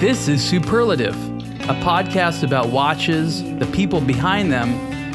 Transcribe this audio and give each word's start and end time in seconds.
This 0.00 0.26
is 0.26 0.44
Superlative, 0.44 1.14
a 1.62 1.74
podcast 1.80 2.42
about 2.42 2.70
watches, 2.70 3.44
the 3.60 3.70
people 3.72 4.00
behind 4.00 4.50
them, 4.52 4.70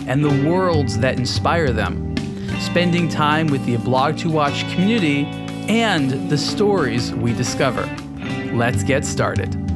and 0.08 0.24
the 0.24 0.50
worlds 0.50 0.98
that 1.00 1.20
inspire 1.20 1.74
them. 1.74 2.16
Spending 2.62 3.10
time 3.10 3.48
with 3.48 3.64
the 3.66 3.76
Blog 3.76 4.18
to 4.20 4.30
Watch 4.30 4.62
community 4.72 5.26
and 5.68 6.30
the 6.30 6.38
stories 6.38 7.14
we 7.14 7.34
discover. 7.34 7.86
Let's 8.54 8.82
get 8.84 9.04
started. 9.04 9.69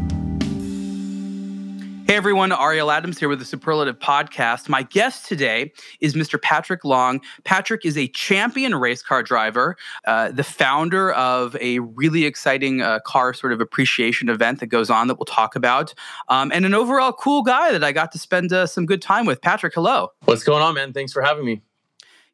Hey 2.06 2.18
everyone, 2.18 2.52
Ariel 2.52 2.92
Adams 2.92 3.18
here 3.18 3.30
with 3.30 3.40
the 3.40 3.46
Superlative 3.46 3.98
Podcast. 3.98 4.68
My 4.68 4.84
guest 4.84 5.26
today 5.26 5.72
is 6.02 6.16
Mr. 6.16 6.40
Patrick 6.40 6.84
Long. 6.84 7.22
Patrick 7.46 7.86
is 7.86 7.98
a 7.98 8.10
champion 8.10 8.76
race 8.76 9.02
car 9.02 9.24
driver, 9.24 9.78
uh, 10.06 10.30
the 10.30 10.44
founder 10.44 11.14
of 11.14 11.56
a 11.62 11.80
really 11.80 12.26
exciting 12.26 12.82
uh, 12.82 13.00
car 13.06 13.34
sort 13.34 13.54
of 13.54 13.62
appreciation 13.62 14.28
event 14.28 14.60
that 14.60 14.68
goes 14.68 14.90
on 14.90 15.08
that 15.08 15.16
we'll 15.16 15.26
talk 15.26 15.56
about, 15.56 15.94
um, 16.28 16.52
and 16.52 16.66
an 16.66 16.74
overall 16.74 17.14
cool 17.14 17.42
guy 17.42 17.72
that 17.72 17.86
I 17.86 17.94
got 17.94 18.12
to 18.12 18.20
spend 18.20 18.52
uh, 18.52 18.68
some 18.68 18.86
good 18.86 19.02
time 19.02 19.26
with. 19.26 19.42
Patrick, 19.42 19.74
hello. 19.74 20.10
What's 20.26 20.44
going 20.44 20.62
on, 20.62 20.76
man? 20.76 20.92
Thanks 20.92 21.14
for 21.14 21.22
having 21.22 21.46
me. 21.46 21.62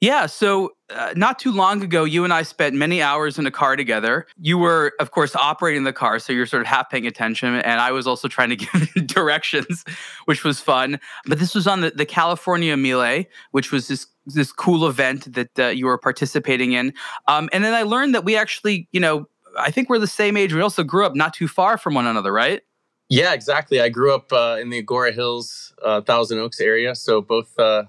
Yeah, 0.02 0.27
so 0.27 0.71
uh, 0.89 1.13
not 1.17 1.39
too 1.39 1.52
long 1.52 1.84
ago, 1.84 2.05
you 2.05 2.23
and 2.23 2.31
I 2.31 2.44
spent 2.44 2.73
many 2.73 3.02
hours 3.02 3.38
in 3.38 3.45
a 3.45 3.52
car 3.52 3.76
together. 3.76 4.27
You 4.40 4.57
were, 4.57 4.94
of 4.98 5.12
course, 5.12 5.35
operating 5.35 5.84
the 5.84 5.91
car, 5.91 6.20
so 6.20 6.31
you're 6.31 6.45
sort 6.45 6.62
of 6.62 6.67
half 6.67 6.90
paying 6.90 7.05
attention, 7.05 7.53
and 7.53 7.81
I 7.81 7.91
was 7.91 8.07
also 8.07 8.30
trying 8.30 8.49
to 8.49 8.55
give 8.55 9.07
directions, 9.07 9.84
which 10.23 10.45
was 10.45 10.62
fun. 10.62 11.02
But 11.26 11.40
this 11.40 11.54
was 11.54 11.67
on 11.67 11.81
the, 11.81 11.91
the 11.91 12.05
California 12.05 12.77
Mille, 12.77 13.26
which 13.52 13.71
was 13.71 13.90
this 13.90 14.07
this 14.26 14.52
cool 14.52 14.88
event 14.88 15.34
that 15.34 15.59
uh, 15.59 15.67
you 15.67 15.85
were 15.88 15.98
participating 15.98 16.73
in. 16.73 16.93
Um, 17.27 17.49
and 17.52 17.63
then 17.63 17.73
I 17.73 17.81
learned 17.81 18.13
that 18.13 18.23
we 18.23 18.38
actually, 18.38 18.88
you 18.91 18.99
know, 18.99 19.27
I 19.57 19.71
think 19.71 19.90
we're 19.90 19.98
the 19.98 20.07
same 20.07 20.38
age. 20.38 20.54
We 20.54 20.62
also 20.62 20.84
grew 20.84 21.05
up 21.05 21.16
not 21.16 21.34
too 21.34 21.48
far 21.48 21.77
from 21.79 21.95
one 21.95 22.05
another, 22.05 22.31
right? 22.31 22.62
Yeah, 23.09 23.34
exactly. 23.34 23.81
I 23.81 23.90
grew 23.90 24.13
up 24.13 24.31
uh, 24.31 24.57
in 24.62 24.70
the 24.70 24.84
Agoura 24.84 25.13
Hills, 25.13 25.73
uh, 25.84 26.02
Thousand 26.02 26.37
Oaks 26.37 26.62
area, 26.62 26.93
so 26.93 27.21
both 27.21 27.57
uh, 27.57 27.85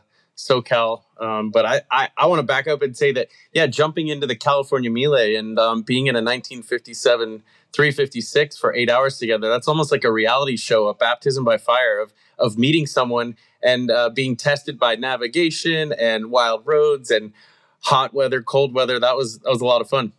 SoCal. 0.48 1.02
Um, 1.18 1.50
but 1.50 1.66
I, 1.66 1.82
I, 1.90 2.08
I 2.16 2.26
want 2.26 2.40
to 2.40 2.42
back 2.42 2.66
up 2.66 2.82
and 2.82 2.96
say 2.96 3.12
that, 3.12 3.28
yeah, 3.52 3.66
jumping 3.66 4.08
into 4.08 4.26
the 4.26 4.36
California 4.36 4.90
Mille 4.90 5.14
and 5.14 5.58
um, 5.58 5.82
being 5.82 6.06
in 6.06 6.16
a 6.16 6.18
1957 6.18 7.42
356 7.72 8.58
for 8.58 8.74
eight 8.74 8.90
hours 8.90 9.18
together, 9.18 9.48
that's 9.48 9.68
almost 9.68 9.92
like 9.92 10.02
a 10.02 10.10
reality 10.10 10.56
show, 10.56 10.88
a 10.88 10.94
baptism 10.94 11.44
by 11.44 11.56
fire 11.56 12.00
of, 12.00 12.12
of 12.38 12.58
meeting 12.58 12.86
someone 12.86 13.36
and 13.62 13.90
uh, 13.90 14.10
being 14.10 14.36
tested 14.36 14.78
by 14.78 14.96
navigation 14.96 15.92
and 15.92 16.30
wild 16.30 16.66
roads 16.66 17.10
and 17.10 17.32
hot 17.82 18.12
weather, 18.12 18.42
cold 18.42 18.74
weather. 18.74 18.98
That 18.98 19.16
was, 19.16 19.38
that 19.40 19.50
was 19.50 19.60
a 19.60 19.66
lot 19.66 19.80
of 19.80 19.88
fun. 19.88 20.12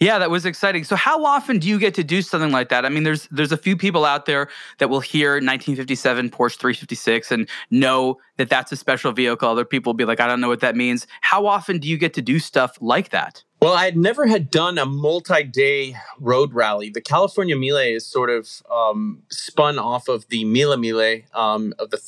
Yeah, 0.00 0.18
that 0.18 0.30
was 0.30 0.46
exciting. 0.46 0.84
So 0.84 0.96
how 0.96 1.24
often 1.24 1.58
do 1.58 1.68
you 1.68 1.78
get 1.78 1.94
to 1.94 2.04
do 2.04 2.22
something 2.22 2.52
like 2.52 2.68
that? 2.68 2.84
I 2.84 2.88
mean, 2.88 3.02
there's 3.02 3.28
there's 3.30 3.52
a 3.52 3.56
few 3.56 3.76
people 3.76 4.04
out 4.04 4.26
there 4.26 4.48
that 4.78 4.88
will 4.88 5.00
hear 5.00 5.32
1957 5.34 6.30
Porsche 6.30 6.56
356 6.56 7.32
and 7.32 7.48
know 7.70 8.18
that 8.36 8.48
that's 8.48 8.72
a 8.72 8.76
special 8.76 9.12
vehicle. 9.12 9.48
Other 9.48 9.64
people 9.64 9.92
will 9.92 9.96
be 9.96 10.04
like, 10.04 10.20
I 10.20 10.26
don't 10.26 10.40
know 10.40 10.48
what 10.48 10.60
that 10.60 10.76
means. 10.76 11.06
How 11.20 11.46
often 11.46 11.78
do 11.78 11.88
you 11.88 11.98
get 11.98 12.14
to 12.14 12.22
do 12.22 12.38
stuff 12.38 12.76
like 12.80 13.10
that? 13.10 13.42
Well, 13.60 13.72
I 13.72 13.86
had 13.86 13.96
never 13.96 14.26
had 14.26 14.50
done 14.50 14.76
a 14.76 14.84
multi-day 14.84 15.96
road 16.20 16.52
rally. 16.52 16.90
The 16.90 17.00
California 17.00 17.56
Mille 17.56 17.78
is 17.78 18.06
sort 18.06 18.28
of 18.28 18.62
um, 18.70 19.22
spun 19.30 19.78
off 19.78 20.08
of 20.08 20.28
the 20.28 20.44
Mille 20.44 20.76
Miglia 20.76 21.24
um, 21.34 21.72
of 21.78 21.90
the 21.90 22.00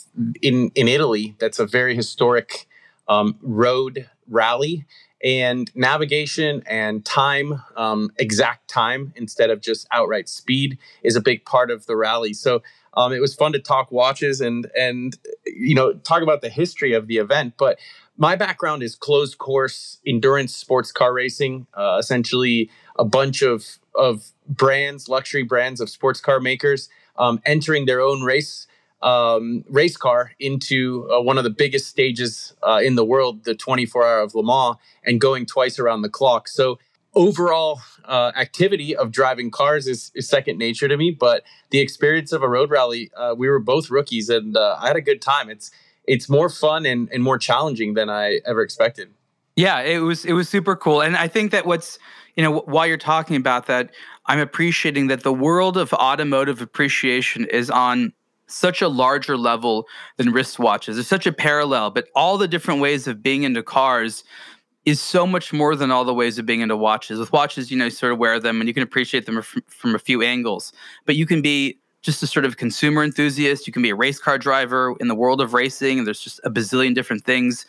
in 0.43 0.71
in 0.75 0.89
Italy. 0.89 1.35
That's 1.39 1.59
a 1.59 1.67
very 1.67 1.95
historic 1.95 2.67
um, 3.09 3.39
road 3.41 4.09
rally, 4.29 4.87
and 5.23 5.71
navigation 5.75 6.63
and 6.67 7.05
time, 7.05 7.63
um, 7.77 8.11
exact 8.19 8.69
time 8.69 9.13
instead 9.17 9.51
of 9.51 9.61
just 9.61 9.87
outright 9.93 10.29
speed, 10.29 10.79
is 11.03 11.17
a 11.17 11.21
big 11.21 11.45
part 11.45 11.71
of 11.71 11.87
the 11.87 11.97
rally. 11.97 12.33
So 12.33 12.63
um, 12.95 13.13
it 13.13 13.21
was 13.21 13.35
fun 13.35 13.53
to 13.53 13.59
talk 13.59 13.91
watches 13.93 14.41
and 14.41 14.71
and 14.79 15.17
you 15.47 15.75
know 15.75 15.93
talk 15.95 16.23
about 16.23 16.41
the 16.41 16.49
history 16.49 16.93
of 16.93 17.07
the 17.07 17.19
event. 17.19 17.55
But 17.59 17.79
my 18.17 18.37
background 18.37 18.83
is 18.83 18.95
closed 18.95 19.39
course 19.39 19.99
endurance 20.07 20.55
sports 20.55 20.93
car 20.93 21.13
racing. 21.13 21.67
Uh, 21.75 21.97
essentially, 21.99 22.71
a 22.99 23.05
bunch 23.05 23.43
of 23.43 23.79
of 23.95 24.31
brands, 24.47 25.09
luxury 25.09 25.43
brands 25.43 25.81
of 25.81 25.91
sports 25.91 26.21
car 26.21 26.41
makers, 26.41 26.89
um, 27.17 27.41
entering 27.45 27.87
their 27.87 28.01
own 28.01 28.23
race 28.23 28.68
um, 29.03 29.65
race 29.69 29.97
car 29.97 30.33
into 30.41 31.09
uh, 31.13 31.21
one 31.21 31.39
of 31.39 31.45
the 31.45 31.51
biggest 31.51 31.87
stages 31.87 32.55
uh, 32.63 32.81
in 32.83 32.97
the 32.97 33.05
world, 33.05 33.45
the 33.45 33.55
24 33.55 34.05
hour 34.05 34.21
of 34.21 34.35
Le 34.35 34.43
Mans, 34.43 34.77
and 35.05 35.21
going 35.21 35.47
twice 35.47 35.79
around 35.79 36.03
the 36.03 36.09
clock. 36.09 36.49
So, 36.49 36.79
overall 37.15 37.81
uh, 38.05 38.33
activity 38.37 38.95
of 38.95 39.11
driving 39.11 39.51
cars 39.51 39.87
is, 39.87 40.13
is, 40.15 40.29
second 40.29 40.59
nature 40.59 40.89
to 40.89 40.97
me. 40.97 41.11
But 41.11 41.43
the 41.71 41.81
experience 41.81 42.33
of 42.33 42.43
a 42.43 42.49
road 42.49 42.71
rally, 42.71 43.11
uh, 43.17 43.35
we 43.37 43.49
were 43.49 43.59
both 43.59 43.91
rookies, 43.91 44.29
and 44.29 44.57
uh, 44.57 44.77
I 44.81 44.89
had 44.89 44.97
a 44.97 45.01
good 45.01 45.23
time. 45.23 45.49
It's 45.49 45.71
it's 46.07 46.29
more 46.29 46.49
fun 46.49 46.87
and, 46.87 47.09
and 47.13 47.23
more 47.23 47.39
challenging 47.39 47.95
than 47.95 48.09
I 48.09 48.41
ever 48.47 48.63
expected. 48.63 49.11
Yeah, 49.57 49.81
it 49.81 49.99
was 49.99 50.25
it 50.25 50.33
was 50.33 50.49
super 50.49 50.77
cool, 50.77 51.01
and 51.03 51.17
I 51.17 51.29
think 51.29 51.51
that 51.53 51.67
what's 51.67 51.99
you 52.37 52.43
know 52.43 52.61
while 52.61 52.87
you're 52.87 52.97
talking 52.97 53.37
about 53.37 53.67
that, 53.67 53.91
I'm 54.27 54.39
appreciating 54.39 55.09
that 55.09 55.23
the 55.23 55.33
world 55.33 55.77
of 55.77 55.93
automotive 55.95 56.61
appreciation 56.61 57.47
is 57.47 57.71
on 57.71 58.13
such 58.49 58.83
a 58.83 58.89
larger 58.89 59.37
level 59.37 59.87
than 60.17 60.33
wristwatches. 60.33 60.95
There's 60.95 61.07
such 61.07 61.27
a 61.27 61.33
parallel, 61.33 61.91
but 61.91 62.09
all 62.15 62.39
the 62.39 62.49
different 62.49 62.81
ways 62.81 63.07
of 63.07 63.23
being 63.23 63.43
into 63.43 63.63
cars 63.63 64.25
is 64.85 65.01
so 65.01 65.27
much 65.27 65.53
more 65.53 65.77
than 65.77 65.91
all 65.91 66.05
the 66.05 66.15
ways 66.15 66.39
of 66.39 66.47
being 66.47 66.61
into 66.61 66.77
watches. 66.77 67.19
With 67.19 67.33
watches, 67.33 67.71
you 67.71 67.77
know, 67.77 67.87
you 67.87 67.91
sort 67.91 68.13
of 68.13 68.19
wear 68.19 68.41
them 68.41 68.61
and 68.61 68.69
you 68.69 68.75
can 68.75 68.83
appreciate 68.83 69.27
them 69.27 69.41
from, 69.43 69.63
from 69.69 69.95
a 69.95 69.99
few 69.99 70.23
angles, 70.23 70.73
but 71.05 71.15
you 71.15 71.27
can 71.27 71.43
be 71.43 71.79
just 72.01 72.23
a 72.23 72.27
sort 72.27 72.45
of 72.45 72.57
consumer 72.57 73.03
enthusiast. 73.03 73.67
You 73.67 73.73
can 73.73 73.83
be 73.83 73.91
a 73.91 73.95
race 73.95 74.19
car 74.19 74.39
driver 74.39 74.95
in 75.01 75.09
the 75.09 75.15
world 75.15 75.41
of 75.41 75.53
racing, 75.53 75.99
and 75.99 76.07
there's 76.07 76.21
just 76.21 76.41
a 76.45 76.51
bazillion 76.51 76.95
different 76.95 77.25
things. 77.25 77.67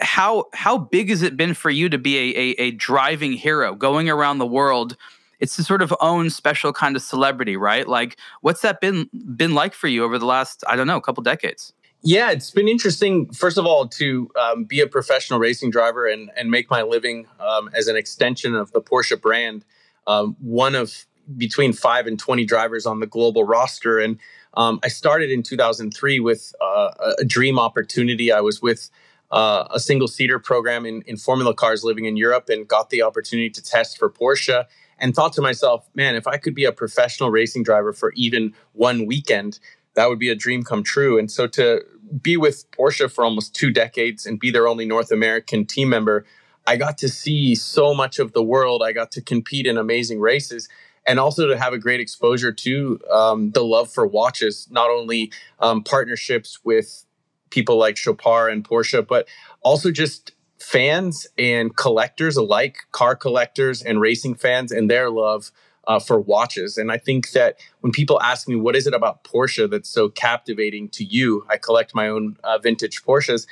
How 0.00 0.44
how 0.52 0.76
big 0.76 1.10
has 1.10 1.22
it 1.22 1.36
been 1.36 1.54
for 1.54 1.70
you 1.70 1.88
to 1.88 1.98
be 1.98 2.18
a, 2.18 2.38
a, 2.38 2.50
a 2.66 2.70
driving 2.72 3.32
hero, 3.32 3.74
going 3.74 4.10
around 4.10 4.38
the 4.38 4.46
world? 4.46 4.96
It's 5.40 5.56
the 5.56 5.64
sort 5.64 5.82
of 5.82 5.94
own 6.00 6.30
special 6.30 6.72
kind 6.72 6.96
of 6.96 7.02
celebrity, 7.02 7.56
right? 7.56 7.86
Like, 7.86 8.18
what's 8.40 8.62
that 8.62 8.80
been 8.80 9.08
been 9.36 9.54
like 9.54 9.74
for 9.74 9.88
you 9.88 10.04
over 10.04 10.18
the 10.18 10.26
last 10.26 10.64
I 10.66 10.76
don't 10.76 10.86
know, 10.86 11.00
couple 11.00 11.22
decades? 11.22 11.72
Yeah, 12.02 12.30
it's 12.30 12.50
been 12.50 12.68
interesting. 12.68 13.32
First 13.32 13.58
of 13.58 13.66
all, 13.66 13.88
to 13.88 14.30
um, 14.40 14.64
be 14.64 14.80
a 14.80 14.86
professional 14.86 15.38
racing 15.40 15.70
driver 15.70 16.06
and 16.06 16.30
and 16.36 16.50
make 16.50 16.70
my 16.70 16.82
living 16.82 17.26
um, 17.40 17.70
as 17.74 17.88
an 17.88 17.96
extension 17.96 18.54
of 18.54 18.72
the 18.72 18.80
Porsche 18.80 19.20
brand. 19.20 19.64
Um, 20.06 20.36
one 20.40 20.74
of 20.74 21.06
between 21.36 21.72
five 21.72 22.06
and 22.06 22.18
twenty 22.18 22.44
drivers 22.44 22.86
on 22.86 23.00
the 23.00 23.06
global 23.06 23.44
roster, 23.44 23.98
and 23.98 24.18
um, 24.54 24.80
I 24.82 24.88
started 24.88 25.30
in 25.30 25.42
2003 25.42 26.20
with 26.20 26.54
uh, 26.60 26.90
a 27.18 27.24
dream 27.24 27.58
opportunity. 27.58 28.32
I 28.32 28.40
was 28.40 28.62
with 28.62 28.90
uh, 29.30 29.68
a 29.70 29.78
single 29.78 30.08
seater 30.08 30.38
program 30.38 30.86
in, 30.86 31.02
in 31.02 31.16
Formula 31.16 31.54
cars 31.54 31.84
living 31.84 32.06
in 32.06 32.16
Europe 32.16 32.48
and 32.48 32.66
got 32.66 32.90
the 32.90 33.02
opportunity 33.02 33.50
to 33.50 33.62
test 33.62 33.98
for 33.98 34.08
Porsche 34.08 34.64
and 34.98 35.14
thought 35.14 35.32
to 35.34 35.42
myself, 35.42 35.88
man, 35.94 36.14
if 36.16 36.26
I 36.26 36.36
could 36.36 36.54
be 36.54 36.64
a 36.64 36.72
professional 36.72 37.30
racing 37.30 37.62
driver 37.62 37.92
for 37.92 38.12
even 38.16 38.54
one 38.72 39.06
weekend, 39.06 39.58
that 39.94 40.08
would 40.08 40.18
be 40.18 40.28
a 40.28 40.34
dream 40.34 40.62
come 40.62 40.82
true. 40.82 41.18
And 41.18 41.30
so 41.30 41.46
to 41.48 41.82
be 42.22 42.36
with 42.36 42.70
Porsche 42.70 43.10
for 43.10 43.24
almost 43.24 43.54
two 43.54 43.70
decades 43.70 44.26
and 44.26 44.38
be 44.38 44.50
their 44.50 44.68
only 44.68 44.86
North 44.86 45.10
American 45.10 45.66
team 45.66 45.88
member, 45.88 46.24
I 46.66 46.76
got 46.76 46.98
to 46.98 47.08
see 47.08 47.54
so 47.54 47.94
much 47.94 48.18
of 48.18 48.32
the 48.32 48.42
world. 48.42 48.82
I 48.82 48.92
got 48.92 49.10
to 49.12 49.22
compete 49.22 49.66
in 49.66 49.78
amazing 49.78 50.20
races 50.20 50.68
and 51.06 51.18
also 51.18 51.46
to 51.46 51.56
have 51.56 51.72
a 51.72 51.78
great 51.78 52.00
exposure 52.00 52.52
to 52.52 53.00
um, 53.10 53.50
the 53.52 53.64
love 53.64 53.90
for 53.90 54.06
watches, 54.06 54.68
not 54.70 54.90
only 54.90 55.32
um, 55.58 55.82
partnerships 55.82 56.58
with 56.62 57.06
people 57.50 57.78
like 57.78 57.96
Chopard 57.96 58.52
and 58.52 58.62
Porsche, 58.62 59.06
but 59.06 59.26
also 59.62 59.90
just 59.90 60.32
fans 60.58 61.26
and 61.36 61.76
collectors 61.76 62.36
alike, 62.36 62.78
car 62.92 63.14
collectors 63.14 63.82
and 63.82 64.00
racing 64.00 64.34
fans, 64.34 64.72
and 64.72 64.90
their 64.90 65.10
love 65.10 65.50
uh, 65.86 65.98
for 65.98 66.20
watches. 66.20 66.76
And 66.76 66.92
I 66.92 66.98
think 66.98 67.30
that 67.32 67.58
when 67.80 67.92
people 67.92 68.20
ask 68.20 68.46
me, 68.46 68.56
what 68.56 68.76
is 68.76 68.86
it 68.86 68.94
about 68.94 69.24
Porsche 69.24 69.68
that's 69.70 69.88
so 69.88 70.08
captivating 70.08 70.88
to 70.90 71.04
you? 71.04 71.44
I 71.48 71.56
collect 71.56 71.94
my 71.94 72.08
own 72.08 72.36
uh, 72.44 72.58
vintage 72.58 73.02
Porsches. 73.02 73.46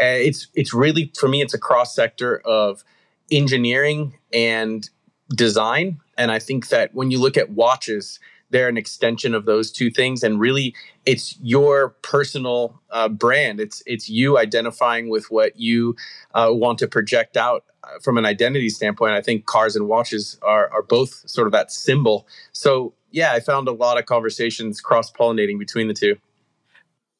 Uh, 0.00 0.16
it's 0.18 0.48
it's 0.54 0.72
really 0.72 1.12
for 1.18 1.28
me, 1.28 1.42
it's 1.42 1.54
a 1.54 1.58
cross 1.58 1.94
sector 1.94 2.38
of 2.46 2.82
engineering 3.30 4.14
and 4.32 4.88
design. 5.34 6.00
And 6.16 6.30
I 6.30 6.38
think 6.38 6.68
that 6.68 6.94
when 6.94 7.10
you 7.10 7.18
look 7.20 7.36
at 7.36 7.50
watches, 7.50 8.18
they're 8.52 8.68
an 8.68 8.76
extension 8.76 9.34
of 9.34 9.44
those 9.44 9.72
two 9.72 9.90
things 9.90 10.22
and 10.22 10.38
really 10.38 10.74
it's 11.04 11.36
your 11.42 11.90
personal 12.02 12.80
uh, 12.90 13.08
brand. 13.08 13.58
It's 13.58 13.82
it's 13.86 14.08
you 14.08 14.38
identifying 14.38 15.08
with 15.08 15.30
what 15.30 15.58
you 15.58 15.96
uh, 16.34 16.50
want 16.52 16.78
to 16.78 16.86
project 16.86 17.36
out 17.36 17.64
uh, 17.82 17.98
from 18.00 18.16
an 18.18 18.24
identity 18.24 18.68
standpoint. 18.68 19.14
I 19.14 19.20
think 19.20 19.46
cars 19.46 19.74
and 19.74 19.88
watches 19.88 20.38
are 20.42 20.70
are 20.72 20.82
both 20.82 21.28
sort 21.28 21.48
of 21.48 21.52
that 21.52 21.72
symbol. 21.72 22.28
So 22.52 22.94
yeah 23.12 23.32
i 23.32 23.40
found 23.40 23.68
a 23.68 23.72
lot 23.72 23.98
of 23.98 24.06
conversations 24.06 24.80
cross 24.80 25.10
pollinating 25.12 25.58
between 25.58 25.88
the 25.88 25.94
two. 25.94 26.16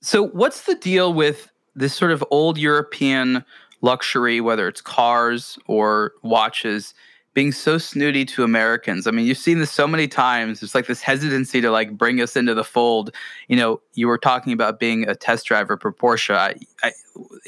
So 0.01 0.27
what's 0.29 0.63
the 0.63 0.75
deal 0.75 1.15
with 1.15 1.49
this 1.75 1.95
sort 1.95 2.11
of 2.11 2.25
old 2.31 2.59
european 2.59 3.45
luxury 3.81 4.41
whether 4.41 4.69
it's 4.69 4.81
cars 4.81 5.59
or 5.67 6.13
watches 6.23 6.95
being 7.35 7.53
so 7.53 7.79
snooty 7.79 8.25
to 8.27 8.45
Americans. 8.45 9.07
I 9.07 9.11
mean, 9.11 9.27
you've 9.27 9.39
seen 9.39 9.59
this 9.59 9.71
so 9.71 9.87
many 9.87 10.07
times. 10.07 10.63
It's 10.63 10.75
like 10.75 10.87
this 10.87 11.01
hesitancy 11.01 11.61
to 11.61 11.71
like 11.71 11.97
bring 11.97 12.21
us 12.21 12.37
into 12.37 12.55
the 12.55 12.65
fold. 12.65 13.15
You 13.49 13.57
know, 13.57 13.81
you 13.95 14.07
were 14.07 14.19
talking 14.19 14.53
about 14.53 14.79
being 14.79 15.09
a 15.09 15.15
test 15.15 15.47
driver 15.47 15.79
for 15.79 15.93
Porsche. 15.93 16.35
I, 16.35 16.57
I, 16.83 16.93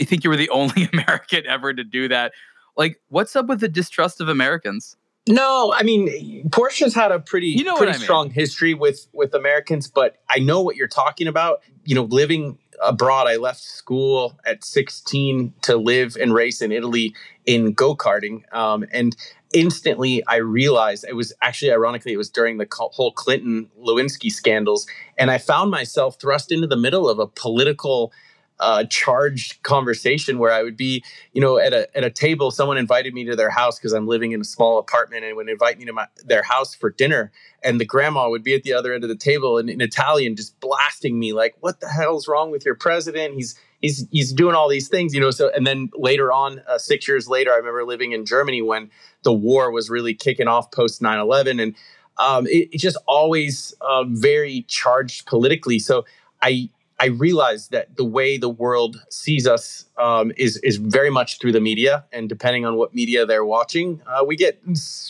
I 0.01 0.05
think 0.05 0.25
you 0.25 0.31
were 0.31 0.37
the 0.37 0.49
only 0.51 0.89
American 0.93 1.47
ever 1.47 1.75
to 1.75 1.85
do 1.85 2.09
that. 2.09 2.33
Like, 2.77 3.01
what's 3.09 3.37
up 3.37 3.47
with 3.47 3.61
the 3.61 3.69
distrust 3.69 4.21
of 4.21 4.29
Americans? 4.29 4.97
No, 5.27 5.73
I 5.75 5.83
mean 5.85 6.51
Porsche's 6.51 6.95
had 6.95 7.11
a 7.11 7.19
pretty 7.19 7.47
you 7.47 7.65
know 7.65 7.77
pretty 7.77 7.93
I 7.93 7.97
mean. 7.97 8.03
strong 8.03 8.31
history 8.31 8.75
with 8.75 9.07
with 9.15 9.33
Americans, 9.35 9.89
but 9.89 10.19
I 10.29 10.39
know 10.39 10.61
what 10.61 10.77
you're 10.77 10.87
talking 10.87 11.27
about. 11.27 11.63
You 11.87 11.95
know, 11.95 12.03
living 12.03 12.59
abroad, 12.85 13.27
I 13.27 13.37
left 13.37 13.61
school 13.61 14.39
at 14.47 14.65
16 14.65 15.55
to 15.63 15.77
live 15.77 16.17
and 16.21 16.35
race 16.35 16.63
in 16.63 16.73
Italy 16.73 17.15
in 17.47 17.73
go 17.73 17.97
karting, 17.97 18.43
um, 18.55 18.85
and 18.93 19.17
instantly 19.53 20.23
I 20.27 20.37
realized 20.37 21.05
it 21.09 21.15
was 21.15 21.33
actually 21.43 21.73
ironically 21.73 22.13
it 22.13 22.17
was 22.17 22.31
during 22.31 22.59
the 22.59 22.67
whole 22.71 23.13
Clinton 23.13 23.71
Lewinsky 23.81 24.31
scandals, 24.31 24.87
and 25.19 25.31
I 25.31 25.39
found 25.39 25.71
myself 25.71 26.21
thrust 26.21 26.53
into 26.53 26.67
the 26.67 26.77
middle 26.77 27.09
of 27.09 27.19
a 27.19 27.27
political 27.27 28.13
uh, 28.61 28.85
charged 28.85 29.63
conversation 29.63 30.39
where 30.39 30.53
I 30.53 30.63
would 30.63 30.77
be, 30.77 31.03
you 31.33 31.41
know, 31.41 31.59
at 31.59 31.73
a 31.73 31.95
at 31.97 32.05
a 32.05 32.11
table. 32.11 32.51
Someone 32.51 32.79
invited 32.79 33.13
me 33.13 33.25
to 33.25 33.35
their 33.35 33.51
house 33.51 33.79
because 33.79 33.93
I'm 33.93 34.07
living 34.07 34.33
in 34.33 34.41
a 34.41 34.45
small 34.45 34.79
apartment, 34.79 35.25
and 35.25 35.37
would 35.37 35.49
invite 35.49 35.79
me 35.79 35.85
to 35.87 35.93
my, 35.93 36.07
their 36.25 36.43
house 36.43 36.75
for 36.75 36.91
dinner. 36.91 37.33
And 37.63 37.81
the 37.81 37.85
grandma 37.85 38.29
would 38.29 38.45
be 38.45 38.55
at 38.55 38.63
the 38.63 38.73
other 38.73 38.93
end 38.93 39.03
of 39.03 39.09
the 39.09 39.17
table 39.17 39.59
and 39.59 39.69
in 39.69 39.81
Italian, 39.81 40.37
just 40.37 40.59
blasting 40.61 41.19
me 41.19 41.33
like, 41.33 41.57
"What 41.61 41.81
the 41.81 41.89
hell's 41.89 42.29
wrong 42.29 42.51
with 42.51 42.65
your 42.65 42.77
president? 42.77 43.35
He's 43.35 43.57
he's 43.83 44.07
he's 44.13 44.33
doing 44.33 44.55
all 44.55 44.69
these 44.69 44.89
things, 44.89 45.15
you 45.15 45.21
know." 45.21 45.31
So, 45.31 45.51
and 45.55 45.67
then 45.67 45.91
later 45.95 46.33
on, 46.33 46.63
uh, 46.69 46.79
six 46.79 47.09
years 47.09 47.29
later, 47.29 47.53
I 47.53 47.57
remember 47.57 47.85
living 47.85 48.13
in 48.13 48.25
Germany 48.25 48.63
when 48.63 48.91
the 49.25 49.33
war 49.33 49.73
was 49.73 49.91
really 49.91 50.15
kicking 50.15 50.47
off 50.47 50.71
post 50.71 51.03
9/11, 51.03 51.61
and 51.61 51.75
um, 52.19 52.47
it, 52.47 52.69
it, 52.73 52.79
just 52.79 52.99
always 53.09 53.75
uh, 53.81 54.05
very 54.05 54.65
charged 54.69 55.27
politically. 55.27 55.81
So 55.81 56.05
I 56.41 56.71
I 57.05 57.09
realized 57.09 57.71
that 57.73 57.99
the 57.99 58.05
way 58.05 58.39
the 58.39 58.49
world 58.49 58.97
sees 59.11 59.47
us 59.47 59.85
um, 59.99 60.33
is 60.39 60.57
is 60.63 60.79
very 60.79 61.11
much 61.11 61.39
through 61.39 61.53
the 61.53 61.61
media, 61.61 62.07
and 62.15 62.31
depending 62.31 62.65
on 62.65 62.77
what 62.77 62.95
media 62.95 63.27
they're 63.27 63.45
watching, 63.45 64.01
uh, 64.07 64.25
we 64.27 64.37
get 64.37 64.59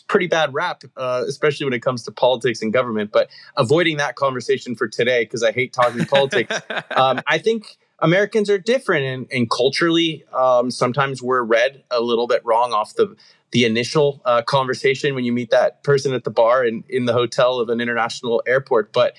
pretty 0.08 0.26
bad 0.26 0.52
rap, 0.52 0.82
uh, 0.96 1.22
especially 1.28 1.66
when 1.66 1.72
it 1.72 1.82
comes 1.82 2.02
to 2.02 2.10
politics 2.10 2.62
and 2.62 2.72
government. 2.72 3.12
But 3.12 3.30
avoiding 3.56 3.98
that 3.98 4.16
conversation 4.16 4.74
for 4.74 4.88
today 4.88 5.22
because 5.22 5.44
I 5.44 5.52
hate 5.52 5.72
talking 5.72 6.04
politics. 6.16 6.60
Um, 6.96 7.20
I 7.28 7.38
think 7.38 7.78
Americans 8.00 8.50
are 8.50 8.58
different, 8.58 9.04
and, 9.04 9.28
and 9.30 9.48
culturally, 9.48 10.24
um, 10.32 10.72
sometimes 10.72 11.22
we're 11.22 11.44
read 11.44 11.84
a 11.92 12.00
little 12.00 12.26
bit 12.26 12.44
wrong 12.44 12.72
off 12.72 12.96
the 12.96 13.14
the 13.52 13.64
initial 13.64 14.20
uh, 14.24 14.42
conversation 14.42 15.14
when 15.14 15.24
you 15.24 15.32
meet 15.32 15.50
that 15.50 15.84
person 15.84 16.12
at 16.12 16.24
the 16.24 16.30
bar 16.30 16.64
and 16.64 16.82
in 16.88 17.04
the 17.04 17.12
hotel 17.12 17.60
of 17.60 17.68
an 17.68 17.80
international 17.80 18.42
airport, 18.48 18.92
but 18.92 19.14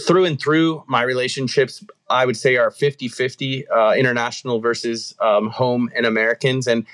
through 0.00 0.24
and 0.24 0.40
through 0.40 0.84
my 0.86 1.02
relationships 1.02 1.84
i 2.10 2.26
would 2.26 2.36
say 2.36 2.56
are 2.56 2.70
50-50 2.70 3.64
uh, 3.74 3.94
international 3.96 4.60
versus 4.60 5.14
um, 5.20 5.48
home 5.50 5.90
and 5.96 6.06
americans. 6.06 6.66
And 6.66 6.86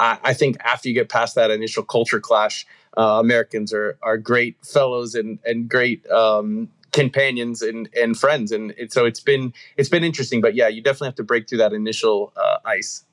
I, 0.00 0.18
I, 0.24 0.34
think 0.34 0.56
after 0.64 0.88
you 0.88 0.94
get 0.94 1.08
past 1.08 1.36
that 1.36 1.50
initial 1.50 1.82
culture 1.82 2.20
clash 2.20 2.66
uh, 2.96 3.20
americans 3.20 3.72
are 3.72 3.98
are 4.02 4.18
great 4.18 4.56
fellows 4.64 5.14
and 5.14 5.38
and 5.44 5.68
great 5.68 6.08
um, 6.10 6.68
companions 6.94 7.60
and 7.60 7.88
and 7.94 8.16
friends. 8.16 8.52
And 8.52 8.72
it, 8.78 8.92
so 8.92 9.04
it's 9.04 9.20
been 9.20 9.52
it's 9.76 9.90
been 9.90 10.04
interesting. 10.04 10.40
But 10.40 10.54
yeah 10.54 10.68
you 10.68 10.80
definitely 10.80 11.08
have 11.08 11.16
to 11.16 11.24
break 11.24 11.48
through 11.48 11.58
that 11.58 11.72
initial 11.74 12.32
uh, 12.36 12.58
ice. 12.64 13.04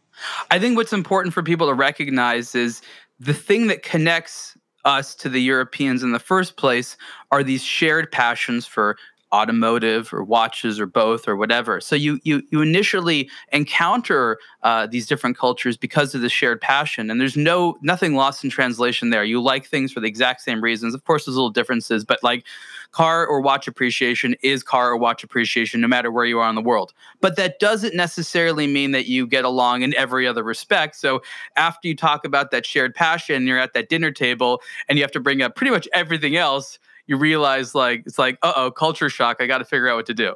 I 0.50 0.60
think 0.60 0.78
what's 0.78 0.94
important 0.94 1.34
for 1.34 1.44
people 1.44 1.68
to 1.68 1.74
recognize 1.74 2.56
is 2.56 2.82
the 3.20 3.34
thing 3.34 3.68
that 3.68 3.84
connects 3.84 4.58
us 4.86 5.14
to 5.16 5.30
the 5.30 5.42
Europeans 5.42 6.04
in 6.04 6.12
the 6.12 6.20
first 6.20 6.58
place 6.58 6.98
are 7.32 7.44
these 7.44 7.64
shared 7.64 8.12
passions 8.12 8.66
for 8.66 8.98
automotive 9.34 10.14
or 10.14 10.24
watches 10.24 10.80
or 10.80 10.86
both 10.86 11.28
or 11.28 11.36
whatever. 11.36 11.80
So 11.82 11.96
you 11.96 12.20
you 12.24 12.44
you 12.50 12.62
initially 12.62 13.30
encounter 13.52 14.38
uh, 14.64 14.88
these 14.88 15.08
different 15.08 15.38
cultures 15.38 15.78
because 15.78 16.14
of 16.14 16.22
the 16.22 16.30
shared 16.30 16.62
passion, 16.62 17.10
and 17.10 17.20
there's 17.20 17.38
no 17.38 17.78
nothing 17.82 18.16
lost 18.16 18.44
in 18.44 18.50
translation 18.50 19.10
there. 19.10 19.24
You 19.24 19.42
like 19.42 19.66
things 19.66 19.92
for 19.92 20.00
the 20.00 20.08
exact 20.08 20.42
same 20.42 20.62
reasons. 20.62 20.94
Of 20.94 21.06
course, 21.06 21.26
there's 21.26 21.36
little 21.36 21.50
differences, 21.50 22.04
but 22.04 22.22
like 22.24 22.46
car 22.92 23.26
or 23.26 23.42
watch 23.42 23.68
appreciation 23.68 24.36
is 24.44 24.64
car 24.64 24.92
or 24.92 24.98
watch 24.98 25.24
appreciation 25.24 25.82
no 25.82 25.88
matter 25.88 26.12
where 26.12 26.26
you 26.26 26.40
are 26.40 26.50
in 26.50 26.56
the 26.56 26.62
world. 26.62 26.94
But 27.22 27.38
that 27.38 27.60
doesn't 27.60 27.96
necessarily 27.96 28.68
mean 28.68 28.92
that 28.92 29.08
you 29.08 29.26
get 29.26 29.46
along 29.46 29.82
in 29.82 29.96
every 29.96 30.28
other 30.28 30.44
respect. 30.44 30.96
So 30.96 31.22
after 31.56 31.88
you 31.88 31.96
talk 31.96 32.26
about 32.26 32.52
that 32.52 32.66
shared 32.66 32.94
passion, 32.94 33.48
you're 33.48 33.60
at 33.60 33.74
that 33.74 33.90
dinner 33.90 34.12
table 34.12 34.62
and 34.90 34.98
you 34.98 35.04
have 35.04 35.12
to 35.12 35.20
bring 35.20 35.42
up 35.42 35.56
pretty 35.56 35.72
much 35.72 35.88
everything 35.94 36.36
else 36.36 36.80
you 37.12 37.18
realize 37.18 37.76
like 37.76 38.04
it's 38.06 38.18
like 38.18 38.40
uh 38.42 38.54
oh 38.56 38.72
culture 38.72 39.10
shock. 39.10 39.38
I 39.42 39.46
got 39.46 39.58
to 39.58 39.66
figure 39.66 39.90
out 39.90 39.98
what 39.98 40.06
to 40.06 40.14
do. 40.14 40.36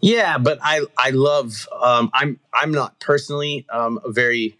Yeah, 0.00 0.36
but 0.36 0.58
I 0.60 0.82
I 0.98 1.10
love 1.10 1.66
um, 1.80 2.10
I'm 2.12 2.40
I'm 2.52 2.72
not 2.72 2.98
personally 2.98 3.64
um, 3.70 4.00
a 4.04 4.10
very 4.10 4.58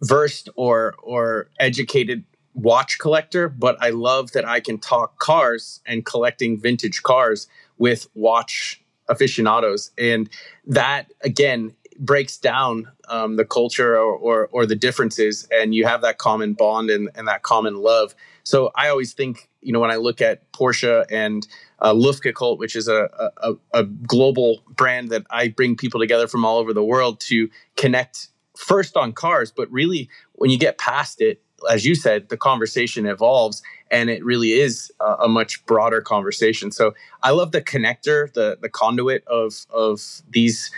versed 0.00 0.48
or 0.56 0.94
or 1.02 1.50
educated 1.60 2.24
watch 2.54 2.98
collector, 2.98 3.50
but 3.50 3.76
I 3.80 3.90
love 3.90 4.32
that 4.32 4.46
I 4.48 4.60
can 4.60 4.78
talk 4.78 5.18
cars 5.18 5.80
and 5.86 6.06
collecting 6.06 6.58
vintage 6.58 7.02
cars 7.02 7.48
with 7.76 8.08
watch 8.14 8.82
aficionados, 9.10 9.90
and 9.98 10.30
that 10.66 11.12
again 11.20 11.74
breaks 11.98 12.38
down 12.38 12.90
um, 13.08 13.36
the 13.36 13.44
culture 13.44 13.96
or, 13.96 14.16
or, 14.16 14.48
or 14.50 14.64
the 14.64 14.74
differences, 14.74 15.46
and 15.52 15.74
you 15.74 15.84
have 15.84 16.00
that 16.00 16.16
common 16.16 16.54
bond 16.54 16.88
and, 16.88 17.10
and 17.14 17.28
that 17.28 17.42
common 17.42 17.76
love. 17.76 18.14
So 18.44 18.70
I 18.74 18.88
always 18.88 19.12
think 19.12 19.48
you 19.62 19.72
know, 19.72 19.80
when 19.80 19.90
I 19.90 19.96
look 19.96 20.20
at 20.20 20.50
Porsche 20.52 21.06
and 21.10 21.46
uh, 21.78 21.94
Luftgekühlt, 21.94 22.58
which 22.58 22.76
is 22.76 22.88
a, 22.88 23.08
a, 23.38 23.54
a 23.72 23.84
global 23.84 24.62
brand 24.68 25.10
that 25.10 25.22
I 25.30 25.48
bring 25.48 25.76
people 25.76 26.00
together 26.00 26.26
from 26.26 26.44
all 26.44 26.58
over 26.58 26.72
the 26.74 26.84
world 26.84 27.20
to 27.20 27.48
connect 27.76 28.28
first 28.56 28.96
on 28.96 29.12
cars, 29.12 29.52
but 29.52 29.70
really 29.70 30.10
when 30.32 30.50
you 30.50 30.58
get 30.58 30.78
past 30.78 31.20
it, 31.20 31.40
as 31.70 31.86
you 31.86 31.94
said, 31.94 32.28
the 32.28 32.36
conversation 32.36 33.06
evolves 33.06 33.62
and 33.90 34.10
it 34.10 34.24
really 34.24 34.52
is 34.52 34.90
a, 35.00 35.14
a, 35.20 35.28
much 35.28 35.64
broader 35.64 36.00
conversation. 36.00 36.72
So 36.72 36.92
I 37.22 37.30
love 37.30 37.52
the 37.52 37.62
connector, 37.62 38.32
the 38.32 38.58
the 38.60 38.68
conduit 38.68 39.24
of 39.28 39.54
of 39.70 40.22
these 40.28 40.72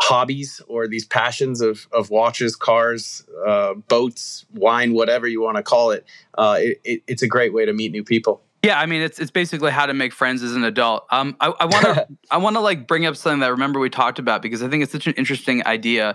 hobbies 0.00 0.60
or 0.66 0.88
these 0.88 1.04
passions 1.04 1.60
of, 1.60 1.86
of 1.92 2.10
watches, 2.10 2.56
cars, 2.56 3.24
uh, 3.46 3.74
boats, 3.74 4.46
wine, 4.54 4.94
whatever 4.94 5.28
you 5.28 5.40
want 5.40 5.56
to 5.56 5.62
call 5.62 5.90
it, 5.90 6.04
uh, 6.38 6.56
it, 6.58 6.80
it, 6.84 7.02
it's 7.06 7.22
a 7.22 7.28
great 7.28 7.52
way 7.52 7.64
to 7.64 7.72
meet 7.72 7.92
new 7.92 8.02
people. 8.02 8.42
Yeah, 8.62 8.78
I 8.78 8.84
mean, 8.84 9.00
it's 9.00 9.18
it's 9.18 9.30
basically 9.30 9.70
how 9.70 9.86
to 9.86 9.94
make 9.94 10.12
friends 10.12 10.42
as 10.42 10.54
an 10.54 10.64
adult. 10.64 11.06
Um, 11.10 11.34
I 11.40 11.48
want 11.48 11.84
to 11.84 12.06
I 12.30 12.36
want 12.36 12.56
to 12.56 12.60
like 12.70 12.86
bring 12.86 13.06
up 13.06 13.16
something 13.16 13.40
that 13.40 13.46
I 13.46 13.50
remember 13.50 13.80
we 13.80 13.88
talked 13.88 14.18
about 14.18 14.42
because 14.42 14.62
I 14.62 14.68
think 14.68 14.82
it's 14.82 14.92
such 14.92 15.06
an 15.06 15.14
interesting 15.14 15.66
idea, 15.66 16.14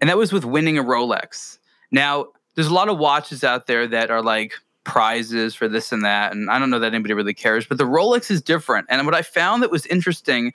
and 0.00 0.10
that 0.10 0.16
was 0.16 0.32
with 0.32 0.44
winning 0.44 0.78
a 0.78 0.82
Rolex. 0.82 1.58
Now, 1.92 2.26
there's 2.56 2.66
a 2.66 2.74
lot 2.74 2.88
of 2.88 2.98
watches 2.98 3.44
out 3.44 3.68
there 3.68 3.86
that 3.86 4.10
are 4.10 4.20
like 4.20 4.54
prizes 4.82 5.54
for 5.54 5.68
this 5.68 5.92
and 5.92 6.04
that, 6.04 6.32
and 6.32 6.50
I 6.50 6.58
don't 6.58 6.70
know 6.70 6.80
that 6.80 6.92
anybody 6.92 7.14
really 7.14 7.34
cares. 7.34 7.66
But 7.66 7.78
the 7.78 7.84
Rolex 7.84 8.32
is 8.32 8.42
different, 8.42 8.88
and 8.90 9.06
what 9.06 9.14
I 9.14 9.22
found 9.22 9.62
that 9.62 9.70
was 9.70 9.86
interesting 9.86 10.54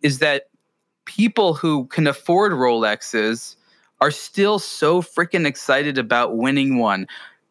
is 0.00 0.18
that 0.20 0.49
people 1.04 1.54
who 1.54 1.86
can 1.86 2.06
afford 2.06 2.52
Rolexes 2.52 3.56
are 4.00 4.10
still 4.10 4.58
so 4.58 5.02
freaking 5.02 5.46
excited 5.46 5.98
about 5.98 6.36
winning 6.36 6.78
one. 6.78 7.06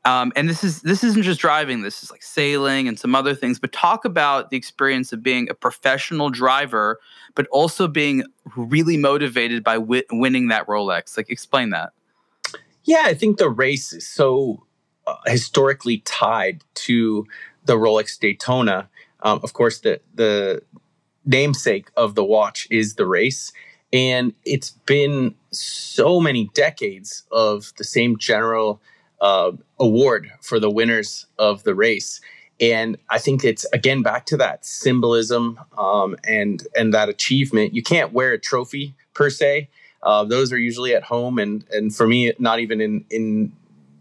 Um, 0.05 0.31
and 0.35 0.49
this 0.49 0.63
is 0.63 0.81
this 0.81 1.03
isn't 1.03 1.23
just 1.23 1.39
driving. 1.39 1.81
This 1.81 2.03
is 2.03 2.09
like 2.09 2.23
sailing 2.23 2.87
and 2.87 2.97
some 2.97 3.13
other 3.13 3.35
things. 3.35 3.59
But 3.59 3.71
talk 3.73 4.05
about 4.05 4.49
the 4.49 4.57
experience 4.57 5.11
of 5.11 5.21
being 5.21 5.49
a 5.49 5.53
professional 5.53 6.29
driver, 6.29 6.99
but 7.35 7.47
also 7.47 7.87
being 7.87 8.23
really 8.55 8.97
motivated 8.97 9.63
by 9.63 9.75
wi- 9.75 10.05
winning 10.09 10.47
that 10.47 10.65
Rolex. 10.67 11.17
Like, 11.17 11.29
explain 11.29 11.71
that. 11.71 11.91
Yeah, 12.85 13.03
I 13.05 13.13
think 13.13 13.37
the 13.37 13.49
race 13.49 13.91
is 13.93 14.07
so 14.07 14.65
uh, 15.05 15.15
historically 15.27 15.99
tied 15.99 16.63
to 16.75 17.27
the 17.65 17.75
Rolex 17.75 18.17
Daytona. 18.17 18.89
Um, 19.21 19.41
of 19.43 19.53
course, 19.53 19.79
the 19.79 19.99
the 20.15 20.63
namesake 21.29 21.89
of 21.95 22.15
the 22.15 22.23
watch 22.23 22.67
is 22.69 22.95
the 22.95 23.05
race. 23.05 23.53
And 23.93 24.33
it's 24.45 24.71
been 24.71 25.35
so 25.51 26.19
many 26.19 26.49
decades 26.53 27.23
of 27.31 27.71
the 27.77 27.83
same 27.83 28.17
general 28.17 28.81
uh, 29.21 29.51
award 29.79 30.31
for 30.41 30.59
the 30.59 30.69
winners 30.69 31.25
of 31.37 31.63
the 31.63 31.75
race. 31.75 32.19
And 32.59 32.97
I 33.09 33.19
think 33.19 33.43
it's 33.45 33.65
again 33.71 34.01
back 34.01 34.25
to 34.27 34.37
that 34.37 34.65
symbolism 34.65 35.59
um, 35.77 36.17
and 36.25 36.67
and 36.75 36.93
that 36.93 37.07
achievement. 37.07 37.73
You 37.73 37.81
can't 37.81 38.11
wear 38.11 38.33
a 38.33 38.37
trophy 38.37 38.95
per 39.13 39.29
se; 39.29 39.69
uh, 40.03 40.25
those 40.25 40.51
are 40.51 40.57
usually 40.57 40.93
at 40.93 41.03
home, 41.03 41.39
and 41.39 41.63
and 41.71 41.95
for 41.95 42.05
me, 42.05 42.33
not 42.37 42.59
even 42.59 42.81
in 42.81 43.05
in 43.09 43.53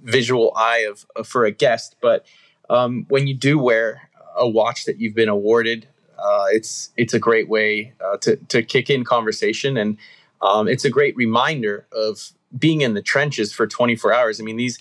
visual 0.02 0.52
eye 0.56 0.86
of, 0.90 1.06
of 1.14 1.28
for 1.28 1.44
a 1.44 1.52
guest. 1.52 1.94
But 2.00 2.26
um, 2.68 3.06
when 3.08 3.28
you 3.28 3.34
do 3.34 3.60
wear 3.60 4.10
a 4.36 4.48
watch 4.48 4.86
that 4.86 5.00
you've 5.00 5.14
been 5.14 5.28
awarded 5.28 5.86
uh, 6.18 6.46
it's 6.50 6.90
it's 6.96 7.14
a 7.14 7.18
great 7.18 7.48
way 7.48 7.92
uh, 8.04 8.16
to 8.18 8.36
to 8.36 8.62
kick 8.62 8.90
in 8.90 9.04
conversation, 9.04 9.76
and 9.76 9.96
um, 10.40 10.68
it's 10.68 10.84
a 10.84 10.90
great 10.90 11.16
reminder 11.16 11.86
of 11.92 12.32
being 12.56 12.80
in 12.80 12.94
the 12.94 13.02
trenches 13.02 13.52
for 13.52 13.66
24 13.66 14.12
hours. 14.12 14.40
I 14.40 14.44
mean, 14.44 14.56
these 14.56 14.78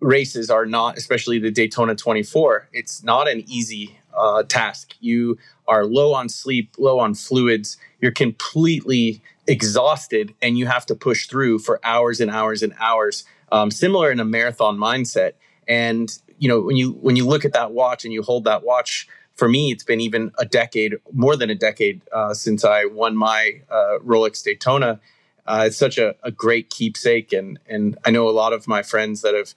races 0.00 0.50
are 0.50 0.66
not, 0.66 0.98
especially 0.98 1.38
the 1.38 1.50
Daytona 1.50 1.94
24, 1.94 2.68
it's 2.72 3.02
not 3.02 3.28
an 3.28 3.44
easy 3.46 3.98
uh, 4.16 4.42
task. 4.42 4.94
You 5.00 5.38
are 5.68 5.84
low 5.84 6.14
on 6.14 6.28
sleep, 6.28 6.74
low 6.78 6.98
on 6.98 7.14
fluids. 7.14 7.76
You're 8.00 8.12
completely 8.12 9.22
exhausted, 9.46 10.34
and 10.42 10.58
you 10.58 10.66
have 10.66 10.86
to 10.86 10.94
push 10.94 11.26
through 11.26 11.60
for 11.60 11.80
hours 11.84 12.20
and 12.20 12.30
hours 12.30 12.62
and 12.62 12.74
hours. 12.80 13.24
Um, 13.52 13.70
similar 13.70 14.10
in 14.10 14.20
a 14.20 14.24
marathon 14.24 14.76
mindset. 14.76 15.32
And 15.68 16.16
you 16.38 16.48
know, 16.48 16.60
when 16.60 16.76
you 16.76 16.92
when 16.92 17.16
you 17.16 17.26
look 17.26 17.44
at 17.44 17.52
that 17.52 17.72
watch 17.72 18.04
and 18.04 18.12
you 18.12 18.22
hold 18.22 18.44
that 18.44 18.64
watch, 18.64 19.08
for 19.36 19.48
me, 19.48 19.70
it's 19.70 19.84
been 19.84 20.00
even 20.00 20.32
a 20.38 20.46
decade, 20.46 20.94
more 21.12 21.36
than 21.36 21.50
a 21.50 21.54
decade, 21.54 22.00
uh, 22.10 22.34
since 22.34 22.64
I 22.64 22.86
won 22.86 23.16
my 23.16 23.60
uh, 23.70 23.98
Rolex 24.04 24.42
Daytona. 24.42 24.98
Uh, 25.46 25.64
it's 25.66 25.76
such 25.76 25.98
a, 25.98 26.16
a, 26.24 26.30
great 26.30 26.70
keepsake, 26.70 27.32
and 27.32 27.58
and 27.68 27.96
I 28.04 28.10
know 28.10 28.28
a 28.28 28.30
lot 28.30 28.52
of 28.52 28.66
my 28.66 28.82
friends 28.82 29.22
that 29.22 29.34
have 29.34 29.54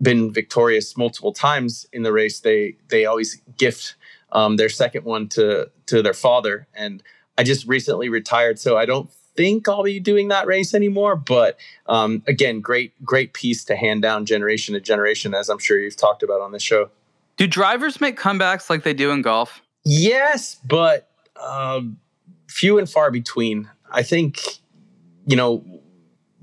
been 0.00 0.32
victorious 0.32 0.96
multiple 0.96 1.32
times 1.32 1.86
in 1.92 2.04
the 2.04 2.12
race. 2.12 2.40
They 2.40 2.76
they 2.88 3.06
always 3.06 3.40
gift 3.56 3.96
um, 4.30 4.56
their 4.56 4.68
second 4.68 5.04
one 5.04 5.28
to 5.30 5.70
to 5.86 6.02
their 6.02 6.14
father, 6.14 6.68
and 6.74 7.02
I 7.36 7.42
just 7.42 7.66
recently 7.66 8.08
retired, 8.08 8.60
so 8.60 8.76
I 8.76 8.86
don't 8.86 9.10
think 9.34 9.68
I'll 9.68 9.82
be 9.82 9.98
doing 9.98 10.28
that 10.28 10.46
race 10.46 10.74
anymore. 10.74 11.16
But 11.16 11.58
um, 11.86 12.22
again, 12.28 12.60
great 12.60 12.92
great 13.04 13.32
piece 13.32 13.64
to 13.64 13.74
hand 13.74 14.02
down 14.02 14.26
generation 14.26 14.74
to 14.74 14.80
generation, 14.80 15.34
as 15.34 15.48
I'm 15.48 15.58
sure 15.58 15.80
you've 15.80 15.96
talked 15.96 16.22
about 16.22 16.40
on 16.40 16.52
this 16.52 16.62
show. 16.62 16.90
Do 17.42 17.48
drivers 17.48 18.00
make 18.00 18.16
comebacks 18.16 18.70
like 18.70 18.84
they 18.84 18.94
do 18.94 19.10
in 19.10 19.20
golf? 19.20 19.62
Yes, 19.84 20.60
but 20.64 21.10
um, 21.44 21.98
few 22.46 22.78
and 22.78 22.88
far 22.88 23.10
between. 23.10 23.68
I 23.90 24.04
think 24.04 24.38
you 25.26 25.34
know 25.34 25.64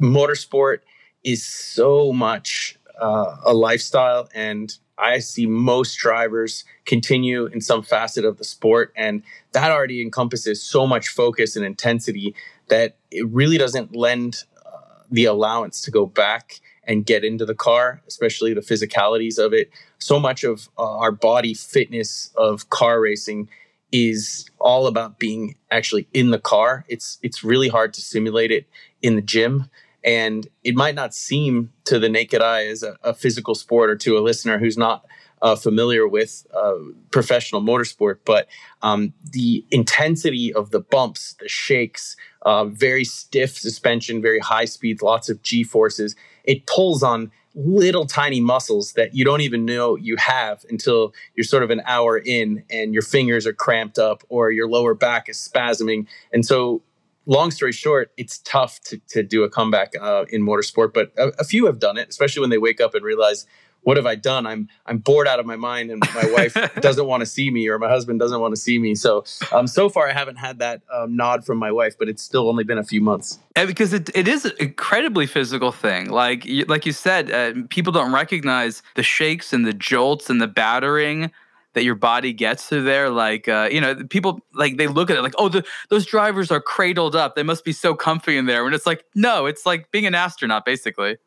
motorsport 0.02 0.80
is 1.24 1.46
so 1.46 2.12
much 2.12 2.78
uh, 3.00 3.38
a 3.46 3.54
lifestyle 3.54 4.28
and 4.36 4.78
I 4.98 5.20
see 5.20 5.46
most 5.46 5.96
drivers 5.96 6.66
continue 6.84 7.46
in 7.46 7.62
some 7.62 7.82
facet 7.82 8.26
of 8.26 8.38
the 8.38 8.44
sport, 8.44 8.92
and 8.98 9.24
that 9.54 9.72
already 9.72 10.02
encompasses 10.02 10.62
so 10.62 10.86
much 10.86 11.08
focus 11.08 11.56
and 11.56 11.66
intensity 11.66 12.36
that 12.68 12.98
it 13.10 13.26
really 13.30 13.58
doesn't 13.58 13.96
lend 13.96 14.44
uh, 14.66 15.04
the 15.10 15.24
allowance 15.24 15.80
to 15.84 15.92
go 15.92 16.06
back 16.06 16.60
and 16.90 17.06
get 17.06 17.24
into 17.24 17.46
the 17.46 17.56
car, 17.56 18.02
especially 18.08 18.54
the 18.54 18.62
physicalities 18.62 19.38
of 19.38 19.54
it. 19.54 19.70
So 20.00 20.20
much 20.20 20.44
of 20.44 20.68
uh, 20.78 20.98
our 20.98 21.12
body 21.12 21.54
fitness 21.54 22.34
of 22.36 22.70
car 22.72 23.00
racing 23.00 23.48
is 23.92 24.50
all 24.60 24.88
about 24.88 25.20
being 25.20 25.56
actually 25.70 26.08
in 26.14 26.32
the 26.32 26.40
car. 26.40 26.86
It's 26.90 27.20
it's 27.22 27.44
really 27.44 27.70
hard 27.70 27.94
to 27.94 28.02
simulate 28.02 28.52
it 28.52 28.68
in 29.02 29.16
the 29.16 29.22
gym. 29.22 29.70
And 30.04 30.48
it 30.64 30.76
might 30.76 30.96
not 30.96 31.14
seem 31.14 31.72
to 31.86 32.00
the 32.00 32.10
naked 32.10 32.42
eye 32.42 32.66
as 32.66 32.84
a, 32.84 32.98
a 33.04 33.14
physical 33.14 33.54
sport 33.54 33.90
or 33.90 33.96
to 33.98 34.18
a 34.18 34.22
listener 34.22 34.58
who's 34.58 34.78
not 34.78 35.06
uh, 35.42 35.56
familiar 35.56 36.08
with 36.08 36.48
uh, 36.56 36.74
professional 37.12 37.62
motorsport, 37.62 38.18
but 38.26 38.48
um, 38.82 39.14
the 39.32 39.66
intensity 39.72 40.54
of 40.54 40.72
the 40.72 40.80
bumps, 40.80 41.36
the 41.40 41.48
shakes, 41.48 42.16
uh, 42.44 42.66
very 42.66 43.04
stiff 43.04 43.58
suspension, 43.58 44.22
very 44.22 44.40
high 44.40 44.66
speeds, 44.66 45.02
lots 45.02 45.30
of 45.30 45.42
G 45.42 45.64
forces, 45.64 46.16
it 46.44 46.66
pulls 46.66 47.04
on 47.04 47.32
little 47.56 48.06
tiny 48.06 48.40
muscles 48.40 48.94
that 48.94 49.14
you 49.14 49.26
don't 49.26 49.42
even 49.42 49.66
know 49.66 49.96
you 49.96 50.16
have 50.18 50.64
until 50.70 51.14
you're 51.36 51.44
sort 51.44 51.64
of 51.64 51.70
an 51.70 51.82
hour 51.86 52.18
in 52.18 52.64
and 52.70 52.94
your 52.94 53.02
fingers 53.02 53.46
are 53.46 53.54
cramped 53.54 53.98
up 53.98 54.24
or 54.30 54.52
your 54.52 54.68
lower 54.68 54.94
back 54.94 55.28
is 55.28 55.38
spasming. 55.38 56.06
And 56.32 56.46
so 56.46 56.82
long 57.26 57.52
story 57.52 57.72
short, 57.72 58.12
it's 58.18 58.40
tough 58.40 58.80
to, 58.82 58.98
to 59.10 59.24
do 59.24 59.44
a 59.44 59.50
comeback 59.50 59.94
uh, 60.00 60.26
in 60.30 60.44
motorsport, 60.44 60.94
but 60.94 61.12
a, 61.18 61.30
a, 61.40 61.44
few 61.44 61.66
have 61.66 61.80
done 61.80 61.98
it, 61.98 62.10
especially 62.10 62.42
when 62.42 62.50
they 62.50 62.58
wake 62.58 62.80
up 62.80 62.96
and 62.96 63.04
realize 63.04 63.46
what 63.84 63.98
have 63.98 64.06
I 64.06 64.16
done? 64.16 64.46
I'm 64.46 64.68
I'm 64.86 64.98
bored 64.98 65.28
out 65.28 65.40
of 65.40 65.46
my 65.46 65.56
mind, 65.56 65.92
and 65.92 66.04
my 66.14 66.32
wife 66.32 66.56
doesn't 66.82 67.06
want 67.06 67.22
to 67.22 67.26
see 67.26 67.50
me, 67.50 67.68
or 67.68 67.80
my 67.80 67.90
husband 67.90 68.20
doesn't 68.20 68.40
want 68.40 68.54
to 68.54 68.62
see 68.62 68.80
me. 68.80 68.96
So, 68.96 69.24
um, 69.52 69.68
so 69.68 69.90
far 69.90 70.10
I 70.10 70.14
haven't 70.14 70.38
had 70.38 70.60
that 70.60 70.82
um, 70.94 71.16
nod 71.16 71.46
from 71.46 71.58
my 71.58 71.72
wife, 71.72 71.98
but 71.98 72.10
it's 72.10 72.22
still 72.22 72.50
only 72.50 72.64
been 72.64 72.78
a 72.78 72.84
few 72.84 73.02
months. 73.02 73.40
And 73.56 73.68
because 73.68 73.94
it, 73.94 74.10
it 74.16 74.28
is 74.28 74.46
an 74.46 74.54
incredibly 74.60 75.26
physical 75.26 75.72
thing. 75.72 76.10
Like 76.10 76.46
you, 76.46 76.66
like 76.66 76.86
you 76.86 76.92
said, 76.92 77.32
uh, 77.32 77.54
people 77.70 77.92
don't 77.92 78.14
recognize 78.14 78.84
the 78.96 79.04
shakes 79.04 79.54
and 79.54 79.66
the 79.66 79.74
jolts 79.74 80.30
and 80.30 80.42
the 80.42 80.48
battering 80.48 81.32
that 81.74 81.84
your 81.84 81.96
body 81.96 82.34
gets 82.34 82.66
through 82.66 82.84
there. 82.84 83.10
Like 83.10 83.48
uh, 83.48 83.70
you 83.72 83.80
know, 83.80 83.96
people 84.10 84.42
like 84.54 84.78
they 84.78 84.88
look 84.88 85.10
at 85.10 85.18
it 85.18 85.22
like, 85.22 85.36
oh, 85.38 85.50
the, 85.50 85.64
those 85.90 86.06
drivers 86.06 86.52
are 86.52 86.62
cradled 86.62 87.16
up. 87.16 87.36
They 87.36 87.44
must 87.44 87.64
be 87.64 87.74
so 87.74 87.96
comfy 87.96 88.38
in 88.38 88.46
there. 88.46 88.66
And 88.66 88.76
it's 88.76 88.86
like, 88.86 89.06
no, 89.16 89.46
it's 89.46 89.66
like 89.66 89.90
being 89.92 90.06
an 90.06 90.16
astronaut, 90.16 90.66
basically. 90.66 91.18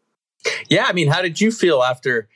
Yeah, 0.69 0.87
I 0.89 0.93
mean, 0.93 1.09
how 1.09 1.23
did 1.23 1.41
you 1.41 1.51
feel 1.51 1.83
after? 1.83 2.29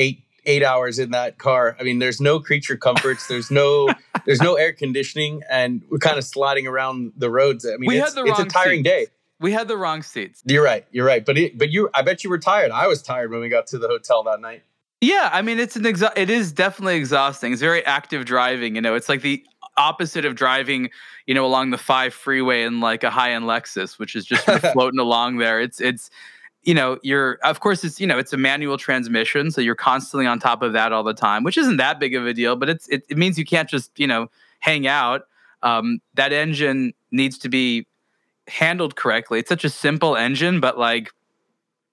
Eight 0.00 0.24
eight 0.46 0.62
hours 0.62 0.98
in 0.98 1.10
that 1.10 1.38
car. 1.38 1.76
I 1.78 1.82
mean, 1.82 1.98
there's 1.98 2.20
no 2.20 2.40
creature 2.40 2.76
comforts. 2.76 3.26
There's 3.28 3.50
no 3.50 3.88
there's 4.26 4.40
no 4.40 4.54
air 4.54 4.72
conditioning, 4.72 5.42
and 5.50 5.82
we're 5.90 5.98
kind 5.98 6.18
of 6.18 6.24
sliding 6.24 6.66
around 6.66 7.12
the 7.16 7.30
roads. 7.30 7.64
I 7.66 7.76
mean, 7.76 7.88
we 7.88 8.00
it's, 8.00 8.14
it's 8.16 8.38
a 8.38 8.44
tiring 8.46 8.80
seats. 8.80 8.88
day. 8.88 9.06
We 9.38 9.52
had 9.52 9.68
the 9.68 9.76
wrong 9.76 10.02
seats. 10.02 10.42
You're 10.44 10.64
right. 10.64 10.84
You're 10.90 11.06
right. 11.06 11.24
But 11.24 11.38
it, 11.38 11.56
but 11.56 11.70
you, 11.70 11.88
I 11.94 12.02
bet 12.02 12.24
you 12.24 12.30
were 12.30 12.38
tired. 12.38 12.72
I 12.72 12.86
was 12.86 13.00
tired 13.00 13.30
when 13.30 13.40
we 13.40 13.48
got 13.48 13.66
to 13.68 13.78
the 13.78 13.88
hotel 13.88 14.22
that 14.24 14.40
night. 14.40 14.62
Yeah, 15.00 15.30
I 15.32 15.40
mean, 15.40 15.58
it's 15.58 15.76
an 15.76 15.84
exa- 15.84 16.12
it 16.16 16.28
is 16.28 16.52
definitely 16.52 16.96
exhausting. 16.96 17.52
It's 17.52 17.62
very 17.62 17.84
active 17.86 18.26
driving. 18.26 18.74
You 18.74 18.82
know, 18.82 18.94
it's 18.94 19.08
like 19.08 19.22
the 19.22 19.42
opposite 19.78 20.26
of 20.26 20.34
driving, 20.34 20.90
you 21.26 21.32
know, 21.34 21.46
along 21.46 21.70
the 21.70 21.78
five 21.78 22.12
freeway 22.12 22.64
in 22.64 22.80
like 22.80 23.02
a 23.02 23.08
high 23.08 23.32
end 23.32 23.44
Lexus, 23.46 23.98
which 23.98 24.14
is 24.14 24.26
just 24.26 24.44
floating 24.72 25.00
along 25.00 25.38
there. 25.38 25.58
It's 25.58 25.80
it's 25.80 26.10
you 26.62 26.74
know 26.74 26.98
you're 27.02 27.38
of 27.42 27.60
course 27.60 27.82
it's 27.84 28.00
you 28.00 28.06
know 28.06 28.18
it's 28.18 28.32
a 28.32 28.36
manual 28.36 28.76
transmission 28.76 29.50
so 29.50 29.60
you're 29.60 29.74
constantly 29.74 30.26
on 30.26 30.38
top 30.38 30.60
of 30.60 30.72
that 30.74 30.92
all 30.92 31.02
the 31.02 31.14
time 31.14 31.42
which 31.42 31.56
isn't 31.56 31.78
that 31.78 31.98
big 31.98 32.14
of 32.14 32.26
a 32.26 32.34
deal 32.34 32.54
but 32.54 32.68
it's 32.68 32.86
it, 32.88 33.02
it 33.08 33.16
means 33.16 33.38
you 33.38 33.44
can't 33.44 33.68
just 33.68 33.90
you 33.98 34.06
know 34.06 34.28
hang 34.60 34.86
out. 34.86 35.22
Um, 35.62 36.00
that 36.14 36.32
engine 36.32 36.94
needs 37.10 37.36
to 37.38 37.48
be 37.48 37.86
handled 38.46 38.96
correctly. 38.96 39.40
It's 39.40 39.48
such 39.48 39.64
a 39.64 39.70
simple 39.70 40.16
engine 40.16 40.60
but 40.60 40.78
like 40.78 41.10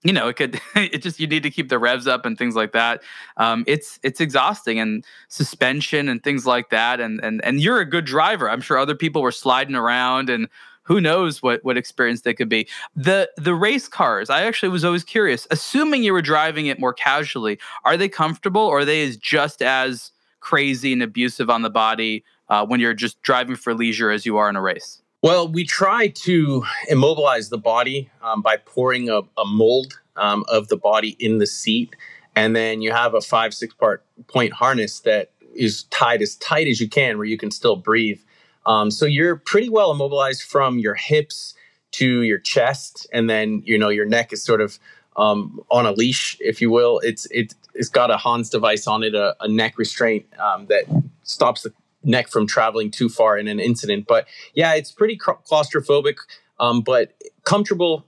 you 0.03 0.13
know 0.13 0.27
it 0.27 0.35
could 0.35 0.61
it 0.75 1.01
just 1.01 1.19
you 1.19 1.27
need 1.27 1.43
to 1.43 1.49
keep 1.49 1.69
the 1.69 1.79
revs 1.79 2.07
up 2.07 2.25
and 2.25 2.37
things 2.37 2.55
like 2.55 2.71
that. 2.73 3.01
Um, 3.37 3.63
it's 3.67 3.99
it's 4.03 4.21
exhausting 4.21 4.79
and 4.79 5.03
suspension 5.27 6.07
and 6.07 6.23
things 6.23 6.45
like 6.45 6.69
that 6.69 6.99
and 6.99 7.19
and 7.23 7.43
and 7.43 7.61
you're 7.61 7.79
a 7.79 7.85
good 7.89 8.05
driver. 8.05 8.49
I'm 8.49 8.61
sure 8.61 8.77
other 8.77 8.95
people 8.95 9.21
were 9.21 9.31
sliding 9.31 9.75
around 9.75 10.29
and 10.29 10.47
who 10.87 11.01
knows 11.01 11.43
what 11.43 11.63
what 11.63 11.77
experience 11.77 12.21
they 12.21 12.33
could 12.33 12.49
be. 12.49 12.67
The 12.95 13.29
the 13.35 13.53
race 13.53 13.87
cars, 13.87 14.29
I 14.29 14.43
actually 14.43 14.69
was 14.69 14.85
always 14.85 15.03
curious. 15.03 15.45
Assuming 15.51 16.03
you 16.03 16.13
were 16.13 16.21
driving 16.21 16.67
it 16.67 16.79
more 16.79 16.93
casually, 16.93 17.59
are 17.83 17.97
they 17.97 18.09
comfortable 18.09 18.61
or 18.61 18.79
are 18.79 18.85
they 18.85 19.03
as 19.03 19.17
just 19.17 19.61
as 19.61 20.11
crazy 20.39 20.93
and 20.93 21.03
abusive 21.03 21.49
on 21.49 21.61
the 21.61 21.69
body 21.69 22.23
uh, 22.49 22.65
when 22.65 22.79
you're 22.79 22.93
just 22.93 23.21
driving 23.21 23.55
for 23.55 23.73
leisure 23.73 24.11
as 24.11 24.25
you 24.25 24.37
are 24.37 24.49
in 24.49 24.55
a 24.55 24.61
race? 24.61 25.01
Well, 25.21 25.47
we 25.47 25.65
try 25.65 26.07
to 26.07 26.63
immobilize 26.87 27.49
the 27.49 27.57
body 27.57 28.09
um, 28.21 28.41
by 28.41 28.57
pouring 28.57 29.09
a, 29.09 29.21
a 29.37 29.45
mold 29.45 29.99
um, 30.15 30.45
of 30.47 30.69
the 30.69 30.77
body 30.77 31.17
in 31.19 31.39
the 31.39 31.47
seat, 31.47 31.95
and 32.35 32.55
then 32.55 32.81
you 32.81 32.93
have 32.93 33.13
a 33.13 33.21
five 33.21 33.53
six 33.53 33.73
part 33.73 34.05
point 34.27 34.53
harness 34.53 35.01
that 35.01 35.31
is 35.53 35.83
tied 35.85 36.21
as 36.21 36.35
tight 36.35 36.67
as 36.67 36.79
you 36.79 36.87
can, 36.87 37.17
where 37.17 37.25
you 37.25 37.37
can 37.37 37.51
still 37.51 37.75
breathe. 37.75 38.19
Um, 38.67 38.91
so 38.91 39.05
you're 39.05 39.37
pretty 39.37 39.69
well 39.69 39.91
immobilized 39.91 40.43
from 40.43 40.77
your 40.77 40.93
hips 40.93 41.55
to 41.93 42.21
your 42.21 42.37
chest, 42.37 43.07
and 43.11 43.29
then 43.29 43.63
you 43.65 43.77
know 43.77 43.89
your 43.89 44.05
neck 44.05 44.31
is 44.33 44.43
sort 44.43 44.61
of 44.61 44.77
um, 45.15 45.61
on 45.71 45.85
a 45.85 45.91
leash, 45.91 46.37
if 46.39 46.61
you 46.61 46.69
will. 46.69 46.99
It's 46.99 47.25
it, 47.31 47.55
it's 47.73 47.89
got 47.89 48.11
a 48.11 48.17
Hans 48.17 48.49
device 48.49 48.85
on 48.85 49.03
it, 49.03 49.15
a, 49.15 49.35
a 49.39 49.47
neck 49.47 49.77
restraint 49.77 50.25
um, 50.39 50.67
that 50.67 50.83
stops 51.23 51.63
the 51.63 51.73
neck 52.03 52.27
from 52.27 52.45
traveling 52.45 52.91
too 52.91 53.09
far 53.09 53.37
in 53.37 53.47
an 53.47 53.59
incident. 53.59 54.05
But 54.07 54.27
yeah, 54.53 54.73
it's 54.73 54.91
pretty 54.91 55.17
claustrophobic, 55.17 56.17
um, 56.59 56.81
but 56.81 57.13
comfortable 57.45 58.05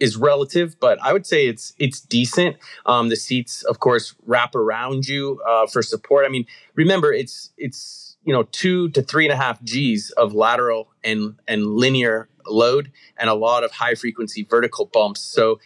is 0.00 0.16
relative, 0.16 0.78
but 0.78 0.98
I 1.02 1.12
would 1.12 1.26
say 1.26 1.46
it's 1.46 1.74
it's 1.78 2.00
decent. 2.00 2.56
Um, 2.86 3.08
the 3.08 3.16
seats, 3.16 3.62
of 3.64 3.80
course, 3.80 4.14
wrap 4.26 4.54
around 4.54 5.06
you 5.06 5.40
uh, 5.46 5.66
for 5.66 5.82
support. 5.82 6.24
I 6.24 6.28
mean, 6.28 6.46
remember 6.74 7.12
it's 7.12 7.50
it's 7.58 8.07
you 8.28 8.34
know 8.34 8.42
two 8.42 8.90
to 8.90 9.00
three 9.00 9.24
and 9.24 9.32
a 9.32 9.36
half 9.36 9.60
G's 9.62 10.10
of 10.10 10.34
lateral 10.34 10.92
and 11.02 11.36
and 11.48 11.64
linear 11.66 12.28
load, 12.46 12.92
and 13.16 13.30
a 13.30 13.34
lot 13.34 13.64
of 13.64 13.72
high 13.72 13.94
frequency 13.94 14.46
vertical 14.48 14.84
bumps. 14.84 15.22
So, 15.22 15.60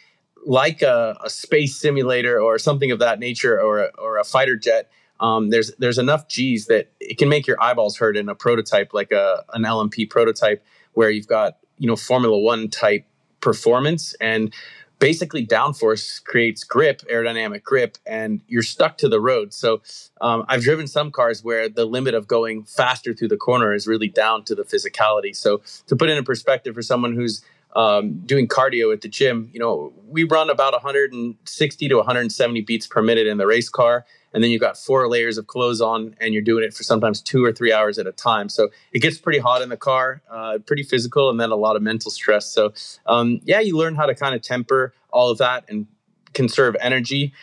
like 0.47 0.81
a, 0.81 1.19
a 1.25 1.29
space 1.29 1.75
simulator 1.75 2.41
or 2.41 2.61
something 2.61 2.93
of 2.93 3.01
that 3.01 3.19
nature, 3.19 3.61
or 3.61 3.81
a, 3.81 3.91
or 3.99 4.17
a 4.17 4.23
fighter 4.23 4.55
jet. 4.55 4.89
Um, 5.19 5.51
there's 5.51 5.73
there's 5.81 5.99
enough 5.99 6.29
G's 6.29 6.67
that 6.67 6.93
it 7.01 7.19
can 7.19 7.29
make 7.29 7.49
your 7.49 7.61
eyeballs 7.61 7.97
hurt 7.97 8.17
in 8.17 8.29
a 8.29 8.35
prototype 8.37 8.95
like 8.95 9.11
a 9.11 9.43
an 9.55 9.63
LMP 9.63 10.09
prototype 10.09 10.65
where 10.93 11.11
you've 11.11 11.27
got 11.27 11.59
you 11.79 11.89
know 11.89 11.97
Formula 11.97 12.39
One 12.39 12.69
type 12.69 13.05
performance 13.41 14.15
and 14.21 14.55
basically 15.03 15.45
downforce 15.45 16.23
creates 16.23 16.63
grip, 16.63 17.03
aerodynamic 17.11 17.65
grip, 17.65 17.99
and 18.07 18.41
you're 18.47 18.63
stuck 18.63 18.97
to 18.97 19.09
the 19.09 19.21
road. 19.21 19.53
So 19.53 19.83
um, 20.21 20.45
I've 20.47 20.63
driven 20.63 20.87
some 20.87 21.11
cars 21.11 21.43
where 21.43 21.69
the 21.69 21.87
limit 21.87 22.15
of 22.15 22.29
going 22.29 22.63
faster 22.63 23.13
through 23.13 23.27
the 23.27 23.37
corner 23.37 23.75
is 23.75 23.89
really 23.89 24.07
down 24.07 24.45
to 24.45 24.55
the 24.55 24.63
physicality. 24.63 25.35
So 25.35 25.61
to 25.89 25.97
put 25.97 26.09
it 26.09 26.17
in 26.17 26.23
perspective 26.23 26.77
for 26.77 26.83
someone 26.83 27.15
who's 27.17 27.43
um, 27.75 28.21
doing 28.27 28.47
cardio 28.49 28.93
at 28.93 29.01
the 29.01 29.09
gym, 29.09 29.49
you 29.53 29.61
know, 29.61 29.93
we 30.07 30.25
run 30.25 30.51
about 30.51 30.73
160 30.73 31.89
to 31.89 31.97
170 31.97 32.61
beats 32.63 32.87
per 32.87 33.03
minute 33.03 33.27
in 33.27 33.39
the 33.39 33.47
race 33.47 33.69
car. 33.69 34.05
And 34.35 34.43
then 34.43 34.51
you've 34.51 34.61
got 34.61 34.79
four 34.79 35.07
layers 35.09 35.37
of 35.37 35.47
clothes 35.47 35.81
on, 35.81 36.17
and 36.21 36.33
you're 36.33 36.43
doing 36.43 36.65
it 36.65 36.73
for 36.73 36.83
sometimes 36.83 37.21
two 37.21 37.45
or 37.45 37.53
three 37.53 37.73
hours 37.73 37.99
at 37.99 38.07
a 38.07 38.13
time. 38.13 38.49
So 38.49 38.69
it 38.93 39.01
gets 39.01 39.19
pretty 39.19 39.39
hot 39.39 39.61
in 39.61 39.69
the 39.69 39.77
car, 39.77 40.23
uh, 40.31 40.59
pretty 40.65 40.83
physical, 40.83 41.29
and 41.29 41.39
then 41.39 41.51
a 41.51 41.57
lot 41.57 41.77
of 41.77 41.83
mental 41.83 42.11
stress. 42.11 42.47
So, 42.47 42.73
um, 43.07 43.41
yeah, 43.45 43.61
you 43.61 43.77
learn 43.77 43.95
how 43.95 44.07
to 44.07 44.15
kind 44.15 44.35
of 44.35 44.41
temper 44.41 44.95
all 45.11 45.31
of 45.31 45.39
that 45.39 45.65
and 45.69 45.87
conserve 46.33 46.77
energy 46.81 47.35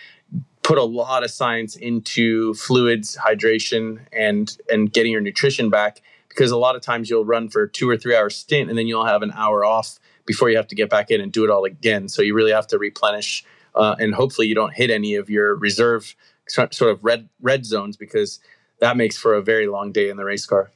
put 0.69 0.77
a 0.77 0.83
lot 0.83 1.23
of 1.23 1.31
science 1.31 1.75
into 1.75 2.53
fluids, 2.53 3.17
hydration, 3.17 4.05
and 4.13 4.55
and 4.69 4.93
getting 4.93 5.11
your 5.11 5.19
nutrition 5.19 5.71
back. 5.71 5.99
Because 6.27 6.51
a 6.51 6.57
lot 6.57 6.75
of 6.75 6.83
times 6.83 7.09
you'll 7.09 7.25
run 7.25 7.49
for 7.49 7.65
two 7.65 7.89
or 7.89 7.97
three 7.97 8.15
hour 8.15 8.29
stint, 8.29 8.69
and 8.69 8.77
then 8.77 8.85
you'll 8.85 9.07
have 9.07 9.23
an 9.23 9.31
hour 9.31 9.65
off 9.65 9.99
before 10.29 10.47
you 10.51 10.57
have 10.57 10.67
to 10.67 10.75
get 10.75 10.91
back 10.91 11.09
in 11.09 11.19
and 11.19 11.31
do 11.31 11.43
it 11.43 11.49
all 11.49 11.65
again. 11.65 12.07
So 12.07 12.21
you 12.21 12.35
really 12.35 12.51
have 12.51 12.67
to 12.67 12.77
replenish, 12.77 13.43
uh, 13.73 13.95
and 13.97 14.13
hopefully 14.13 14.45
you 14.45 14.53
don't 14.53 14.71
hit 14.71 14.91
any 14.91 15.15
of 15.15 15.27
your 15.27 15.55
reserve 15.55 16.15
sort 16.47 16.83
of 16.83 17.03
red 17.03 17.27
red 17.41 17.65
zones 17.65 17.97
because 17.97 18.39
that 18.79 18.95
makes 18.95 19.17
for 19.17 19.33
a 19.33 19.41
very 19.41 19.65
long 19.65 19.91
day 19.91 20.07
in 20.07 20.17
the 20.17 20.23
race 20.23 20.45
car. 20.45 20.69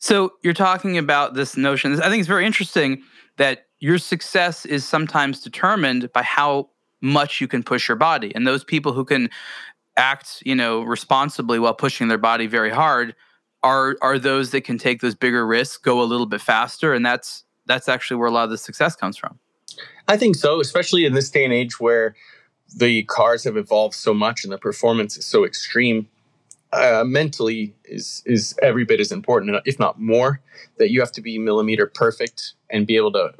So 0.00 0.32
you're 0.42 0.52
talking 0.52 0.98
about 0.98 1.34
this 1.34 1.56
notion. 1.56 2.00
I 2.02 2.08
think 2.08 2.18
it's 2.18 2.28
very 2.28 2.44
interesting 2.44 3.04
that 3.36 3.66
your 3.78 3.98
success 3.98 4.66
is 4.66 4.84
sometimes 4.84 5.40
determined 5.40 6.12
by 6.12 6.24
how 6.24 6.70
much 7.00 7.40
you 7.40 7.46
can 7.46 7.62
push 7.62 7.86
your 7.86 7.96
body. 7.96 8.34
And 8.34 8.48
those 8.48 8.64
people 8.64 8.92
who 8.92 9.04
can 9.04 9.30
act, 9.96 10.42
you 10.44 10.56
know, 10.56 10.82
responsibly 10.82 11.60
while 11.60 11.74
pushing 11.74 12.08
their 12.08 12.18
body 12.18 12.48
very 12.48 12.70
hard 12.70 13.14
are 13.62 13.96
are 14.02 14.18
those 14.18 14.50
that 14.50 14.62
can 14.62 14.76
take 14.76 15.00
those 15.00 15.14
bigger 15.14 15.46
risks, 15.46 15.76
go 15.76 16.02
a 16.02 16.10
little 16.12 16.26
bit 16.26 16.40
faster, 16.40 16.92
and 16.94 17.06
that's 17.06 17.44
that's 17.68 17.88
actually 17.88 18.16
where 18.16 18.28
a 18.28 18.32
lot 18.32 18.44
of 18.44 18.50
the 18.50 18.58
success 18.58 18.96
comes 18.96 19.16
from. 19.16 19.38
I 20.08 20.16
think 20.16 20.34
so, 20.34 20.60
especially 20.60 21.04
in 21.04 21.12
this 21.12 21.30
day 21.30 21.44
and 21.44 21.52
age 21.52 21.78
where 21.78 22.16
the 22.74 23.04
cars 23.04 23.44
have 23.44 23.56
evolved 23.56 23.94
so 23.94 24.12
much 24.12 24.42
and 24.42 24.52
the 24.52 24.58
performance 24.58 25.16
is 25.16 25.26
so 25.26 25.44
extreme. 25.44 26.08
Uh, 26.72 27.02
mentally 27.06 27.74
is 27.84 28.22
is 28.26 28.54
every 28.62 28.84
bit 28.84 29.00
as 29.00 29.12
important, 29.12 29.56
if 29.64 29.78
not 29.78 30.00
more. 30.00 30.40
That 30.78 30.90
you 30.90 31.00
have 31.00 31.12
to 31.12 31.22
be 31.22 31.38
millimeter 31.38 31.86
perfect 31.86 32.54
and 32.70 32.86
be 32.86 32.96
able 32.96 33.12
to 33.12 33.32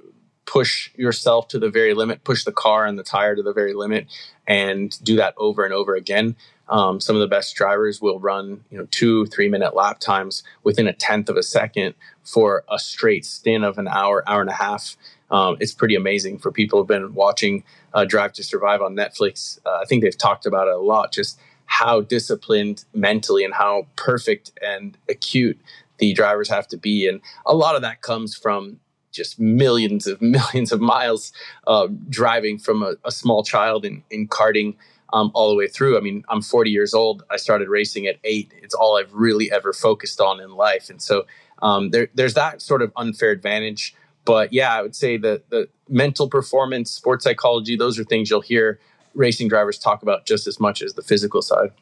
push 0.47 0.91
yourself 0.97 1.49
to 1.49 1.59
the 1.59 1.69
very 1.69 1.93
limit, 1.93 2.25
push 2.25 2.45
the 2.45 2.53
car 2.53 2.87
and 2.87 2.99
the 2.99 3.03
tire 3.03 3.37
to 3.37 3.43
the 3.43 3.53
very 3.53 3.75
limit, 3.75 4.07
and 4.47 4.99
do 5.05 5.17
that 5.17 5.35
over 5.37 5.65
and 5.65 5.75
over 5.75 5.95
again. 5.95 6.37
Um, 6.69 7.01
some 7.01 7.17
of 7.17 7.21
the 7.21 7.29
best 7.29 7.55
drivers 7.57 8.01
will 8.01 8.21
run, 8.21 8.65
you 8.71 8.79
know, 8.79 8.87
two, 8.91 9.27
three 9.27 9.49
minute 9.49 9.75
lap 9.75 10.01
times 10.01 10.43
within 10.65 10.87
a 10.87 10.93
tenth 10.93 11.29
of 11.29 11.37
a 11.37 11.43
second 11.43 11.95
for 12.25 12.65
a 12.71 12.79
straight 12.79 13.25
stint 13.25 13.65
of 13.65 13.79
an 13.79 13.89
hour, 13.89 14.23
hour 14.29 14.41
and 14.41 14.51
a 14.51 14.55
half. 14.55 14.97
Um, 15.31 15.57
it's 15.61 15.73
pretty 15.73 15.95
amazing 15.95 16.39
for 16.39 16.51
people 16.51 16.79
who've 16.79 16.89
been 16.89 17.15
watching 17.15 17.65
uh, 17.95 18.05
Drive 18.05 18.33
to 18.35 18.43
Survive 18.43 18.81
on 18.81 18.95
Netflix. 18.95 19.59
Uh, 19.65 19.79
I 19.83 19.85
think 19.85 20.03
they've 20.03 20.17
talked 20.17 20.47
about 20.47 20.69
it 20.69 20.75
a 20.75 20.79
lot, 20.79 21.13
just 21.13 21.39
how 21.67 22.01
disciplined 22.01 22.85
mentally 22.95 23.45
and 23.45 23.53
how 23.53 23.87
perfect 23.97 24.53
and 24.63 24.97
acute 25.09 25.59
the 25.99 26.13
drivers 26.15 26.49
have 26.49 26.67
to 26.69 26.79
be. 26.79 27.07
And 27.07 27.21
a 27.45 27.55
lot 27.55 27.77
of 27.77 27.83
that 27.83 28.01
comes 28.01 28.35
from 28.35 28.81
just 29.13 29.39
millions 29.39 30.07
of 30.07 30.21
millions 30.23 30.73
of 30.73 30.81
miles 30.81 31.33
uh, 31.67 31.89
driving 32.09 32.59
from 32.59 32.83
a, 32.83 32.95
a, 33.05 33.11
small 33.11 33.43
child 33.43 33.85
in, 33.85 34.03
in 34.11 34.29
karting 34.29 34.77
um, 35.13 35.31
all 35.35 35.49
the 35.49 35.57
way 35.57 35.69
through. 35.69 35.97
I 35.97 36.01
mean, 36.01 36.25
I'm 36.29 36.43
40 36.43 36.71
years 36.71 36.95
old. 36.95 37.23
I 37.31 37.37
started 37.37 37.69
racing 37.69 38.07
at 38.07 38.17
eight. 38.25 38.53
It's 38.63 38.75
all 38.75 38.97
I've 38.97 39.13
really 39.13 39.51
ever 39.51 39.73
focused 39.73 40.21
on 40.21 40.41
in 40.41 40.53
life. 40.53 40.91
And 40.91 41.01
so 41.01 41.27
um, 41.63 41.91
there, 41.91 42.09
there's 42.15 42.35
that 42.35 42.63
sort 42.63 42.83
of 42.83 42.93
unfair 42.97 43.31
advantage. 43.31 43.95
But 44.25 44.53
yeah, 44.53 44.75
I 44.75 44.83
would 44.83 44.95
say 44.95 45.17
that 45.19 45.49
the 45.51 45.69
mental 45.89 46.29
performance, 46.29 46.91
sports 46.91 47.25
psychology, 47.25 47.77
those 47.77 47.99
are 47.99 48.05
things 48.05 48.29
you'll 48.29 48.41
hear 48.43 48.79
racing 49.15 49.49
drivers 49.49 49.79
talk 49.79 50.03
about 50.03 50.27
just 50.27 50.47
as 50.47 50.61
much 50.61 50.83
as 50.83 50.95
the 50.95 51.03
physical 51.03 51.43
side. 51.43 51.73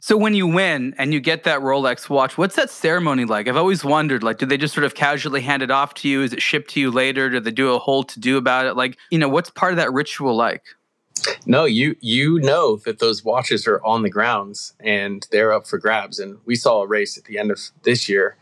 So 0.00 0.18
when 0.18 0.34
you 0.34 0.46
win 0.46 0.94
and 0.98 1.14
you 1.14 1.20
get 1.20 1.44
that 1.44 1.60
Rolex 1.60 2.10
watch, 2.10 2.36
what's 2.36 2.56
that 2.56 2.68
ceremony 2.68 3.24
like? 3.24 3.48
I've 3.48 3.56
always 3.56 3.82
wondered, 3.82 4.22
like, 4.22 4.36
do 4.36 4.44
they 4.44 4.58
just 4.58 4.74
sort 4.74 4.84
of 4.84 4.94
casually 4.94 5.40
hand 5.40 5.62
it 5.62 5.70
off 5.70 5.94
to 5.94 6.08
you? 6.10 6.20
Is 6.20 6.34
it 6.34 6.42
shipped 6.42 6.68
to 6.72 6.80
you 6.80 6.90
later? 6.90 7.30
Do 7.30 7.40
they 7.40 7.50
do 7.50 7.72
a 7.72 7.78
whole 7.78 8.04
to 8.04 8.20
do 8.20 8.36
about 8.36 8.66
it? 8.66 8.74
Like, 8.74 8.98
you 9.10 9.18
know, 9.18 9.30
what's 9.30 9.48
part 9.48 9.72
of 9.72 9.78
that 9.78 9.90
ritual 9.94 10.36
like? 10.36 10.62
No, 11.46 11.64
you 11.64 11.96
you 12.00 12.40
know 12.40 12.76
that 12.84 12.98
those 12.98 13.24
watches 13.24 13.66
are 13.66 13.80
on 13.84 14.02
the 14.02 14.10
grounds 14.10 14.74
and 14.80 15.26
they're 15.30 15.52
up 15.52 15.66
for 15.66 15.78
grabs. 15.78 16.18
And 16.18 16.38
we 16.44 16.56
saw 16.56 16.82
a 16.82 16.86
race 16.86 17.18
at 17.18 17.24
the 17.24 17.38
end 17.38 17.50
of 17.50 17.60
this 17.82 18.08
year 18.08 18.36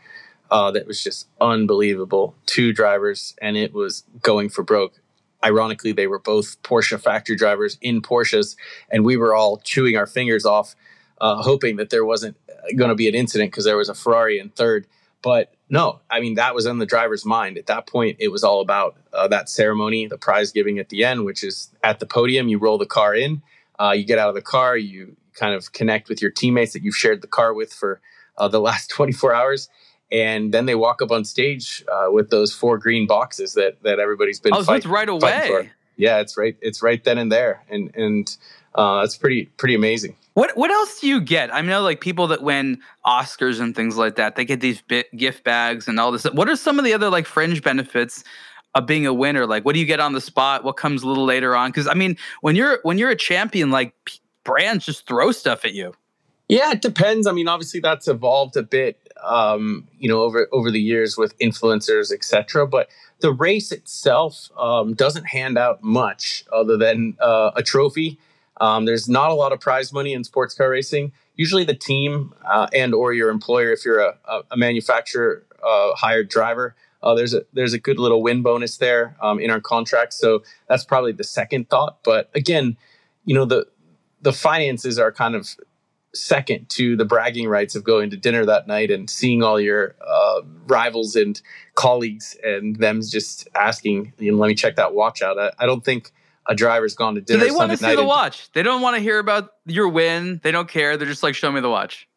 uh, 0.51 0.71
that 0.71 0.87
was 0.87 1.03
just 1.03 1.27
unbelievable. 1.41 2.35
Two 2.45 2.73
drivers, 2.73 3.35
and 3.41 3.57
it 3.57 3.73
was 3.73 4.03
going 4.21 4.49
for 4.49 4.63
broke. 4.63 4.99
Ironically, 5.43 5.91
they 5.91 6.07
were 6.07 6.19
both 6.19 6.61
Porsche 6.63 6.99
factory 6.99 7.35
drivers 7.35 7.77
in 7.81 8.01
Porsches, 8.01 8.55
and 8.91 9.03
we 9.05 9.17
were 9.17 9.35
all 9.35 9.57
chewing 9.57 9.97
our 9.97 10.07
fingers 10.07 10.45
off 10.45 10.75
uh, 11.21 11.41
hoping 11.41 11.77
that 11.77 11.89
there 11.89 12.05
wasn't 12.05 12.37
going 12.75 12.89
to 12.89 12.95
be 12.95 13.07
an 13.07 13.15
incident 13.15 13.51
because 13.51 13.65
there 13.65 13.77
was 13.77 13.89
a 13.89 13.95
Ferrari 13.95 14.39
in 14.39 14.49
third. 14.49 14.85
But 15.21 15.53
no, 15.73 16.01
I 16.07 16.19
mean, 16.19 16.35
that 16.35 16.53
was 16.53 16.67
in 16.67 16.77
the 16.77 16.85
driver's 16.85 17.25
mind. 17.25 17.57
At 17.57 17.65
that 17.65 17.87
point, 17.87 18.17
it 18.19 18.27
was 18.27 18.43
all 18.43 18.61
about 18.61 18.95
uh, 19.11 19.27
that 19.29 19.49
ceremony, 19.49 20.05
the 20.05 20.19
prize 20.19 20.51
giving 20.51 20.77
at 20.77 20.89
the 20.89 21.03
end, 21.03 21.25
which 21.25 21.43
is 21.43 21.71
at 21.83 21.99
the 21.99 22.05
podium. 22.05 22.47
You 22.47 22.59
roll 22.59 22.77
the 22.77 22.85
car 22.85 23.15
in, 23.15 23.41
uh, 23.79 23.89
you 23.97 24.03
get 24.03 24.19
out 24.19 24.29
of 24.29 24.35
the 24.35 24.43
car, 24.43 24.77
you 24.77 25.17
kind 25.33 25.55
of 25.55 25.73
connect 25.73 26.09
with 26.09 26.21
your 26.21 26.29
teammates 26.29 26.73
that 26.73 26.83
you've 26.83 26.95
shared 26.95 27.23
the 27.23 27.27
car 27.27 27.55
with 27.55 27.73
for 27.73 28.01
uh, 28.37 28.47
the 28.47 28.59
last 28.69 28.91
24 28.91 29.33
hours. 29.33 29.67
And 30.11 30.53
then 30.53 30.67
they 30.67 30.75
walk 30.75 31.01
up 31.01 31.09
on 31.09 31.25
stage 31.25 31.83
uh, 31.91 32.11
with 32.11 32.29
those 32.29 32.53
four 32.53 32.77
green 32.77 33.07
boxes 33.07 33.55
that 33.55 33.81
that 33.81 33.97
everybody's 33.97 34.39
been. 34.39 34.53
Oh, 34.53 34.63
fight, 34.63 34.85
right 34.85 35.09
away. 35.09 35.71
Yeah, 35.95 36.19
it's 36.19 36.37
right. 36.37 36.55
It's 36.61 36.83
right 36.83 37.03
then 37.03 37.17
and 37.17 37.31
there, 37.31 37.63
and 37.67 37.89
and 37.95 38.37
uh, 38.75 38.99
that's 38.99 39.17
pretty 39.17 39.45
pretty 39.57 39.73
amazing. 39.73 40.17
What 40.33 40.57
what 40.57 40.71
else 40.71 40.99
do 40.99 41.07
you 41.07 41.21
get? 41.21 41.53
I 41.53 41.61
know 41.61 41.81
like 41.81 42.01
people 42.01 42.27
that 42.27 42.41
win 42.41 42.81
Oscars 43.05 43.59
and 43.59 43.75
things 43.75 43.97
like 43.97 44.15
that, 44.15 44.35
they 44.35 44.45
get 44.45 44.61
these 44.61 44.81
bit, 44.81 45.15
gift 45.15 45.43
bags 45.43 45.87
and 45.87 45.99
all 45.99 46.11
this. 46.11 46.23
What 46.25 46.49
are 46.49 46.55
some 46.55 46.79
of 46.79 46.85
the 46.85 46.93
other 46.93 47.09
like 47.09 47.27
fringe 47.27 47.61
benefits 47.61 48.23
of 48.73 48.87
being 48.87 49.05
a 49.05 49.13
winner? 49.13 49.45
Like 49.45 49.63
what 49.63 49.73
do 49.73 49.79
you 49.79 49.85
get 49.85 49.99
on 49.99 50.13
the 50.13 50.21
spot? 50.21 50.63
What 50.63 50.73
comes 50.73 51.03
a 51.03 51.07
little 51.07 51.25
later 51.25 51.55
on? 51.55 51.71
Cuz 51.71 51.87
I 51.87 51.93
mean, 51.93 52.17
when 52.41 52.55
you're 52.55 52.79
when 52.81 52.97
you're 52.97 53.11
a 53.11 53.15
champion 53.15 53.69
like 53.69 53.93
brands 54.43 54.85
just 54.85 55.07
throw 55.07 55.31
stuff 55.31 55.65
at 55.65 55.73
you. 55.73 55.93
Yeah, 56.49 56.71
it 56.71 56.81
depends. 56.81 57.27
I 57.27 57.31
mean, 57.31 57.47
obviously 57.47 57.79
that's 57.79 58.07
evolved 58.07 58.57
a 58.57 58.63
bit 58.63 59.03
um, 59.23 59.87
you 59.99 60.09
know, 60.09 60.21
over 60.21 60.47
over 60.51 60.69
the 60.69 60.81
years 60.81 61.17
with 61.17 61.37
influencers, 61.39 62.11
etc. 62.11 62.67
But 62.67 62.89
the 63.19 63.31
race 63.31 63.71
itself 63.71 64.49
um, 64.57 64.93
doesn't 64.93 65.25
hand 65.25 65.57
out 65.57 65.83
much 65.83 66.43
other 66.51 66.77
than 66.77 67.15
uh, 67.21 67.51
a 67.55 67.63
trophy 67.63 68.19
um, 68.61 68.85
there's 68.85 69.09
not 69.09 69.31
a 69.31 69.33
lot 69.33 69.51
of 69.51 69.59
prize 69.59 69.91
money 69.91 70.13
in 70.13 70.23
sports 70.23 70.53
car 70.53 70.69
racing. 70.69 71.11
Usually, 71.35 71.63
the 71.63 71.75
team 71.75 72.33
uh, 72.45 72.67
and 72.73 72.93
or 72.93 73.13
your 73.13 73.29
employer, 73.29 73.71
if 73.71 73.83
you're 73.83 73.99
a, 73.99 74.15
a 74.51 74.57
manufacturer 74.57 75.43
uh, 75.65 75.95
hired 75.95 76.29
driver, 76.29 76.75
uh, 77.01 77.15
there's 77.15 77.33
a 77.33 77.43
there's 77.53 77.73
a 77.73 77.79
good 77.79 77.99
little 77.99 78.21
win 78.21 78.41
bonus 78.41 78.77
there 78.77 79.15
um, 79.21 79.39
in 79.39 79.49
our 79.49 79.59
contract. 79.59 80.13
So 80.13 80.43
that's 80.67 80.85
probably 80.85 81.11
the 81.11 81.23
second 81.23 81.69
thought. 81.69 81.99
But 82.03 82.29
again, 82.35 82.77
you 83.25 83.33
know 83.33 83.45
the 83.45 83.67
the 84.21 84.33
finances 84.33 84.99
are 84.99 85.11
kind 85.11 85.35
of 85.35 85.55
second 86.15 86.69
to 86.69 86.95
the 86.95 87.05
bragging 87.05 87.47
rights 87.47 87.75
of 87.75 87.83
going 87.83 88.09
to 88.11 88.17
dinner 88.17 88.45
that 88.45 88.67
night 88.67 88.91
and 88.91 89.09
seeing 89.09 89.41
all 89.41 89.59
your 89.59 89.95
uh, 90.07 90.41
rivals 90.67 91.15
and 91.15 91.41
colleagues 91.73 92.37
and 92.43 92.75
them 92.75 93.01
just 93.01 93.47
asking, 93.55 94.13
you 94.19 94.31
know, 94.31 94.37
let 94.37 94.47
me 94.47 94.53
check 94.53 94.75
that 94.75 94.93
watch 94.93 95.23
out. 95.23 95.39
I, 95.39 95.51
I 95.57 95.65
don't 95.65 95.83
think 95.83 96.11
a 96.47 96.55
driver's 96.55 96.95
gone 96.95 97.15
to 97.15 97.21
dinner. 97.21 97.39
So 97.39 97.45
they 97.45 97.51
want 97.51 97.71
to 97.71 97.77
see 97.77 97.95
the 97.95 98.03
watch. 98.03 98.51
They 98.51 98.63
don't 98.63 98.81
want 98.81 98.95
to 98.97 99.01
hear 99.01 99.19
about 99.19 99.51
your 99.65 99.87
win. 99.87 100.41
They 100.43 100.51
don't 100.51 100.67
care. 100.67 100.97
They're 100.97 101.07
just 101.07 101.23
like, 101.23 101.35
show 101.35 101.51
me 101.51 101.61
the 101.61 101.69
watch. 101.69 102.07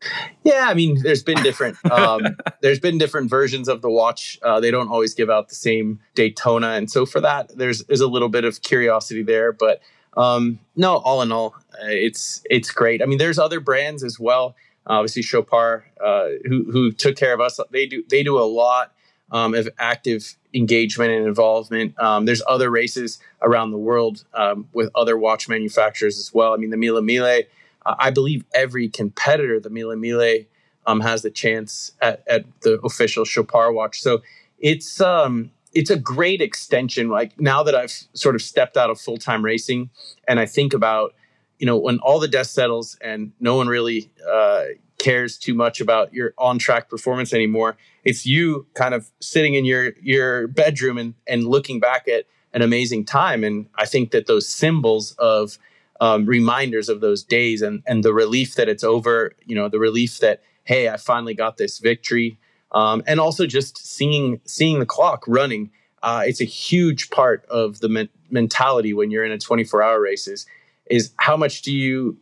Yeah, 0.42 0.66
I 0.68 0.74
mean, 0.74 1.00
there's 1.02 1.22
been 1.22 1.42
different. 1.42 1.76
Um, 1.96 2.36
there's 2.60 2.78
been 2.78 2.98
different 2.98 3.30
versions 3.30 3.68
of 3.68 3.80
the 3.80 3.88
watch. 3.88 4.38
Uh, 4.42 4.60
they 4.60 4.70
don't 4.70 4.88
always 4.88 5.14
give 5.14 5.30
out 5.30 5.48
the 5.48 5.54
same 5.54 5.98
Daytona, 6.14 6.70
and 6.70 6.90
so 6.90 7.06
for 7.06 7.20
that, 7.20 7.56
there's 7.56 7.84
there's 7.84 8.02
a 8.02 8.06
little 8.06 8.28
bit 8.28 8.44
of 8.44 8.60
curiosity 8.60 9.22
there. 9.22 9.50
But 9.50 9.80
um, 10.16 10.58
no, 10.74 10.96
all 10.96 11.22
in 11.22 11.32
all, 11.32 11.54
uh, 11.72 11.86
it's 11.86 12.42
it's 12.50 12.70
great. 12.70 13.02
I 13.02 13.06
mean, 13.06 13.16
there's 13.16 13.38
other 13.38 13.60
brands 13.60 14.04
as 14.04 14.20
well. 14.20 14.56
Obviously, 14.86 15.22
Chopard, 15.22 15.84
uh, 16.04 16.28
who 16.44 16.70
who 16.70 16.92
took 16.92 17.16
care 17.16 17.32
of 17.32 17.40
us. 17.40 17.58
They 17.70 17.86
do 17.86 18.04
they 18.10 18.22
do 18.22 18.38
a 18.38 18.44
lot 18.44 18.92
um, 19.30 19.54
of 19.54 19.68
active 19.78 20.36
engagement 20.54 21.10
and 21.10 21.26
involvement. 21.26 21.98
Um, 22.00 22.24
there's 22.24 22.42
other 22.48 22.70
races 22.70 23.18
around 23.42 23.70
the 23.70 23.78
world 23.78 24.24
um, 24.34 24.68
with 24.72 24.90
other 24.94 25.16
watch 25.16 25.48
manufacturers 25.48 26.18
as 26.18 26.32
well. 26.32 26.54
I 26.54 26.56
mean, 26.56 26.70
the 26.70 26.76
Mille 26.76 27.00
Miglia, 27.02 27.46
uh, 27.84 27.94
I 27.98 28.10
believe 28.10 28.44
every 28.54 28.88
competitor, 28.88 29.60
the 29.60 29.70
Mille 29.70 29.88
Miglia, 29.96 30.46
um, 30.86 31.00
has 31.00 31.22
the 31.22 31.30
chance 31.30 31.92
at, 32.00 32.22
at, 32.28 32.44
the 32.62 32.80
official 32.82 33.24
Chopard 33.24 33.74
watch. 33.74 34.00
So 34.00 34.22
it's 34.58 35.00
um, 35.00 35.50
it's 35.74 35.90
a 35.90 35.98
great 35.98 36.40
extension. 36.40 37.08
Like 37.08 37.38
now 37.40 37.62
that 37.64 37.74
I've 37.74 37.92
sort 38.14 38.34
of 38.34 38.42
stepped 38.42 38.76
out 38.76 38.88
of 38.88 39.00
full 39.00 39.18
time 39.18 39.44
racing, 39.44 39.90
and 40.28 40.38
I 40.38 40.46
think 40.46 40.72
about 40.72 41.14
you 41.58 41.66
know 41.66 41.76
when 41.76 41.98
all 41.98 42.20
the 42.20 42.28
dust 42.28 42.54
settles 42.54 42.96
and 43.00 43.32
no 43.40 43.56
one 43.56 43.66
really 43.66 44.10
uh, 44.30 44.64
cares 45.06 45.38
too 45.38 45.54
much 45.54 45.80
about 45.80 46.12
your 46.12 46.34
on 46.36 46.58
track 46.58 46.90
performance 46.90 47.32
anymore. 47.32 47.76
It's 48.02 48.26
you 48.26 48.66
kind 48.74 48.92
of 48.92 49.08
sitting 49.20 49.54
in 49.54 49.64
your 49.64 49.92
your 50.02 50.48
bedroom 50.48 50.98
and 50.98 51.14
and 51.28 51.46
looking 51.46 51.78
back 51.78 52.08
at 52.08 52.24
an 52.52 52.62
amazing 52.62 53.04
time. 53.04 53.44
And 53.44 53.66
I 53.76 53.86
think 53.86 54.10
that 54.10 54.26
those 54.26 54.48
symbols 54.48 55.12
of 55.12 55.58
um, 56.00 56.26
reminders 56.26 56.88
of 56.88 57.00
those 57.00 57.22
days 57.22 57.62
and, 57.62 57.84
and 57.86 58.02
the 58.02 58.12
relief 58.12 58.56
that 58.56 58.68
it's 58.68 58.82
over, 58.82 59.32
you 59.44 59.54
know, 59.54 59.68
the 59.68 59.78
relief 59.78 60.18
that, 60.18 60.42
hey, 60.64 60.88
I 60.88 60.96
finally 60.96 61.34
got 61.34 61.56
this 61.56 61.78
victory. 61.78 62.38
Um, 62.72 63.02
and 63.06 63.20
also 63.20 63.46
just 63.46 63.78
seeing 63.78 64.40
seeing 64.44 64.80
the 64.80 64.86
clock 64.86 65.22
running. 65.28 65.70
Uh, 66.02 66.24
it's 66.26 66.40
a 66.40 66.44
huge 66.44 67.10
part 67.10 67.44
of 67.46 67.78
the 67.78 67.88
men- 67.88 68.08
mentality 68.28 68.92
when 68.92 69.12
you're 69.12 69.24
in 69.24 69.32
a 69.32 69.38
24 69.38 69.82
hour 69.84 70.00
race 70.00 70.26
is, 70.26 70.46
is 70.86 71.12
how 71.16 71.36
much 71.36 71.62
do 71.62 71.72
you 71.72 72.16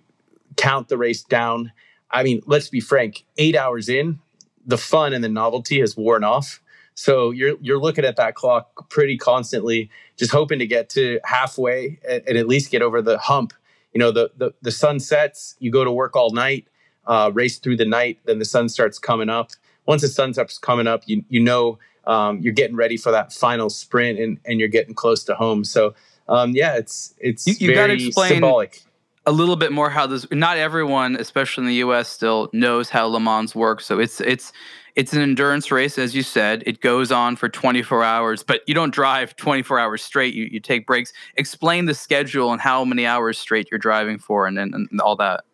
count 0.57 0.89
the 0.89 0.99
race 0.99 1.23
down? 1.23 1.73
I 2.15 2.23
mean, 2.23 2.41
let's 2.47 2.69
be 2.69 2.81
frank, 2.81 3.25
eight 3.37 3.57
hours 3.57 3.89
in, 3.89 4.21
the 4.65 4.79
fun 4.79 5.13
and 5.13 5.23
the 5.23 5.29
novelty 5.29 5.81
has 5.81 5.97
worn 5.97 6.25
off. 6.25 6.63
So 6.95 7.33
you're 7.33 7.57
you're 7.61 7.81
looking 7.81 8.05
at 8.05 8.17
that 8.17 8.37
clock 8.37 8.89
pretty 8.89 9.19
constantly, 9.19 9.91
just 10.17 10.31
hoping 10.31 10.61
to 10.61 10.67
get 10.67 10.89
to 10.91 11.19
halfway 11.25 11.99
and, 12.09 12.23
and 12.27 12.39
at 12.39 12.47
least 12.47 12.71
get 12.71 12.83
over 12.83 13.03
the 13.03 13.19
hump. 13.19 13.53
You 13.93 13.99
know, 13.99 14.13
the 14.13 14.31
the, 14.37 14.55
the 14.63 14.71
sun 14.71 15.01
sets, 15.01 15.57
you 15.59 15.73
go 15.73 15.83
to 15.83 15.91
work 15.91 16.15
all 16.15 16.31
night, 16.31 16.69
uh, 17.07 17.33
race 17.35 17.59
through 17.59 17.79
the 17.79 17.85
night, 17.85 18.21
then 18.27 18.39
the 18.39 18.45
sun 18.45 18.69
starts 18.69 19.01
coming 19.01 19.29
up. 19.29 19.51
Once 19.87 20.03
the 20.03 20.09
sun 20.09 20.33
starts 20.33 20.57
coming 20.57 20.87
up, 20.87 21.03
you 21.07 21.25
you 21.29 21.41
know 21.41 21.81
um, 22.07 22.41
you're 22.41 22.53
getting 22.53 22.77
ready 22.77 22.97
for 22.97 23.11
that 23.11 23.33
final 23.33 23.69
sprint 23.69 24.21
and 24.21 24.39
and 24.45 24.61
you're 24.61 24.69
getting 24.69 24.95
close 24.95 25.25
to 25.25 25.35
home. 25.35 25.65
So 25.65 25.95
um, 26.29 26.53
yeah, 26.53 26.77
it's 26.77 27.13
it's 27.19 27.45
you, 27.45 27.57
you 27.59 27.75
very 27.75 28.13
symbolic 28.13 28.85
a 29.27 29.33
little 29.33 29.57
bit 29.57 29.73
more 29.73 29.91
how 29.91 30.07
this 30.07 30.27
not 30.31 30.57
everyone 30.59 31.17
especially 31.17 31.63
in 31.63 31.69
the 31.69 31.75
US 31.77 32.09
still 32.09 32.51
knows 32.53 32.91
how 32.91 33.07
Le 33.07 33.21
Mans 33.21 33.55
works. 33.55 33.87
So 33.87 33.99
it's 33.99 34.21
it's 34.21 34.53
it's 34.97 35.13
an 35.13 35.23
endurance 35.23 35.71
race 35.71 35.99
as 35.99 36.15
you 36.15 36.23
said. 36.23 36.63
It 36.67 36.81
goes 36.81 37.11
on 37.11 37.37
for 37.37 37.49
24 37.49 38.05
hours 38.05 38.43
but 38.43 38.61
you 38.67 38.75
don't 38.75 38.93
drive 38.93 39.35
24 39.37 39.79
hours 39.79 40.03
straight. 40.03 40.35
You, 40.35 40.45
you 40.45 40.61
take 40.61 40.87
breaks. 40.87 41.13
Explain 41.37 41.87
the 41.87 41.95
schedule 41.95 42.53
and 42.53 42.61
how 42.61 42.85
many 42.85 43.07
hours 43.07 43.39
straight 43.39 43.69
you're 43.71 43.79
driving 43.79 44.19
for 44.19 44.47
and, 44.47 44.59
and, 44.59 44.75
and 44.75 45.01
all 45.01 45.17
that. 45.17 45.45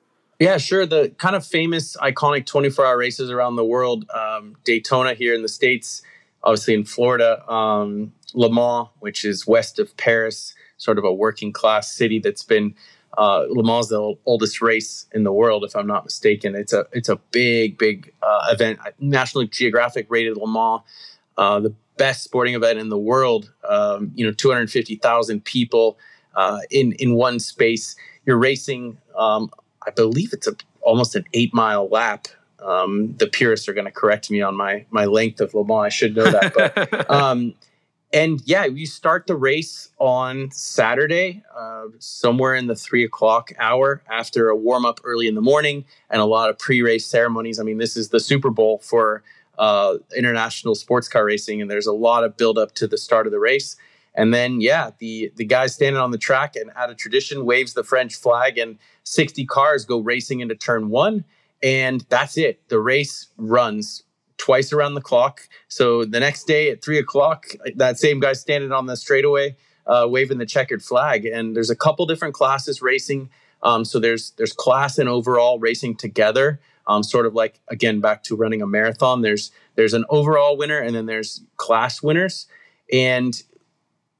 Yeah 0.40 0.59
sure. 0.59 0.85
The 0.85 1.11
kind 1.18 1.37
of 1.37 1.46
famous 1.46 1.96
iconic 1.98 2.46
24 2.46 2.85
hour 2.85 2.98
races 2.98 3.30
around 3.30 3.56
the 3.56 3.64
world 3.64 4.04
um, 4.11 4.56
daytona 4.64 5.14
here 5.14 5.35
in 5.35 5.42
the 5.42 5.48
states 5.48 6.02
obviously 6.42 6.74
in 6.74 6.85
florida 6.85 7.48
um, 7.52 8.12
le 8.35 8.50
mans 8.50 8.88
which 8.98 9.24
is 9.24 9.46
west 9.46 9.78
of 9.78 9.94
paris 9.96 10.54
sort 10.78 10.98
of 10.98 11.04
a 11.04 11.12
working 11.12 11.52
class 11.52 11.92
city 11.92 12.18
that's 12.18 12.42
been 12.42 12.74
uh, 13.18 13.44
Le 13.49 13.62
Mans 13.62 13.87
is 13.87 13.90
the 13.90 14.14
oldest 14.27 14.62
race 14.62 15.07
in 15.12 15.25
the 15.25 15.33
world, 15.33 15.64
if 15.64 15.75
I'm 15.75 15.87
not 15.87 16.05
mistaken. 16.05 16.55
It's 16.55 16.73
a 16.73 16.87
it's 16.92 17.09
a 17.09 17.16
big 17.31 17.79
big 17.79 18.12
uh, 18.23 18.49
event. 18.51 18.79
National 18.99 19.44
Geographic 19.46 20.07
rated 20.09 20.37
Le 20.37 20.46
Mans 20.46 20.83
uh, 21.40 21.59
the 21.59 21.75
best 21.96 22.23
sporting 22.23 22.55
event 22.55 22.79
in 22.79 22.90
the 22.90 22.99
world. 22.99 23.53
Um, 23.68 24.12
you 24.14 24.25
know, 24.27 24.33
250,000 24.33 25.44
people 25.44 25.99
uh, 26.37 26.61
in 26.70 26.92
in 26.92 27.14
one 27.14 27.40
space. 27.40 27.96
You're 28.27 28.38
racing. 28.38 28.99
Um, 29.16 29.51
I 29.87 29.90
believe 29.90 30.33
it's 30.33 30.46
a 30.46 30.55
almost 30.83 31.16
an 31.16 31.25
eight 31.33 31.53
mile 31.55 31.88
lap. 31.88 32.29
Um, 32.62 33.14
the 33.16 33.27
purists 33.27 33.68
are 33.68 33.73
going 33.73 33.87
to 33.87 33.90
correct 33.90 34.31
me 34.31 34.42
on 34.42 34.55
my 34.55 34.85
my 34.90 35.07
length 35.07 35.40
of 35.40 35.55
Le 35.55 35.64
Mans. 35.64 35.87
I 35.87 35.88
should 35.88 36.14
know 36.14 36.31
that, 36.31 36.53
but 36.55 37.11
um, 37.11 37.55
and 38.12 38.42
yeah, 38.44 38.66
we 38.66 38.87
start 38.87 39.27
the 39.27 39.37
race 39.37 39.90
on 39.99 40.51
Saturday, 40.51 41.44
uh, 41.57 41.85
somewhere 41.99 42.55
in 42.55 42.66
the 42.66 42.75
three 42.75 43.05
o'clock 43.05 43.53
hour 43.59 44.03
after 44.11 44.49
a 44.49 44.57
warm 44.57 44.85
up 44.85 45.01
early 45.05 45.29
in 45.29 45.35
the 45.37 45.40
morning 45.40 45.85
and 46.11 46.20
a 46.20 46.25
lot 46.25 46.51
of 46.51 46.59
pre 46.59 46.83
race 46.83 47.07
ceremonies. 47.07 47.61
I 47.61 47.62
mean, 47.62 47.79
this 47.79 47.96
is 47.96 48.09
the 48.09 48.18
Super 48.18 48.51
Bowl 48.51 48.79
for 48.79 49.23
uh, 49.59 49.99
international 50.16 50.75
sports 50.75 51.07
car 51.09 51.25
racing, 51.25 51.62
and 51.62 51.70
there's 51.70 51.87
a 51.87 51.92
lot 51.92 52.25
of 52.25 52.37
build 52.37 52.59
up 52.59 52.75
to 52.77 52.88
the 52.88 52.99
start 52.99 53.27
of 53.27 53.33
the 53.33 53.38
race. 53.38 53.77
And 54.14 54.35
then, 54.35 54.61
yeah, 54.61 54.90
the 54.99 55.33
the 55.37 55.44
guy 55.44 55.66
standing 55.68 56.01
on 56.01 56.11
the 56.11 56.18
track 56.18 56.57
and 56.57 56.70
out 56.75 56.90
of 56.90 56.96
tradition 56.96 57.44
waves 57.44 57.75
the 57.75 57.85
French 57.85 58.16
flag, 58.16 58.59
and 58.59 58.77
60 59.05 59.46
cars 59.46 59.85
go 59.85 60.01
racing 60.01 60.40
into 60.40 60.57
turn 60.57 60.88
one, 60.90 61.25
and 61.62 62.05
that's 62.09 62.37
it. 62.37 62.61
The 62.68 62.81
race 62.81 63.29
runs 63.37 64.03
twice 64.40 64.72
around 64.72 64.94
the 64.94 65.00
clock. 65.03 65.42
So 65.68 66.05
the 66.05 66.18
next 66.18 66.44
day 66.44 66.70
at 66.70 66.83
three 66.83 66.98
o'clock, 66.98 67.46
that 67.76 67.98
same 67.98 68.20
guy 68.20 68.33
standing 68.33 68.72
on 68.72 68.87
the 68.87 68.96
straightaway, 68.96 69.55
uh, 69.87 70.07
waving 70.09 70.38
the 70.38 70.46
checkered 70.46 70.83
flag. 70.83 71.26
And 71.26 71.55
there's 71.55 71.70
a 71.70 71.76
couple 71.76 72.07
different 72.07 72.35
classes 72.35 72.81
racing. 72.81 73.29
Um, 73.62 73.85
so 73.85 73.98
there's 74.00 74.33
there's 74.38 74.55
class 74.55 74.98
and 74.98 75.09
overall 75.09 75.59
racing 75.59 75.96
together. 75.96 76.61
Um, 76.87 77.03
sort 77.03 77.26
of 77.26 77.35
like 77.35 77.61
again 77.68 78.00
back 78.00 78.24
to 78.24 78.35
running 78.35 78.62
a 78.62 78.66
marathon. 78.66 79.20
There's 79.20 79.50
there's 79.74 79.92
an 79.92 80.07
overall 80.09 80.57
winner 80.57 80.79
and 80.79 80.96
then 80.96 81.07
there's 81.07 81.42
class 81.57 82.03
winners. 82.03 82.46
And 82.90 83.40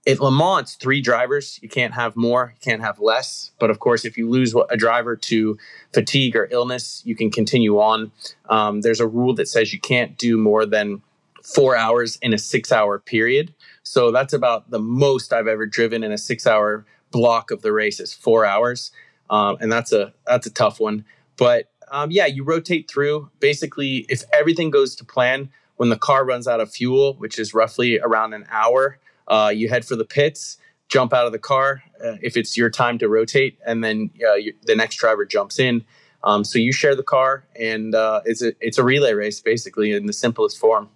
at 0.07 0.21
Le 0.21 0.31
Mans, 0.31 0.63
it's 0.63 0.75
three 0.75 1.01
drivers. 1.01 1.59
You 1.63 1.69
can't 1.69 1.93
have 1.93 2.17
more, 2.17 2.55
you 2.55 2.61
can't 2.61 2.81
have 2.81 2.99
less. 2.99 3.53
But 3.59 3.71
of 3.71 3.81
course, 3.81 4.05
if 4.05 4.17
you 4.17 4.29
lose 4.29 4.55
a 4.71 4.77
driver 4.77 5.17
to 5.17 5.59
fatigue 5.93 6.37
or 6.37 6.49
illness, 6.51 7.03
you 7.05 7.15
can 7.15 7.31
continue 7.31 7.79
on. 7.79 8.13
Um, 8.49 8.81
there's 8.81 9.01
a 9.01 9.07
rule 9.07 9.35
that 9.35 9.49
says 9.49 9.73
you 9.73 9.81
can't 9.81 10.17
do 10.17 10.39
more 10.39 10.65
than 10.65 11.03
four 11.43 11.77
hours 11.77 12.17
in 12.23 12.33
a 12.33 12.39
six 12.39 12.73
hour 12.73 12.99
period. 12.99 13.55
So 13.83 14.11
that's 14.11 14.33
about 14.33 14.71
the 14.71 14.79
most 14.79 15.33
I've 15.33 15.47
ever 15.47 15.67
driven 15.67 16.03
in 16.03 16.13
a 16.13 16.19
six 16.19 16.47
hour 16.47 16.87
block 17.11 17.51
of 17.51 17.63
the 17.63 17.73
race 17.73 18.01
is 18.01 18.15
four 18.15 18.47
hours. 18.47 18.93
Um, 19.29 19.59
and 19.61 19.71
that's 19.71 19.93
a 19.93 20.13
that's 20.27 20.47
a 20.47 20.51
tough 20.51 20.81
one. 20.81 21.05
But 21.37 21.71
um, 21.91 22.11
yeah, 22.11 22.27
you 22.27 22.45
rotate 22.45 22.91
through. 22.91 23.31
Basically, 23.41 24.07
if 24.09 24.23
everything 24.33 24.71
goes 24.71 24.95
to 24.97 25.05
plan, 25.05 25.51
when 25.77 25.89
the 25.89 25.97
car 25.97 26.25
runs 26.25 26.47
out 26.47 26.61
of 26.61 26.71
fuel, 26.71 27.15
which 27.15 27.39
is 27.39 27.55
roughly 27.55 27.99
around 28.01 28.35
an 28.35 28.47
hour, 28.51 28.99
uh, 29.31 29.51
you 29.55 29.69
head 29.69 29.85
for 29.85 29.97
the 29.97 30.05
pits, 30.05 30.59
jump 30.89 31.15
out 31.15 31.25
of 31.25 31.33
the 31.33 31.39
car 31.39 31.83
uh, 32.05 32.17
if 32.21 32.37
it's 32.37 32.57
your 32.57 32.69
time 32.69 32.99
to 32.99 33.09
rotate, 33.09 33.59
and 33.67 33.83
then 33.83 34.11
uh, 34.29 34.35
you, 34.35 34.53
the 34.65 34.77
next 34.77 34.97
driver 34.97 35.25
jumps 35.25 35.59
in. 35.59 35.85
Um, 36.23 36.45
so 36.45 36.59
you 36.59 36.73
share 36.73 36.95
the 36.95 37.03
car, 37.03 37.45
and 37.59 37.95
uh, 37.95 38.21
it's 38.27 38.43
a 38.43 38.53
it's 38.61 38.77
a 38.77 38.85
relay 38.85 39.15
race 39.15 39.41
basically 39.41 39.93
in 39.93 40.07
the 40.07 40.13
simplest 40.13 40.59
form. 40.59 40.91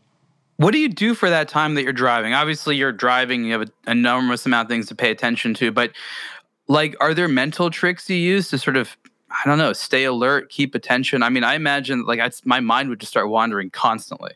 What 0.56 0.72
do 0.72 0.78
you 0.78 0.88
do 0.88 1.14
for 1.14 1.30
that 1.30 1.48
time 1.48 1.74
that 1.74 1.82
you're 1.82 1.92
driving? 1.92 2.34
Obviously, 2.34 2.76
you're 2.76 2.92
driving. 2.92 3.44
You 3.44 3.52
have 3.52 3.62
an 3.62 3.72
enormous 3.86 4.44
amount 4.44 4.66
of 4.66 4.70
things 4.70 4.86
to 4.88 4.94
pay 4.94 5.10
attention 5.10 5.54
to, 5.54 5.72
but 5.72 5.92
like, 6.68 6.94
are 7.00 7.14
there 7.14 7.28
mental 7.28 7.70
tricks 7.70 8.08
you 8.08 8.16
use 8.16 8.50
to 8.50 8.58
sort 8.58 8.76
of 8.76 8.96
I 9.30 9.48
don't 9.48 9.58
know, 9.58 9.72
stay 9.72 10.04
alert, 10.04 10.48
keep 10.48 10.74
attention. 10.74 11.22
I 11.22 11.28
mean, 11.28 11.42
I 11.44 11.54
imagine 11.54 12.04
like 12.04 12.20
I, 12.20 12.30
my 12.44 12.60
mind 12.60 12.88
would 12.88 13.00
just 13.00 13.10
start 13.10 13.28
wandering 13.28 13.70
constantly. 13.70 14.32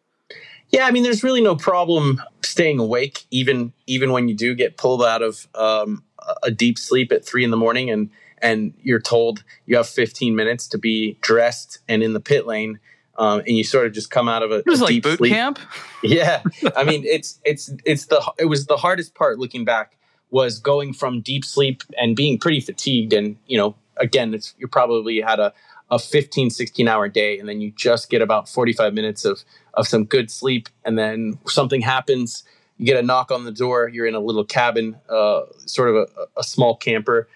Yeah, 0.70 0.86
I 0.86 0.90
mean, 0.90 1.02
there's 1.02 1.22
really 1.22 1.40
no 1.40 1.56
problem 1.56 2.20
staying 2.42 2.78
awake, 2.78 3.24
even 3.30 3.72
even 3.86 4.12
when 4.12 4.28
you 4.28 4.34
do 4.34 4.54
get 4.54 4.76
pulled 4.76 5.02
out 5.02 5.22
of 5.22 5.46
um, 5.54 6.02
a 6.42 6.50
deep 6.50 6.78
sleep 6.78 7.12
at 7.12 7.24
three 7.24 7.44
in 7.44 7.50
the 7.50 7.56
morning, 7.56 7.90
and 7.90 8.10
and 8.42 8.74
you're 8.82 9.00
told 9.00 9.44
you 9.66 9.76
have 9.76 9.88
15 9.88 10.36
minutes 10.36 10.68
to 10.68 10.78
be 10.78 11.16
dressed 11.20 11.78
and 11.88 12.02
in 12.02 12.12
the 12.12 12.20
pit 12.20 12.46
lane, 12.46 12.78
um, 13.16 13.40
and 13.40 13.50
you 13.50 13.64
sort 13.64 13.86
of 13.86 13.92
just 13.92 14.10
come 14.10 14.28
out 14.28 14.42
of 14.42 14.52
a, 14.52 14.58
it 14.58 14.66
was 14.66 14.80
a 14.80 14.84
like 14.84 15.02
boot 15.02 15.18
sleep. 15.18 15.32
camp. 15.32 15.58
Yeah, 16.02 16.42
I 16.76 16.84
mean, 16.84 17.04
it's 17.04 17.40
it's 17.44 17.72
it's 17.84 18.06
the 18.06 18.22
it 18.38 18.44
was 18.44 18.66
the 18.66 18.76
hardest 18.76 19.14
part 19.14 19.38
looking 19.38 19.64
back 19.64 19.96
was 20.30 20.58
going 20.60 20.92
from 20.92 21.22
deep 21.22 21.44
sleep 21.44 21.82
and 22.00 22.14
being 22.14 22.38
pretty 22.38 22.60
fatigued, 22.60 23.12
and 23.12 23.36
you 23.46 23.58
know, 23.58 23.74
again, 23.96 24.32
it's 24.32 24.54
you 24.58 24.68
probably 24.68 25.20
had 25.20 25.40
a 25.40 25.52
a 25.90 25.98
15 25.98 26.50
16 26.50 26.86
hour 26.86 27.08
day 27.08 27.38
and 27.38 27.48
then 27.48 27.60
you 27.60 27.70
just 27.70 28.10
get 28.10 28.20
about 28.20 28.48
45 28.48 28.92
minutes 28.92 29.24
of 29.24 29.42
of 29.78 29.86
some 29.86 30.04
good 30.04 30.30
sleep, 30.30 30.68
and 30.84 30.98
then 30.98 31.38
something 31.46 31.80
happens. 31.80 32.42
You 32.76 32.84
get 32.84 32.96
a 32.96 33.02
knock 33.02 33.30
on 33.30 33.44
the 33.44 33.52
door. 33.52 33.88
You're 33.88 34.06
in 34.06 34.14
a 34.14 34.20
little 34.20 34.44
cabin, 34.44 34.96
uh, 35.08 35.42
sort 35.66 35.90
of 35.90 35.96
a, 35.96 36.06
a, 36.36 36.42
small 36.42 36.76
camper, 36.76 37.28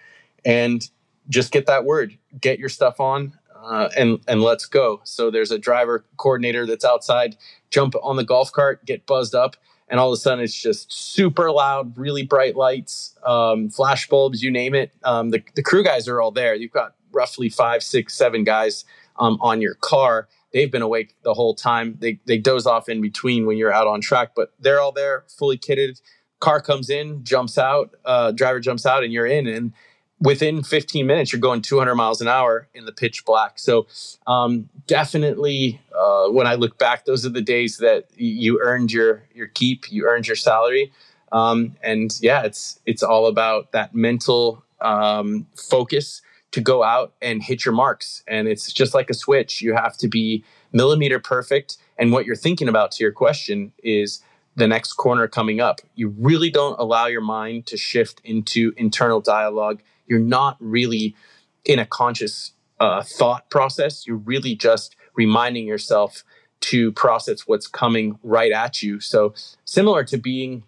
and 0.45 0.87
just 1.29 1.53
get 1.53 1.67
that 1.67 1.85
word. 1.85 2.19
Get 2.41 2.59
your 2.59 2.69
stuff 2.69 3.01
on, 3.01 3.39
uh, 3.55 3.89
and 3.97 4.19
and 4.27 4.43
let's 4.43 4.67
go. 4.67 5.01
So 5.05 5.31
there's 5.31 5.53
a 5.53 5.59
driver 5.59 6.05
coordinator 6.17 6.67
that's 6.67 6.85
outside. 6.85 7.37
Jump 7.71 7.95
on 8.03 8.17
the 8.17 8.25
golf 8.25 8.53
cart, 8.53 8.85
get 8.85 9.07
buzzed 9.07 9.37
up, 9.37 9.57
and 9.89 10.01
all 10.01 10.13
of 10.13 10.15
a 10.15 10.21
sudden 10.21 10.43
it's 10.43 10.61
just 10.61 10.93
super 10.93 11.53
loud, 11.53 11.97
really 11.97 12.25
bright 12.25 12.57
lights, 12.57 13.17
um, 13.25 13.71
flash 13.71 14.09
bulbs, 14.09 14.43
you 14.43 14.51
name 14.51 14.75
it. 14.75 14.91
Um, 15.05 15.31
the 15.31 15.43
the 15.55 15.63
crew 15.63 15.85
guys 15.85 16.09
are 16.09 16.21
all 16.21 16.33
there. 16.33 16.57
You've 16.57 16.73
got 16.73 16.95
roughly 17.13 17.49
five, 17.49 17.83
six, 17.83 18.15
seven 18.15 18.45
guys 18.45 18.85
um, 19.19 19.39
on 19.41 19.61
your 19.61 19.75
car 19.75 20.29
they've 20.53 20.71
been 20.71 20.83
awake 20.83 21.15
the 21.23 21.35
whole 21.35 21.55
time. 21.55 21.97
They 22.01 22.21
they 22.27 22.39
doze 22.39 22.67
off 22.67 22.89
in 22.89 23.01
between 23.01 23.47
when 23.47 23.57
you're 23.57 23.73
out 23.73 23.87
on 23.87 24.01
track, 24.01 24.31
but 24.37 24.53
they're 24.61 24.81
all 24.81 24.93
there, 24.93 25.25
fully 25.29 25.59
kitted. 25.59 26.01
Car 26.41 26.61
comes 26.61 26.91
in, 26.91 27.25
jumps 27.25 27.59
out, 27.59 27.95
uh, 28.05 28.33
driver 28.33 28.61
jumps 28.61 28.85
out, 28.85 29.05
and 29.05 29.13
you're 29.13 29.27
in. 29.27 29.47
And 29.47 29.73
within 30.21 30.63
15 30.63 31.07
minutes, 31.07 31.33
you're 31.33 31.41
going 31.41 31.63
200 31.63 31.95
miles 31.95 32.21
an 32.21 32.29
hour 32.29 32.69
in 32.75 32.85
the 32.85 32.93
pitch 32.93 33.25
black. 33.25 33.59
So 33.59 33.87
um, 34.27 34.69
definitely, 34.87 35.81
uh, 35.97 36.29
when 36.29 36.47
I 36.47 36.55
look 36.55 36.79
back, 36.79 37.05
those 37.05 37.25
are 37.25 37.31
the 37.31 37.43
days 37.43 37.79
that 37.79 38.09
you 38.17 38.61
earned 38.61 38.93
your 38.93 39.25
your 39.35 39.49
keep, 39.49 39.91
you 39.91 40.07
earned 40.07 40.27
your 40.27 40.37
salary. 40.37 40.93
Um, 41.31 41.77
and 41.83 42.17
yeah, 42.21 42.43
it's 42.43 42.81
it's 42.87 43.03
all 43.03 43.27
about 43.27 43.73
that 43.73 43.95
mental 43.95 44.65
um, 44.81 45.47
focus 45.57 46.23
to 46.53 46.61
go 46.61 46.83
out 46.83 47.13
and 47.21 47.43
hit 47.43 47.65
your 47.65 47.75
marks. 47.75 48.23
And 48.29 48.47
it's 48.47 48.73
just 48.73 48.95
like 48.95 49.11
a 49.11 49.15
switch. 49.15 49.61
You 49.61 49.75
have 49.75 49.97
to 49.99 50.09
be 50.09 50.45
millimeter 50.73 51.19
perfect. 51.19 51.79
And 51.99 52.13
what 52.13 52.27
you're 52.27 52.37
thinking 52.37 52.69
about 52.69 52.93
to 52.93 53.05
your 53.05 53.13
question 53.13 53.73
is 53.83 54.23
the 54.55 54.69
next 54.69 54.95
corner 54.95 55.27
coming 55.27 55.61
up. 55.61 55.81
You 55.95 56.09
really 56.09 56.51
don't 56.51 56.79
allow 56.79 57.07
your 57.07 57.23
mind 57.23 57.67
to 57.67 57.77
shift 57.77 58.21
into 58.23 58.75
internal 58.77 59.21
dialogue. 59.21 59.83
You're 60.07 60.19
not 60.19 60.57
really 60.61 61.17
in 61.65 61.79
a 61.79 61.87
conscious 61.87 62.53
uh, 62.79 63.03
thought 63.03 63.49
process. 63.49 64.07
You're 64.07 64.17
really 64.17 64.55
just 64.55 64.97
reminding 65.15 65.67
yourself 65.67 66.23
to 66.61 66.93
process 66.93 67.47
what's 67.47 67.67
coming 67.67 68.19
right 68.23 68.53
at 68.53 68.83
you. 68.83 69.01
So, 69.01 69.35
similar 69.65 70.05
to 70.05 70.17
being 70.17 70.65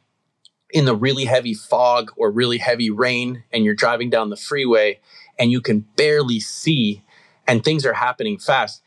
in 0.70 0.86
the 0.86 0.96
really 0.96 1.24
heavy 1.24 1.54
fog 1.54 2.12
or 2.16 2.30
really 2.30 2.58
heavy 2.58 2.90
rain 2.90 3.44
and 3.52 3.64
you're 3.64 3.74
driving 3.74 4.10
down 4.10 4.30
the 4.30 4.36
freeway 4.36 4.98
and 5.38 5.50
you 5.50 5.60
can 5.60 5.80
barely 5.96 6.40
see 6.40 7.02
and 7.46 7.64
things 7.64 7.84
are 7.84 7.94
happening 7.94 8.38
fast 8.38 8.82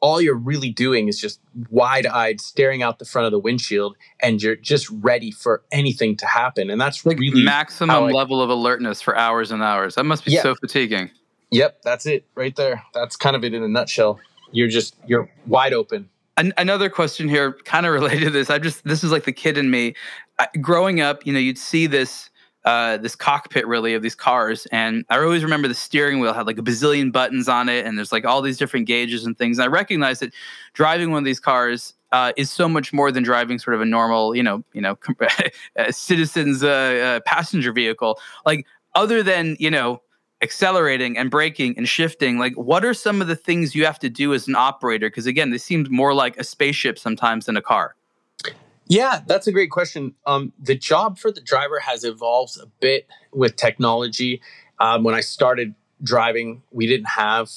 all 0.00 0.20
you're 0.20 0.36
really 0.36 0.70
doing 0.70 1.08
is 1.08 1.20
just 1.20 1.40
wide 1.70 2.06
eyed 2.06 2.40
staring 2.40 2.82
out 2.82 2.98
the 2.98 3.04
front 3.04 3.26
of 3.26 3.32
the 3.32 3.38
windshield 3.38 3.96
and 4.20 4.42
you're 4.42 4.56
just 4.56 4.88
ready 4.90 5.30
for 5.30 5.62
anything 5.72 6.16
to 6.16 6.26
happen. 6.26 6.70
And 6.70 6.80
that's 6.80 7.04
like 7.04 7.18
really 7.18 7.42
maximum 7.42 8.04
I, 8.04 8.10
level 8.10 8.40
of 8.40 8.50
alertness 8.50 9.02
for 9.02 9.16
hours 9.16 9.50
and 9.50 9.62
hours. 9.62 9.96
That 9.96 10.04
must 10.04 10.24
be 10.24 10.32
yeah. 10.32 10.42
so 10.42 10.54
fatiguing. 10.54 11.10
Yep, 11.50 11.82
that's 11.82 12.06
it 12.06 12.26
right 12.34 12.54
there. 12.54 12.82
That's 12.94 13.16
kind 13.16 13.34
of 13.34 13.42
it 13.42 13.54
in 13.54 13.62
a 13.62 13.68
nutshell. 13.68 14.20
You're 14.52 14.68
just, 14.68 14.94
you're 15.06 15.30
wide 15.46 15.72
open. 15.72 16.08
An- 16.36 16.54
another 16.56 16.88
question 16.88 17.28
here, 17.28 17.54
kind 17.64 17.84
of 17.84 17.92
related 17.92 18.24
to 18.24 18.30
this. 18.30 18.50
I 18.50 18.58
just, 18.58 18.84
this 18.84 19.02
is 19.02 19.10
like 19.10 19.24
the 19.24 19.32
kid 19.32 19.58
in 19.58 19.70
me. 19.70 19.94
I, 20.38 20.46
growing 20.60 21.00
up, 21.00 21.26
you 21.26 21.32
know, 21.32 21.38
you'd 21.38 21.58
see 21.58 21.86
this 21.86 22.30
uh, 22.64 22.96
this 22.98 23.16
cockpit 23.16 23.66
really 23.66 23.94
of 23.94 24.02
these 24.02 24.14
cars. 24.14 24.66
And 24.72 25.04
I 25.08 25.18
always 25.18 25.42
remember 25.42 25.68
the 25.68 25.74
steering 25.74 26.20
wheel 26.20 26.32
had 26.32 26.46
like 26.46 26.58
a 26.58 26.62
bazillion 26.62 27.12
buttons 27.12 27.48
on 27.48 27.68
it, 27.68 27.86
and 27.86 27.96
there's 27.96 28.12
like 28.12 28.24
all 28.24 28.42
these 28.42 28.58
different 28.58 28.86
gauges 28.86 29.24
and 29.24 29.36
things. 29.36 29.58
And 29.58 29.64
I 29.64 29.68
recognize 29.68 30.20
that 30.20 30.32
driving 30.74 31.10
one 31.10 31.18
of 31.18 31.24
these 31.24 31.40
cars 31.40 31.94
uh, 32.12 32.32
is 32.36 32.50
so 32.50 32.68
much 32.68 32.92
more 32.92 33.12
than 33.12 33.22
driving 33.22 33.58
sort 33.58 33.74
of 33.74 33.80
a 33.80 33.86
normal, 33.86 34.34
you 34.34 34.42
know, 34.42 34.64
you 34.72 34.80
know, 34.80 34.98
citizen's 35.90 36.62
uh, 36.62 36.68
uh, 36.68 37.20
passenger 37.20 37.72
vehicle. 37.72 38.18
Like 38.44 38.66
other 38.94 39.22
than 39.22 39.56
you 39.58 39.70
know 39.70 40.02
accelerating 40.42 41.18
and 41.18 41.30
braking 41.30 41.74
and 41.76 41.88
shifting 41.88 42.38
like 42.38 42.54
what 42.54 42.84
are 42.84 42.94
some 42.94 43.20
of 43.20 43.26
the 43.26 43.34
things 43.36 43.74
you 43.74 43.84
have 43.84 43.98
to 43.98 44.08
do 44.08 44.32
as 44.32 44.46
an 44.46 44.54
operator 44.54 45.08
because 45.08 45.26
again 45.26 45.50
this 45.50 45.64
seems 45.64 45.90
more 45.90 46.14
like 46.14 46.36
a 46.36 46.44
spaceship 46.44 46.98
sometimes 46.98 47.46
than 47.46 47.56
a 47.56 47.62
car 47.62 47.96
yeah, 48.88 49.20
that's 49.26 49.46
a 49.46 49.52
great 49.52 49.70
question. 49.70 50.14
Um, 50.26 50.52
the 50.58 50.74
job 50.74 51.18
for 51.18 51.30
the 51.30 51.40
driver 51.40 51.80
has 51.80 52.04
evolved 52.04 52.56
a 52.60 52.66
bit 52.80 53.08
with 53.32 53.56
technology. 53.56 54.40
Um, 54.80 55.04
when 55.04 55.14
I 55.14 55.20
started 55.20 55.74
driving, 56.02 56.62
we 56.70 56.86
didn't 56.86 57.08
have 57.08 57.50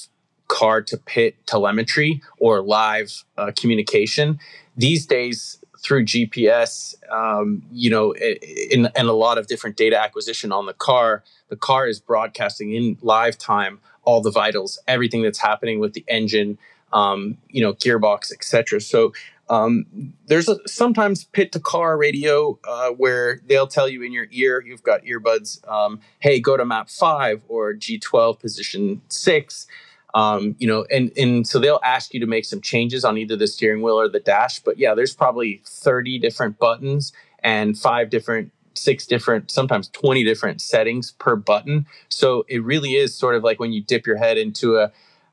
car 0.48 0.82
to 0.82 0.96
pit 0.98 1.36
telemetry 1.46 2.22
or 2.38 2.60
live 2.60 3.24
uh, 3.38 3.52
communication. 3.56 4.38
These 4.76 5.06
days, 5.06 5.58
through 5.82 6.04
GPS, 6.04 6.94
um, 7.10 7.62
you 7.72 7.90
know, 7.90 8.14
in, 8.14 8.88
in 8.94 9.06
a 9.06 9.12
lot 9.12 9.36
of 9.36 9.48
different 9.48 9.76
data 9.76 10.00
acquisition 10.00 10.52
on 10.52 10.66
the 10.66 10.74
car, 10.74 11.24
the 11.48 11.56
car 11.56 11.88
is 11.88 11.98
broadcasting 11.98 12.72
in 12.72 12.96
live 13.02 13.36
time 13.36 13.80
all 14.04 14.20
the 14.20 14.30
vitals, 14.30 14.78
everything 14.86 15.22
that's 15.22 15.38
happening 15.38 15.80
with 15.80 15.92
the 15.92 16.04
engine, 16.08 16.58
um, 16.92 17.36
you 17.48 17.62
know, 17.62 17.72
gearbox, 17.72 18.32
etc. 18.32 18.80
So 18.80 19.12
um, 19.48 20.14
there's 20.26 20.48
a, 20.48 20.56
sometimes 20.66 21.24
pit 21.24 21.52
to 21.52 21.60
car 21.60 21.96
radio 21.98 22.58
uh, 22.66 22.90
where 22.90 23.40
they'll 23.46 23.66
tell 23.66 23.88
you 23.88 24.02
in 24.02 24.12
your 24.12 24.26
ear, 24.30 24.62
you've 24.64 24.82
got 24.82 25.02
earbuds, 25.02 25.66
um, 25.68 26.00
hey, 26.20 26.40
go 26.40 26.56
to 26.56 26.64
map 26.64 26.88
five 26.88 27.42
or 27.48 27.74
G12 27.74 28.38
position 28.38 29.02
six. 29.08 29.66
Um, 30.14 30.56
you 30.58 30.66
know, 30.66 30.84
and, 30.90 31.10
and 31.16 31.46
so 31.46 31.58
they'll 31.58 31.80
ask 31.82 32.12
you 32.12 32.20
to 32.20 32.26
make 32.26 32.44
some 32.44 32.60
changes 32.60 33.02
on 33.02 33.16
either 33.16 33.34
the 33.34 33.46
steering 33.46 33.80
wheel 33.82 33.98
or 33.98 34.08
the 34.08 34.20
dash. 34.20 34.60
But 34.60 34.78
yeah, 34.78 34.94
there's 34.94 35.14
probably 35.14 35.62
30 35.64 36.18
different 36.18 36.58
buttons 36.58 37.12
and 37.42 37.78
five 37.78 38.10
different 38.10 38.52
six 38.74 39.06
different, 39.06 39.50
sometimes 39.50 39.88
20 39.88 40.24
different 40.24 40.60
settings 40.60 41.12
per 41.12 41.36
button. 41.36 41.86
So 42.08 42.44
it 42.48 42.62
really 42.62 42.94
is 42.94 43.16
sort 43.16 43.34
of 43.34 43.44
like 43.44 43.60
when 43.60 43.72
you 43.72 43.82
dip 43.82 44.06
your 44.06 44.16
head 44.16 44.38
into 44.38 44.76
a 44.78 44.92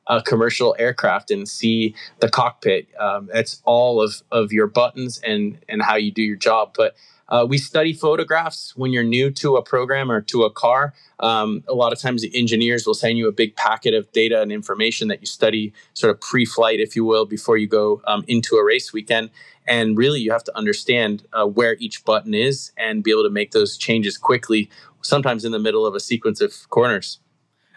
a 0.09 0.21
commercial 0.21 0.75
aircraft 0.79 1.31
and 1.31 1.47
see 1.47 1.95
the 2.19 2.29
cockpit. 2.29 2.87
Um, 2.99 3.29
it's 3.33 3.61
all 3.63 4.01
of, 4.01 4.21
of 4.31 4.51
your 4.51 4.67
buttons 4.67 5.21
and, 5.25 5.59
and 5.69 5.81
how 5.81 5.95
you 5.95 6.11
do 6.11 6.23
your 6.23 6.35
job. 6.35 6.73
But 6.75 6.95
uh, 7.29 7.45
we 7.47 7.59
study 7.59 7.93
photographs 7.93 8.75
when 8.75 8.91
you're 8.91 9.03
new 9.03 9.29
to 9.29 9.55
a 9.55 9.61
program 9.61 10.11
or 10.11 10.19
to 10.19 10.43
a 10.43 10.49
car. 10.49 10.93
Um, 11.19 11.63
a 11.67 11.73
lot 11.73 11.93
of 11.93 11.99
times, 11.99 12.23
the 12.23 12.31
engineers 12.33 12.87
will 12.87 12.95
send 12.95 13.19
you 13.19 13.27
a 13.27 13.31
big 13.31 13.55
packet 13.55 13.93
of 13.93 14.11
data 14.11 14.41
and 14.41 14.51
information 14.51 15.09
that 15.09 15.19
you 15.21 15.27
study, 15.27 15.71
sort 15.93 16.09
of 16.09 16.19
pre 16.19 16.43
flight, 16.43 16.79
if 16.79 16.95
you 16.95 17.05
will, 17.05 17.25
before 17.25 17.57
you 17.57 17.67
go 17.67 18.01
um, 18.07 18.25
into 18.27 18.55
a 18.55 18.65
race 18.65 18.91
weekend. 18.91 19.29
And 19.67 19.95
really, 19.95 20.19
you 20.19 20.31
have 20.31 20.43
to 20.45 20.57
understand 20.57 21.23
uh, 21.31 21.45
where 21.45 21.75
each 21.79 22.03
button 22.03 22.33
is 22.33 22.71
and 22.77 23.03
be 23.03 23.11
able 23.11 23.23
to 23.23 23.29
make 23.29 23.51
those 23.51 23.77
changes 23.77 24.17
quickly, 24.17 24.69
sometimes 25.01 25.45
in 25.45 25.51
the 25.51 25.59
middle 25.59 25.85
of 25.85 25.93
a 25.93 25.99
sequence 25.99 26.41
of 26.41 26.67
corners. 26.71 27.19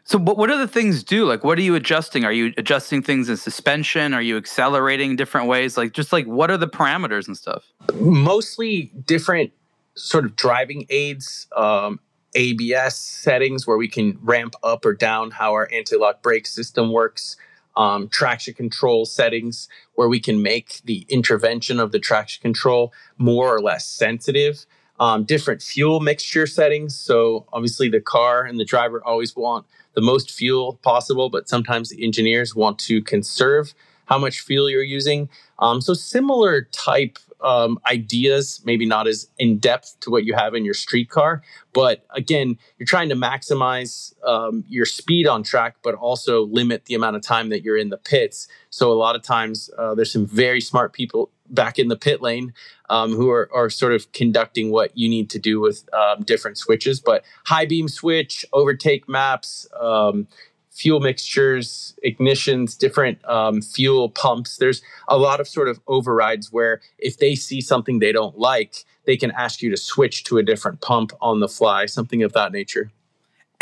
So, 0.05 0.19
what, 0.19 0.37
what 0.37 0.49
do 0.49 0.59
the 0.59 0.69
things 0.69 1.05
do? 1.05 1.25
Like, 1.25 1.45
what 1.45 1.59
are 1.59 1.63
you 1.63 1.75
adjusting? 1.75 2.25
Are 2.25 2.33
you 2.33 2.53
adjusting 2.59 3.03
things 3.03 3.29
in 3.29 3.37
suspension? 3.37 4.15
Are 4.15 4.23
you 4.23 4.37
accelerating 4.37 5.17
different 5.17 5.47
ways? 5.47 5.77
Like, 5.77 5.93
just 5.93 6.13
like 6.13 6.27
what 6.27 6.51
are 6.51 6.57
the 6.57 6.69
parameters 6.69 7.29
and 7.29 7.37
stuff? 7.37 7.65
Mostly 7.95 8.93
different 9.07 9.53
sort 9.95 10.25
of 10.25 10.35
driving 10.35 10.87
aids, 10.91 11.47
um, 11.57 12.01
ABS 12.35 12.97
settings 12.97 13.67
where 13.67 13.77
we 13.77 13.89
can 13.89 14.19
ramp 14.23 14.55
up 14.63 14.85
or 14.85 14.95
down 14.95 15.31
how 15.31 15.53
our 15.53 15.69
anti 15.73 15.97
lock 15.97 16.23
brake 16.23 16.47
system 16.47 16.93
works, 16.93 17.37
um, 17.77 18.09
traction 18.09 18.55
control 18.55 19.05
settings 19.05 19.69
where 19.95 20.09
we 20.09 20.19
can 20.19 20.43
make 20.43 20.81
the 20.85 21.07
intervention 21.09 21.79
of 21.79 21.93
the 21.93 21.99
traction 21.99 22.43
control 22.43 22.93
more 23.19 23.55
or 23.55 23.61
less 23.61 23.87
sensitive. 23.87 24.67
Um, 24.99 25.25
different 25.25 25.63
fuel 25.63 26.01
mixture 26.01 26.47
settings. 26.47 26.95
So, 26.95 27.47
obviously, 27.53 27.89
the 27.89 28.01
car 28.01 28.45
and 28.45 28.59
the 28.59 28.65
driver 28.65 29.03
always 29.05 29.35
want 29.35 29.67
the 29.95 30.01
most 30.01 30.31
fuel 30.31 30.79
possible, 30.83 31.31
but 31.31 31.49
sometimes 31.49 31.91
the 31.91 32.05
engineers 32.05 32.55
want 32.55 32.79
to 32.81 33.03
conserve 33.03 33.75
how 34.07 34.19
much 34.19 34.41
fuel 34.41 34.69
you're 34.69 34.83
using. 34.83 35.29
Um, 35.59 35.81
so 35.81 35.95
similar 35.95 36.63
type 36.73 37.19
um, 37.41 37.79
ideas, 37.91 38.61
maybe 38.65 38.87
not 38.87 39.07
as 39.09 39.29
in 39.39 39.59
depth 39.59 39.97
to 40.01 40.11
what 40.11 40.25
you 40.25 40.35
have 40.35 40.55
in 40.55 40.65
your 40.65 40.75
street 40.75 41.11
car, 41.11 41.43
but 41.73 42.05
again, 42.11 42.59
you're 42.79 42.87
trying 42.87 43.09
to 43.09 43.17
maximize 43.17 44.15
um, 44.25 44.65
your 44.69 44.87
speed 44.87 45.27
on 45.27 45.43
track, 45.43 45.77
but 45.83 45.95
also 45.95 46.43
limit 46.47 46.85
the 46.85 46.95
amount 46.95 47.17
of 47.17 47.23
time 47.23 47.49
that 47.49 47.63
you're 47.63 47.77
in 47.77 47.89
the 47.89 47.97
pits. 47.97 48.49
So 48.71 48.93
a 48.93 48.95
lot 48.95 49.17
of 49.17 49.23
times, 49.23 49.71
uh, 49.77 49.95
there's 49.95 50.13
some 50.13 50.27
very 50.27 50.61
smart 50.61 50.93
people 50.93 51.31
back 51.53 51.79
in 51.79 51.89
the 51.89 51.97
pit 51.97 52.23
lane 52.23 52.53
um, 52.91 53.13
who 53.13 53.31
are, 53.31 53.49
are 53.55 53.71
sort 53.71 53.93
of 53.93 54.11
conducting 54.13 54.71
what 54.71 54.97
you 54.97 55.09
need 55.09 55.31
to 55.31 55.39
do 55.39 55.61
with 55.61 55.89
um, 55.95 56.23
different 56.25 56.59
switches. 56.59 57.01
But 57.01 57.25
high 57.45 57.67
beam 57.67 57.89
switch, 57.89 58.45
overtake 58.53 59.09
maps, 59.09 59.67
um, 59.81 60.27
fuel 60.71 61.01
mixtures, 61.01 61.95
ignitions, 62.05 62.77
different 62.77 63.23
um, 63.29 63.61
fuel 63.61 64.09
pumps. 64.09 64.57
There's 64.57 64.83
a 65.09 65.19
lot 65.19 65.41
of 65.41 65.47
sort 65.47 65.69
of 65.69 65.81
overrides 65.87 66.51
where 66.51 66.81
if 66.99 67.19
they 67.19 67.35
see 67.35 67.61
something 67.61 67.99
they 67.99 68.13
don't 68.13 68.39
like, 68.39 68.85
they 69.05 69.17
can 69.17 69.31
ask 69.33 69.63
you 69.63 69.71
to 69.71 69.77
switch 69.77 70.25
to 70.25 70.39
a 70.39 70.43
different 70.43 70.81
pump 70.81 71.13
on 71.21 71.41
the 71.41 71.49
fly, 71.49 71.87
something 71.87 72.23
of 72.23 72.33
that 72.33 72.53
nature. 72.53 72.91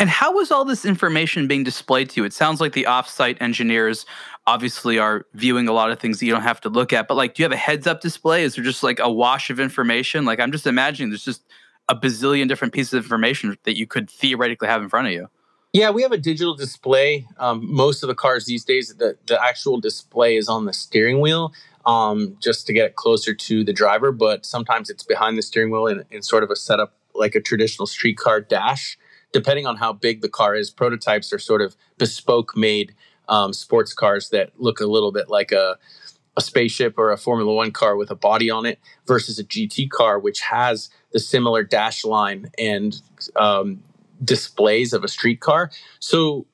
And 0.01 0.09
how 0.09 0.33
was 0.33 0.49
all 0.49 0.65
this 0.65 0.83
information 0.83 1.45
being 1.45 1.63
displayed 1.63 2.09
to 2.09 2.21
you? 2.21 2.25
It 2.25 2.33
sounds 2.33 2.59
like 2.59 2.73
the 2.73 2.85
offsite 2.89 3.39
engineers 3.39 4.07
obviously 4.47 4.97
are 4.97 5.27
viewing 5.35 5.67
a 5.67 5.73
lot 5.73 5.91
of 5.91 5.99
things 5.99 6.19
that 6.19 6.25
you 6.25 6.31
don't 6.31 6.41
have 6.41 6.59
to 6.61 6.69
look 6.69 6.91
at. 6.91 7.07
But 7.07 7.17
like, 7.17 7.35
do 7.35 7.43
you 7.43 7.45
have 7.45 7.51
a 7.51 7.55
heads 7.55 7.85
up 7.85 8.01
display? 8.01 8.41
Is 8.41 8.55
there 8.55 8.63
just 8.63 8.81
like 8.81 8.97
a 8.97 9.11
wash 9.11 9.51
of 9.51 9.59
information? 9.59 10.25
Like, 10.25 10.39
I'm 10.39 10.51
just 10.51 10.65
imagining 10.65 11.11
there's 11.11 11.23
just 11.23 11.43
a 11.87 11.95
bazillion 11.95 12.47
different 12.47 12.73
pieces 12.73 12.93
of 12.95 13.03
information 13.03 13.55
that 13.61 13.77
you 13.77 13.85
could 13.85 14.09
theoretically 14.09 14.67
have 14.67 14.81
in 14.81 14.89
front 14.89 15.05
of 15.05 15.13
you. 15.13 15.29
Yeah, 15.71 15.91
we 15.91 16.01
have 16.01 16.11
a 16.11 16.17
digital 16.17 16.55
display. 16.55 17.27
Um, 17.37 17.71
most 17.71 18.01
of 18.01 18.07
the 18.07 18.15
cars 18.15 18.47
these 18.47 18.65
days, 18.65 18.95
the, 18.95 19.19
the 19.27 19.39
actual 19.39 19.79
display 19.79 20.35
is 20.35 20.49
on 20.49 20.65
the 20.65 20.73
steering 20.73 21.21
wheel 21.21 21.53
um, 21.85 22.37
just 22.41 22.65
to 22.65 22.73
get 22.73 22.87
it 22.87 22.95
closer 22.95 23.35
to 23.35 23.63
the 23.63 23.71
driver. 23.71 24.11
But 24.11 24.47
sometimes 24.47 24.89
it's 24.89 25.03
behind 25.03 25.37
the 25.37 25.43
steering 25.43 25.69
wheel 25.69 25.85
in, 25.85 26.05
in 26.09 26.23
sort 26.23 26.41
of 26.41 26.49
a 26.49 26.55
setup 26.55 26.95
like 27.13 27.35
a 27.35 27.39
traditional 27.39 27.85
streetcar 27.85 28.41
dash 28.41 28.97
depending 29.31 29.65
on 29.65 29.77
how 29.77 29.93
big 29.93 30.21
the 30.21 30.29
car 30.29 30.55
is, 30.55 30.69
prototypes 30.69 31.31
are 31.33 31.39
sort 31.39 31.61
of 31.61 31.75
bespoke 31.97 32.55
made 32.55 32.93
um, 33.29 33.53
sports 33.53 33.93
cars 33.93 34.29
that 34.29 34.51
look 34.57 34.79
a 34.79 34.85
little 34.85 35.11
bit 35.11 35.29
like 35.29 35.51
a, 35.51 35.77
a 36.37 36.41
spaceship 36.41 36.95
or 36.97 37.11
a 37.11 37.17
Formula 37.17 37.53
One 37.53 37.71
car 37.71 37.95
with 37.95 38.11
a 38.11 38.15
body 38.15 38.49
on 38.49 38.65
it 38.65 38.79
versus 39.07 39.39
a 39.39 39.43
GT 39.43 39.89
car, 39.89 40.19
which 40.19 40.41
has 40.41 40.89
the 41.11 41.19
similar 41.19 41.63
dash 41.63 42.03
line 42.03 42.51
and 42.57 43.01
um, 43.35 43.81
displays 44.23 44.93
of 44.93 45.03
a 45.03 45.07
street 45.07 45.39
car. 45.39 45.71
So, 45.99 46.45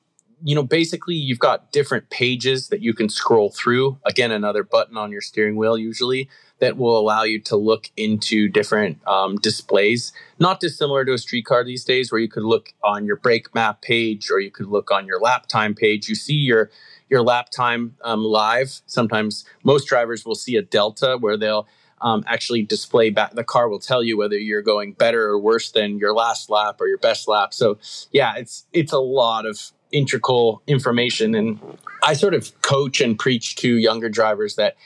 you 0.42 0.54
know, 0.54 0.62
basically, 0.62 1.14
you've 1.14 1.40
got 1.40 1.72
different 1.72 2.10
pages 2.10 2.68
that 2.68 2.80
you 2.80 2.94
can 2.94 3.08
scroll 3.08 3.50
through. 3.50 3.98
Again, 4.04 4.30
another 4.30 4.62
button 4.62 4.96
on 4.96 5.10
your 5.10 5.20
steering 5.20 5.56
wheel, 5.56 5.76
usually 5.76 6.28
that 6.60 6.76
will 6.76 6.98
allow 6.98 7.22
you 7.22 7.40
to 7.40 7.56
look 7.56 7.90
into 7.96 8.48
different 8.48 9.06
um, 9.06 9.36
displays, 9.36 10.12
not 10.38 10.60
dissimilar 10.60 11.04
to 11.04 11.12
a 11.12 11.18
streetcar 11.18 11.64
these 11.64 11.84
days, 11.84 12.10
where 12.10 12.20
you 12.20 12.28
could 12.28 12.42
look 12.42 12.72
on 12.82 13.04
your 13.04 13.16
brake 13.16 13.54
map 13.54 13.82
page 13.82 14.30
or 14.30 14.40
you 14.40 14.50
could 14.50 14.66
look 14.66 14.90
on 14.90 15.06
your 15.06 15.20
lap 15.20 15.46
time 15.46 15.74
page. 15.74 16.08
You 16.08 16.14
see 16.14 16.34
your 16.34 16.70
your 17.08 17.22
lap 17.22 17.50
time 17.50 17.96
um, 18.02 18.22
live. 18.22 18.80
Sometimes 18.86 19.44
most 19.64 19.86
drivers 19.86 20.26
will 20.26 20.34
see 20.34 20.56
a 20.56 20.62
delta 20.62 21.16
where 21.18 21.36
they'll 21.36 21.66
um, 22.00 22.24
actually 22.26 22.62
display 22.62 23.10
back. 23.10 23.32
The 23.32 23.44
car 23.44 23.68
will 23.68 23.80
tell 23.80 24.02
you 24.02 24.16
whether 24.16 24.38
you're 24.38 24.62
going 24.62 24.92
better 24.92 25.26
or 25.28 25.38
worse 25.38 25.70
than 25.70 25.98
your 25.98 26.14
last 26.14 26.50
lap 26.50 26.80
or 26.80 26.88
your 26.88 26.98
best 26.98 27.28
lap. 27.28 27.54
So 27.54 27.78
yeah, 28.12 28.34
it's 28.36 28.66
it's 28.72 28.92
a 28.92 28.98
lot 28.98 29.46
of 29.46 29.72
integral 29.90 30.62
information, 30.66 31.34
and 31.34 31.58
I 32.02 32.12
sort 32.12 32.34
of 32.34 32.60
coach 32.62 33.00
and 33.00 33.18
preach 33.18 33.56
to 33.56 33.76
younger 33.76 34.08
drivers 34.08 34.56
that 34.56 34.76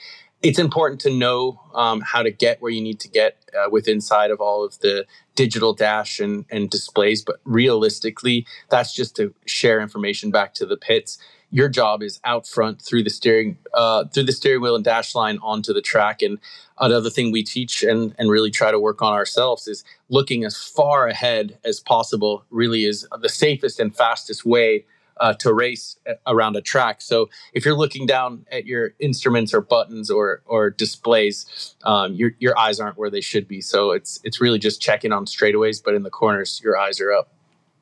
it's 0.42 0.58
important 0.58 1.00
to 1.02 1.10
know 1.10 1.60
um, 1.74 2.00
how 2.00 2.22
to 2.22 2.30
get 2.30 2.60
where 2.60 2.70
you 2.70 2.80
need 2.80 2.98
to 3.00 3.08
get 3.08 3.38
uh, 3.56 3.70
with 3.70 3.86
inside 3.88 4.30
of 4.30 4.40
all 4.40 4.64
of 4.64 4.78
the 4.80 5.06
digital 5.36 5.72
dash 5.72 6.20
and, 6.20 6.44
and 6.50 6.68
displays 6.68 7.24
but 7.24 7.36
realistically 7.44 8.46
that's 8.68 8.94
just 8.94 9.16
to 9.16 9.32
share 9.46 9.80
information 9.80 10.30
back 10.30 10.54
to 10.54 10.66
the 10.66 10.76
pits. 10.76 11.18
Your 11.50 11.68
job 11.68 12.02
is 12.02 12.18
out 12.24 12.46
front 12.46 12.80
through 12.80 13.02
the 13.04 13.10
steering 13.10 13.58
uh, 13.74 14.06
through 14.06 14.24
the 14.24 14.32
steering 14.32 14.62
wheel 14.62 14.74
and 14.74 14.84
dash 14.84 15.14
line 15.14 15.38
onto 15.42 15.72
the 15.72 15.82
track 15.82 16.22
and 16.22 16.38
another 16.78 17.10
thing 17.10 17.30
we 17.30 17.42
teach 17.42 17.82
and, 17.82 18.14
and 18.18 18.30
really 18.30 18.50
try 18.50 18.70
to 18.70 18.80
work 18.80 19.02
on 19.02 19.12
ourselves 19.12 19.68
is 19.68 19.84
looking 20.08 20.44
as 20.44 20.56
far 20.56 21.06
ahead 21.06 21.58
as 21.64 21.78
possible 21.78 22.44
really 22.50 22.84
is 22.84 23.06
the 23.20 23.28
safest 23.28 23.78
and 23.78 23.94
fastest 23.94 24.44
way 24.44 24.84
uh, 25.18 25.34
to 25.34 25.52
race 25.52 25.98
around 26.26 26.56
a 26.56 26.60
track. 26.60 27.00
So 27.00 27.28
if 27.52 27.64
you're 27.64 27.76
looking 27.76 28.06
down 28.06 28.46
at 28.50 28.66
your 28.66 28.94
instruments 28.98 29.54
or 29.54 29.60
buttons 29.60 30.10
or 30.10 30.42
or 30.46 30.70
displays 30.70 31.74
um, 31.84 32.14
your, 32.14 32.32
your 32.38 32.58
eyes 32.58 32.80
aren't 32.80 32.96
where 32.96 33.10
they 33.10 33.20
should 33.20 33.46
be. 33.48 33.60
So 33.60 33.92
it's 33.92 34.20
it's 34.24 34.40
really 34.40 34.58
just 34.58 34.80
checking 34.80 35.12
on 35.12 35.26
straightaways 35.26 35.82
but 35.82 35.94
in 35.94 36.02
the 36.02 36.10
corners 36.10 36.60
your 36.62 36.76
eyes 36.76 37.00
are 37.00 37.12
up. 37.12 37.32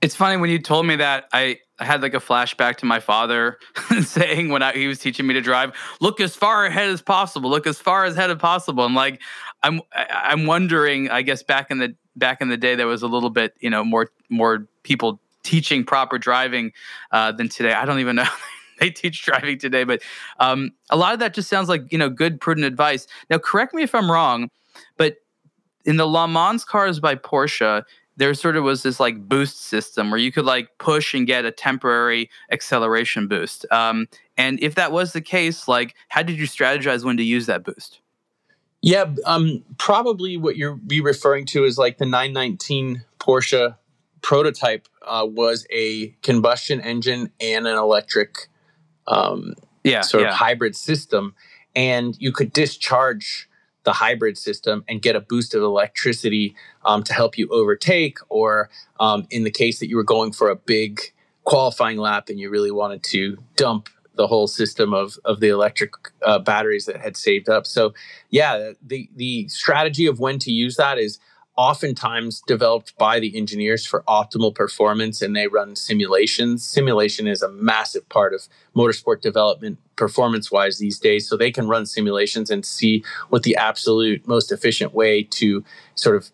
It's 0.02 0.16
funny 0.16 0.38
when 0.38 0.48
you 0.48 0.58
told 0.58 0.86
me 0.86 0.96
that 0.96 1.28
I, 1.32 1.58
I 1.78 1.84
had 1.84 2.00
like 2.00 2.14
a 2.14 2.20
flashback 2.20 2.76
to 2.76 2.86
my 2.86 3.00
father 3.00 3.58
saying 4.02 4.48
when 4.48 4.62
I, 4.62 4.72
he 4.72 4.86
was 4.86 4.98
teaching 4.98 5.26
me 5.26 5.34
to 5.34 5.42
drive, 5.42 5.72
look 6.00 6.20
as 6.20 6.34
far 6.34 6.64
ahead 6.64 6.88
as 6.88 7.02
possible, 7.02 7.50
look 7.50 7.66
as 7.66 7.78
far 7.78 8.06
ahead 8.06 8.30
as 8.30 8.38
possible. 8.38 8.86
And 8.86 8.94
like 8.94 9.20
I'm 9.62 9.82
I'm 9.92 10.46
wondering, 10.46 11.10
I 11.10 11.22
guess 11.22 11.42
back 11.42 11.70
in 11.70 11.78
the 11.78 11.94
back 12.16 12.40
in 12.40 12.48
the 12.48 12.56
day 12.56 12.76
there 12.76 12.86
was 12.86 13.02
a 13.02 13.08
little 13.08 13.30
bit, 13.30 13.54
you 13.60 13.68
know, 13.68 13.84
more 13.84 14.10
more 14.30 14.66
people 14.84 15.20
teaching 15.42 15.84
proper 15.84 16.18
driving 16.18 16.72
uh, 17.12 17.32
than 17.32 17.48
today. 17.48 17.72
I 17.72 17.84
don't 17.84 18.00
even 18.00 18.16
know. 18.16 18.28
they 18.80 18.90
teach 18.90 19.22
driving 19.22 19.58
today, 19.58 19.84
but 19.84 20.02
um, 20.38 20.72
a 20.88 20.96
lot 20.96 21.12
of 21.12 21.20
that 21.20 21.34
just 21.34 21.48
sounds 21.48 21.68
like 21.68 21.92
you 21.92 21.98
know 21.98 22.08
good, 22.08 22.40
prudent 22.40 22.66
advice. 22.66 23.06
Now, 23.28 23.38
correct 23.38 23.74
me 23.74 23.82
if 23.82 23.94
I'm 23.94 24.10
wrong, 24.10 24.50
but 24.96 25.16
in 25.84 25.96
the 25.96 26.06
Le 26.06 26.28
Mans 26.28 26.64
cars 26.64 27.00
by 27.00 27.14
Porsche, 27.14 27.84
there 28.16 28.34
sort 28.34 28.56
of 28.56 28.64
was 28.64 28.82
this 28.82 29.00
like 29.00 29.28
boost 29.28 29.62
system 29.62 30.10
where 30.10 30.20
you 30.20 30.30
could 30.30 30.44
like 30.44 30.76
push 30.78 31.14
and 31.14 31.26
get 31.26 31.44
a 31.44 31.50
temporary 31.50 32.30
acceleration 32.50 33.28
boost. 33.28 33.64
Um, 33.70 34.08
and 34.36 34.62
if 34.62 34.74
that 34.74 34.92
was 34.92 35.12
the 35.12 35.22
case, 35.22 35.68
like 35.68 35.94
how 36.08 36.22
did 36.22 36.38
you 36.38 36.46
strategize 36.46 37.04
when 37.04 37.16
to 37.16 37.22
use 37.22 37.46
that 37.46 37.64
boost? 37.64 38.00
Yeah, 38.82 39.12
um, 39.26 39.62
probably 39.78 40.36
what 40.36 40.56
you're 40.56 40.76
be 40.76 41.00
referring 41.00 41.46
to 41.46 41.64
is 41.64 41.76
like 41.76 41.98
the 41.98 42.06
919 42.06 43.04
Porsche 43.18 43.76
prototype 44.22 44.88
uh, 45.06 45.26
was 45.28 45.66
a 45.70 46.08
combustion 46.22 46.80
engine 46.80 47.30
and 47.40 47.66
an 47.66 47.76
electric 47.76 48.48
um, 49.06 49.54
yeah, 49.84 50.02
sort 50.02 50.22
yeah. 50.22 50.28
of 50.30 50.34
hybrid 50.34 50.76
system, 50.76 51.34
and 51.74 52.16
you 52.18 52.32
could 52.32 52.52
discharge 52.52 53.48
the 53.84 53.92
hybrid 53.94 54.36
system 54.36 54.84
and 54.88 55.00
get 55.00 55.16
a 55.16 55.20
boost 55.20 55.54
of 55.54 55.62
electricity 55.62 56.54
um, 56.84 57.02
to 57.02 57.14
help 57.14 57.38
you 57.38 57.48
overtake, 57.48 58.18
or 58.28 58.68
um, 58.98 59.26
in 59.30 59.44
the 59.44 59.50
case 59.50 59.78
that 59.80 59.88
you 59.88 59.96
were 59.96 60.04
going 60.04 60.32
for 60.32 60.50
a 60.50 60.56
big 60.56 61.00
qualifying 61.44 61.96
lap 61.96 62.28
and 62.28 62.38
you 62.38 62.50
really 62.50 62.70
wanted 62.70 63.02
to 63.02 63.38
dump 63.56 63.88
the 64.14 64.26
whole 64.26 64.46
system 64.46 64.92
of, 64.92 65.18
of 65.24 65.40
the 65.40 65.48
electric 65.48 65.92
uh, 66.26 66.38
batteries 66.38 66.84
that 66.84 67.00
had 67.00 67.16
saved 67.16 67.48
up. 67.48 67.66
So, 67.66 67.94
yeah, 68.28 68.72
the, 68.82 69.08
the 69.16 69.48
strategy 69.48 70.06
of 70.06 70.20
when 70.20 70.38
to 70.40 70.52
use 70.52 70.76
that 70.76 70.98
is 70.98 71.18
oftentimes 71.60 72.42
developed 72.46 72.96
by 72.96 73.20
the 73.20 73.36
engineers 73.36 73.84
for 73.84 74.02
optimal 74.08 74.54
performance 74.54 75.20
and 75.20 75.36
they 75.36 75.46
run 75.46 75.76
simulations. 75.76 76.66
Simulation 76.66 77.28
is 77.28 77.42
a 77.42 77.52
massive 77.52 78.08
part 78.08 78.32
of 78.32 78.48
motorsport 78.74 79.20
development 79.20 79.76
performance 79.94 80.50
wise 80.50 80.78
these 80.78 80.98
days. 80.98 81.28
So 81.28 81.36
they 81.36 81.50
can 81.52 81.68
run 81.68 81.84
simulations 81.84 82.48
and 82.48 82.64
see 82.64 83.04
what 83.28 83.42
the 83.42 83.56
absolute 83.56 84.26
most 84.26 84.50
efficient 84.50 84.94
way 84.94 85.22
to 85.22 85.62
sort 85.96 86.16
of 86.16 86.30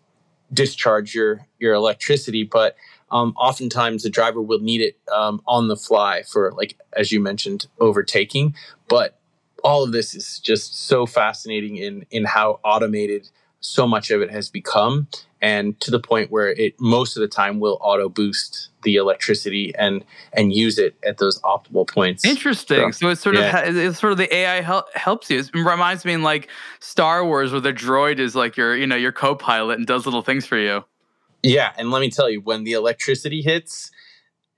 discharge 0.53 1.13
your, 1.13 1.45
your 1.59 1.75
electricity. 1.75 2.45
But 2.45 2.77
um, 3.11 3.35
oftentimes 3.37 4.05
the 4.05 4.11
driver 4.11 4.41
will 4.41 4.61
need 4.61 4.81
it 4.81 4.97
um, 5.13 5.43
on 5.49 5.67
the 5.67 5.77
fly 5.77 6.23
for, 6.23 6.53
like, 6.53 6.79
as 6.97 7.11
you 7.11 7.19
mentioned, 7.19 7.67
overtaking. 7.81 8.55
But 8.87 9.19
all 9.65 9.83
of 9.83 9.91
this 9.91 10.15
is 10.15 10.39
just 10.39 10.87
so 10.87 11.05
fascinating 11.05 11.79
in, 11.79 12.07
in 12.13 12.27
how 12.27 12.61
automated 12.63 13.29
so 13.61 13.87
much 13.87 14.11
of 14.11 14.21
it 14.21 14.31
has 14.31 14.49
become 14.49 15.09
and 15.43 15.79
to 15.81 15.91
the 15.91 16.01
point 16.01 16.31
where 16.31 16.49
it 16.49 16.75
most 16.81 17.17
of 17.17 17.21
the 17.21 17.29
time 17.29 17.61
will 17.61 17.79
auto 17.81 18.09
boost 18.09 18.69
the 18.83 18.97
electricity 18.97 19.75
and 19.79 20.05
and 20.33 20.53
use 20.53 20.79
it 20.79 20.97
at 21.05 21.19
those 21.19 21.41
optimal 21.43 21.87
points. 21.87 22.25
Interesting. 22.25 22.93
So, 22.93 23.07
so 23.07 23.09
it's 23.11 23.21
sort 23.21 23.37
yeah. 23.37 23.59
of 23.61 23.77
it's 23.77 23.99
sort 23.99 24.13
of 24.13 24.19
the 24.19 24.35
AI 24.35 24.61
help, 24.63 24.93
helps 24.95 25.31
you. 25.31 25.41
It 25.41 25.55
reminds 25.55 26.05
me 26.05 26.15
in 26.15 26.23
like 26.23 26.49
Star 26.81 27.25
Wars 27.25 27.53
where 27.53 27.61
the 27.61 27.73
droid 27.73 28.19
is 28.19 28.35
like 28.35 28.57
your 28.57 28.75
you 28.77 28.87
know 28.87 28.97
your 28.97 29.13
co-pilot 29.13 29.79
and 29.79 29.87
does 29.87 30.07
little 30.07 30.23
things 30.23 30.47
for 30.47 30.57
you. 30.57 30.85
Yeah, 31.43 31.73
and 31.77 31.91
let 31.91 32.01
me 32.01 32.11
tell 32.11 32.31
you 32.31 32.41
when 32.41 32.65
the 32.65 32.73
electricity 32.73 33.43
hits 33.43 33.91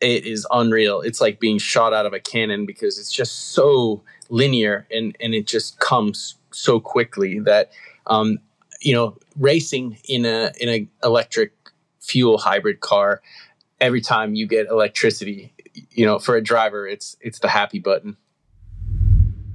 it 0.00 0.24
is 0.26 0.46
unreal. 0.52 1.00
It's 1.00 1.20
like 1.20 1.40
being 1.40 1.58
shot 1.58 1.92
out 1.92 2.06
of 2.06 2.12
a 2.12 2.20
cannon 2.20 2.66
because 2.66 2.98
it's 2.98 3.12
just 3.12 3.50
so 3.50 4.02
linear 4.30 4.86
and 4.90 5.16
and 5.20 5.34
it 5.34 5.46
just 5.46 5.80
comes 5.80 6.36
so 6.52 6.80
quickly 6.80 7.40
that 7.40 7.72
um, 8.06 8.38
you 8.80 8.94
know, 8.94 9.16
racing 9.36 9.98
in 10.04 10.24
a 10.24 10.52
in 10.60 10.68
an 10.68 10.88
electric 11.02 11.52
fuel 12.00 12.38
hybrid 12.38 12.80
car, 12.80 13.22
every 13.80 14.00
time 14.00 14.34
you 14.34 14.46
get 14.46 14.66
electricity, 14.68 15.52
you 15.90 16.06
know, 16.06 16.18
for 16.18 16.36
a 16.36 16.42
driver, 16.42 16.86
it's 16.86 17.16
it's 17.20 17.38
the 17.38 17.48
happy 17.48 17.78
button. 17.78 18.16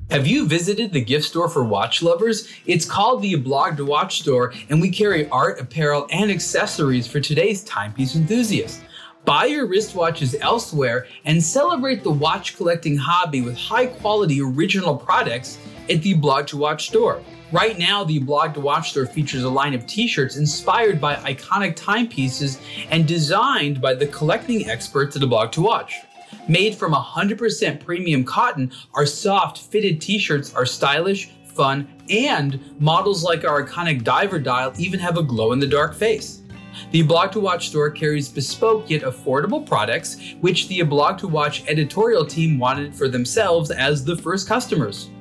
Have 0.09 0.27
you 0.27 0.45
visited 0.45 0.93
the 0.93 1.01
gift 1.01 1.25
store 1.25 1.49
for 1.49 1.63
watch 1.63 2.03
lovers? 2.03 2.47
It's 2.65 2.85
called 2.85 3.23
the 3.23 3.35
Blog 3.35 3.77
to 3.77 3.85
Watch 3.85 4.19
store, 4.19 4.53
and 4.69 4.79
we 4.79 4.91
carry 4.91 5.27
art, 5.29 5.59
apparel, 5.59 6.07
and 6.11 6.29
accessories 6.29 7.07
for 7.07 7.19
today's 7.19 7.63
timepiece 7.63 8.15
enthusiast. 8.15 8.81
Buy 9.25 9.45
your 9.45 9.65
wristwatches 9.65 10.35
elsewhere 10.39 11.07
and 11.23 11.41
celebrate 11.41 12.03
the 12.03 12.11
watch 12.11 12.57
collecting 12.57 12.97
hobby 12.97 13.41
with 13.41 13.57
high 13.57 13.87
quality 13.87 14.41
original 14.41 14.95
products 14.95 15.57
at 15.89 16.01
the 16.03 16.13
Blog 16.13 16.45
to 16.47 16.57
Watch 16.57 16.89
store. 16.89 17.23
Right 17.53 17.77
now, 17.77 18.03
the 18.03 18.17
Blog 18.17 18.55
to 18.55 18.61
Watch 18.61 18.89
store 18.89 19.05
features 19.05 19.43
a 19.43 19.49
line 19.49 19.75
of 19.75 19.85
t 19.85 20.07
shirts 20.07 20.37
inspired 20.37 20.99
by 20.99 21.17
iconic 21.17 21.75
timepieces 21.75 22.59
and 22.89 23.07
designed 23.07 23.79
by 23.79 23.93
the 23.93 24.07
collecting 24.07 24.67
experts 24.71 25.15
at 25.15 25.19
the 25.19 25.27
Blog 25.27 25.51
to 25.51 25.61
Watch. 25.61 25.99
Made 26.47 26.73
from 26.73 26.93
100% 26.93 27.85
premium 27.85 28.23
cotton, 28.23 28.71
our 28.95 29.05
soft, 29.05 29.59
fitted 29.59 30.01
t 30.01 30.17
shirts 30.17 30.51
are 30.55 30.65
stylish, 30.65 31.29
fun, 31.45 31.87
and 32.09 32.59
models 32.81 33.23
like 33.23 33.45
our 33.45 33.63
iconic 33.63 34.03
diver 34.03 34.39
dial 34.39 34.73
even 34.79 34.99
have 34.99 35.19
a 35.19 35.23
glow 35.23 35.51
in 35.51 35.59
the 35.59 35.67
dark 35.67 35.93
face. 35.93 36.41
The 36.89 37.03
Blog 37.03 37.33
to 37.33 37.39
Watch 37.39 37.69
store 37.69 37.91
carries 37.91 38.29
bespoke 38.29 38.89
yet 38.89 39.03
affordable 39.03 39.63
products, 39.63 40.17
which 40.41 40.69
the 40.69 40.81
Blog 40.81 41.19
to 41.19 41.27
Watch 41.27 41.63
editorial 41.67 42.25
team 42.25 42.57
wanted 42.57 42.95
for 42.95 43.07
themselves 43.07 43.69
as 43.69 44.03
the 44.03 44.17
first 44.17 44.47
customers. 44.47 45.11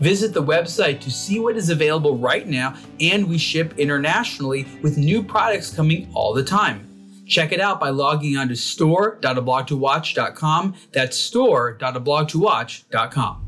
Visit 0.00 0.34
the 0.34 0.42
website 0.42 1.00
to 1.00 1.10
see 1.10 1.40
what 1.40 1.56
is 1.56 1.70
available 1.70 2.16
right 2.16 2.46
now, 2.46 2.76
and 3.00 3.28
we 3.28 3.38
ship 3.38 3.76
internationally 3.78 4.66
with 4.82 4.96
new 4.96 5.22
products 5.22 5.74
coming 5.74 6.10
all 6.14 6.32
the 6.34 6.44
time. 6.44 6.86
Check 7.26 7.52
it 7.52 7.60
out 7.60 7.78
by 7.78 7.90
logging 7.90 8.36
on 8.36 8.48
to 8.48 8.56
store.ablogtowatch.com. 8.56 10.74
That's 10.92 11.16
store.ablogtowatch.com. 11.16 13.46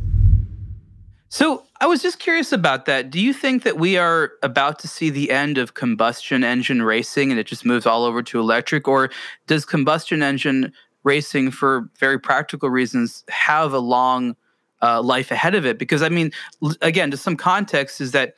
So 1.29 1.65
I 1.81 1.87
was 1.87 2.03
just 2.03 2.19
curious 2.19 2.53
about 2.53 2.85
that. 2.85 3.11
Do 3.11 3.19
you 3.19 3.33
think 3.33 3.63
that 3.65 3.79
we 3.79 3.97
are 3.97 4.33
about 4.43 4.79
to 4.81 4.89
see 4.89 5.09
the 5.09 5.31
end 5.31 5.57
of 5.57 5.73
combustion 5.75 6.45
engine 6.45 6.83
racing 6.83 7.31
and 7.31 7.41
it 7.41 7.47
just 7.47 7.65
moves 7.65 7.87
all 7.87 8.05
over 8.05 8.23
to 8.23 8.39
electric? 8.39 8.87
Or 8.87 9.11
does 9.47 9.65
combustion 9.65 10.23
engine 10.23 10.75
racing, 11.05 11.51
for 11.51 11.89
very 11.99 12.21
practical 12.21 12.71
reasons, 12.71 13.25
have 13.29 13.73
a 13.73 13.79
long 13.79 14.37
uh, 14.83 15.01
life 15.03 15.31
ahead 15.31 15.55
of 15.55 15.65
it. 15.65 15.79
Because 15.79 16.03
I 16.03 16.09
mean, 16.09 16.33
again, 16.81 17.11
to 17.11 17.17
some 17.17 17.37
context, 17.37 18.01
is 18.01 18.13
that 18.13 18.35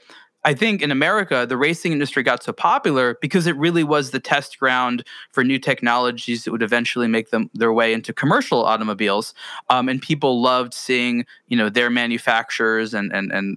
I 0.46 0.52
think 0.52 0.82
in 0.82 0.90
America, 0.90 1.46
the 1.48 1.56
racing 1.56 1.92
industry 1.92 2.22
got 2.22 2.42
so 2.42 2.52
popular 2.52 3.16
because 3.22 3.46
it 3.46 3.56
really 3.56 3.82
was 3.82 4.10
the 4.10 4.20
test 4.20 4.58
ground 4.58 5.02
for 5.32 5.42
new 5.42 5.58
technologies 5.58 6.44
that 6.44 6.52
would 6.52 6.62
eventually 6.62 7.08
make 7.08 7.30
them 7.30 7.50
their 7.54 7.72
way 7.72 7.94
into 7.94 8.12
commercial 8.12 8.62
automobiles. 8.62 9.32
Um, 9.70 9.88
and 9.88 10.02
people 10.02 10.42
loved 10.42 10.74
seeing, 10.74 11.24
you 11.48 11.56
know, 11.56 11.70
their 11.70 11.88
manufacturers 11.88 12.92
and 12.92 13.10
and 13.12 13.32
and 13.32 13.56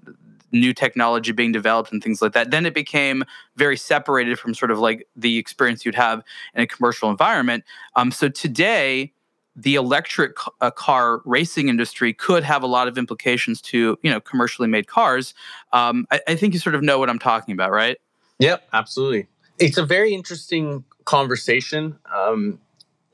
new 0.53 0.73
technology 0.73 1.33
being 1.33 1.51
developed 1.51 1.91
and 1.91 2.01
things 2.01 2.21
like 2.21 2.31
that. 2.31 2.51
Then 2.51 2.65
it 2.65 2.73
became 2.73 3.25
very 3.57 3.75
separated 3.75 4.39
from 4.39 4.53
sort 4.53 4.71
of 4.71 4.79
like 4.79 5.05
the 5.13 5.37
experience 5.37 5.85
you'd 5.85 5.95
have 5.95 6.23
in 6.55 6.61
a 6.61 6.67
commercial 6.67 7.09
environment. 7.09 7.65
Um, 7.97 8.11
so 8.11 8.29
today, 8.29 9.11
the 9.57 9.73
electric 9.75 10.37
uh, 10.61 10.69
car 10.69 11.21
racing 11.25 11.67
industry 11.67 12.13
could 12.13 12.43
have 12.43 12.61
a 12.61 12.67
lot 12.67 12.87
of 12.87 12.97
implications 12.97 13.59
to 13.59 13.97
you 14.03 14.11
know 14.11 14.21
commercially 14.21 14.67
made 14.67 14.87
cars. 14.87 15.33
Um, 15.73 16.05
I, 16.11 16.21
I, 16.27 16.35
think 16.35 16.53
you 16.53 16.59
sort 16.59 16.75
of 16.75 16.83
know 16.83 16.99
what 16.99 17.09
I'm 17.09 17.19
talking 17.19 17.53
about, 17.53 17.71
right? 17.71 17.97
Yep, 18.39 18.69
absolutely. 18.71 19.27
It's 19.59 19.77
a 19.77 19.85
very 19.85 20.13
interesting 20.13 20.83
conversation. 21.05 21.97
Um, 22.15 22.59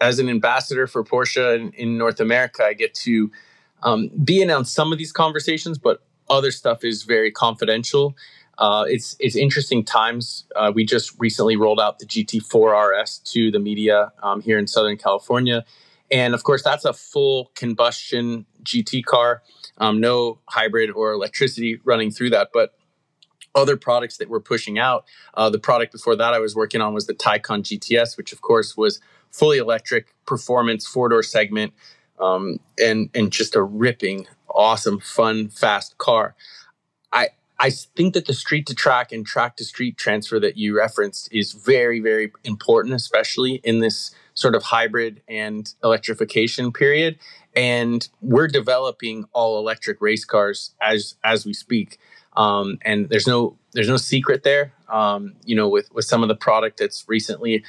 as 0.01 0.19
an 0.19 0.27
ambassador 0.27 0.85
for 0.85 1.03
Porsche 1.03 1.55
in, 1.55 1.71
in 1.71 1.97
North 1.97 2.19
America, 2.19 2.65
I 2.65 2.73
get 2.73 2.93
to 2.95 3.31
um, 3.83 4.09
be 4.23 4.41
in 4.41 4.51
on 4.51 4.65
some 4.65 4.91
of 4.91 4.97
these 4.97 5.13
conversations, 5.13 5.77
but 5.77 6.03
other 6.29 6.51
stuff 6.51 6.83
is 6.83 7.03
very 7.03 7.31
confidential. 7.31 8.15
Uh, 8.57 8.85
it's 8.87 9.15
it's 9.19 9.35
interesting 9.35 9.83
times. 9.83 10.45
Uh, 10.55 10.71
we 10.73 10.85
just 10.85 11.13
recently 11.19 11.55
rolled 11.55 11.79
out 11.79 11.99
the 11.99 12.05
GT4 12.05 13.01
RS 13.01 13.19
to 13.31 13.49
the 13.49 13.59
media 13.59 14.11
um, 14.21 14.41
here 14.41 14.59
in 14.59 14.67
Southern 14.67 14.97
California, 14.97 15.65
and 16.13 16.35
of 16.35 16.43
course 16.43 16.63
that's 16.63 16.85
a 16.85 16.93
full 16.93 17.51
combustion 17.55 18.45
GT 18.63 19.03
car, 19.03 19.41
um, 19.79 19.99
no 19.99 20.39
hybrid 20.47 20.91
or 20.91 21.11
electricity 21.11 21.79
running 21.83 22.11
through 22.11 22.29
that. 22.29 22.49
But 22.53 22.73
other 23.55 23.75
products 23.75 24.17
that 24.17 24.29
we're 24.29 24.39
pushing 24.39 24.79
out, 24.79 25.05
uh, 25.33 25.49
the 25.49 25.59
product 25.59 25.91
before 25.91 26.15
that 26.15 26.33
I 26.33 26.39
was 26.39 26.55
working 26.55 26.81
on 26.81 26.93
was 26.93 27.07
the 27.07 27.13
Taycan 27.13 27.63
GTS, 27.63 28.15
which 28.15 28.31
of 28.31 28.41
course 28.41 28.77
was 28.77 29.01
fully 29.31 29.57
electric 29.57 30.13
performance 30.25 30.85
four 30.85 31.09
door 31.09 31.23
segment, 31.23 31.73
um, 32.19 32.59
and 32.79 33.09
and 33.15 33.31
just 33.31 33.55
a 33.55 33.63
ripping, 33.63 34.27
awesome, 34.49 34.99
fun, 34.99 35.49
fast 35.49 35.97
car. 35.97 36.35
I 37.11 37.29
I 37.63 37.69
think 37.69 38.13
that 38.13 38.25
the 38.25 38.33
street 38.33 38.67
to 38.67 38.75
track 38.75 39.13
and 39.13 39.25
track 39.25 39.55
to 39.55 39.63
street 39.63 39.95
transfer 39.95 40.37
that 40.37 40.57
you 40.57 40.77
referenced 40.77 41.31
is 41.31 41.53
very, 41.53 42.01
very 42.01 42.29
important, 42.43 42.93
especially 42.93 43.61
in 43.63 43.79
this 43.79 44.13
sort 44.33 44.53
of 44.53 44.63
hybrid 44.63 45.21
and 45.29 45.73
electrification 45.81 46.73
period. 46.73 47.17
And 47.55 48.05
we're 48.19 48.49
developing 48.49 49.23
all 49.31 49.57
electric 49.59 50.01
race 50.01 50.25
cars 50.25 50.75
as 50.81 51.15
as 51.23 51.45
we 51.45 51.53
speak. 51.53 51.99
Um, 52.35 52.79
and 52.81 53.07
there's 53.07 53.27
no 53.27 53.57
there's 53.71 53.87
no 53.87 53.95
secret 53.95 54.43
there. 54.43 54.73
Um, 54.89 55.35
you 55.45 55.55
know, 55.55 55.69
with 55.69 55.89
with 55.93 56.03
some 56.03 56.21
of 56.21 56.27
the 56.27 56.35
product 56.35 56.79
that's 56.79 57.05
recently 57.07 57.63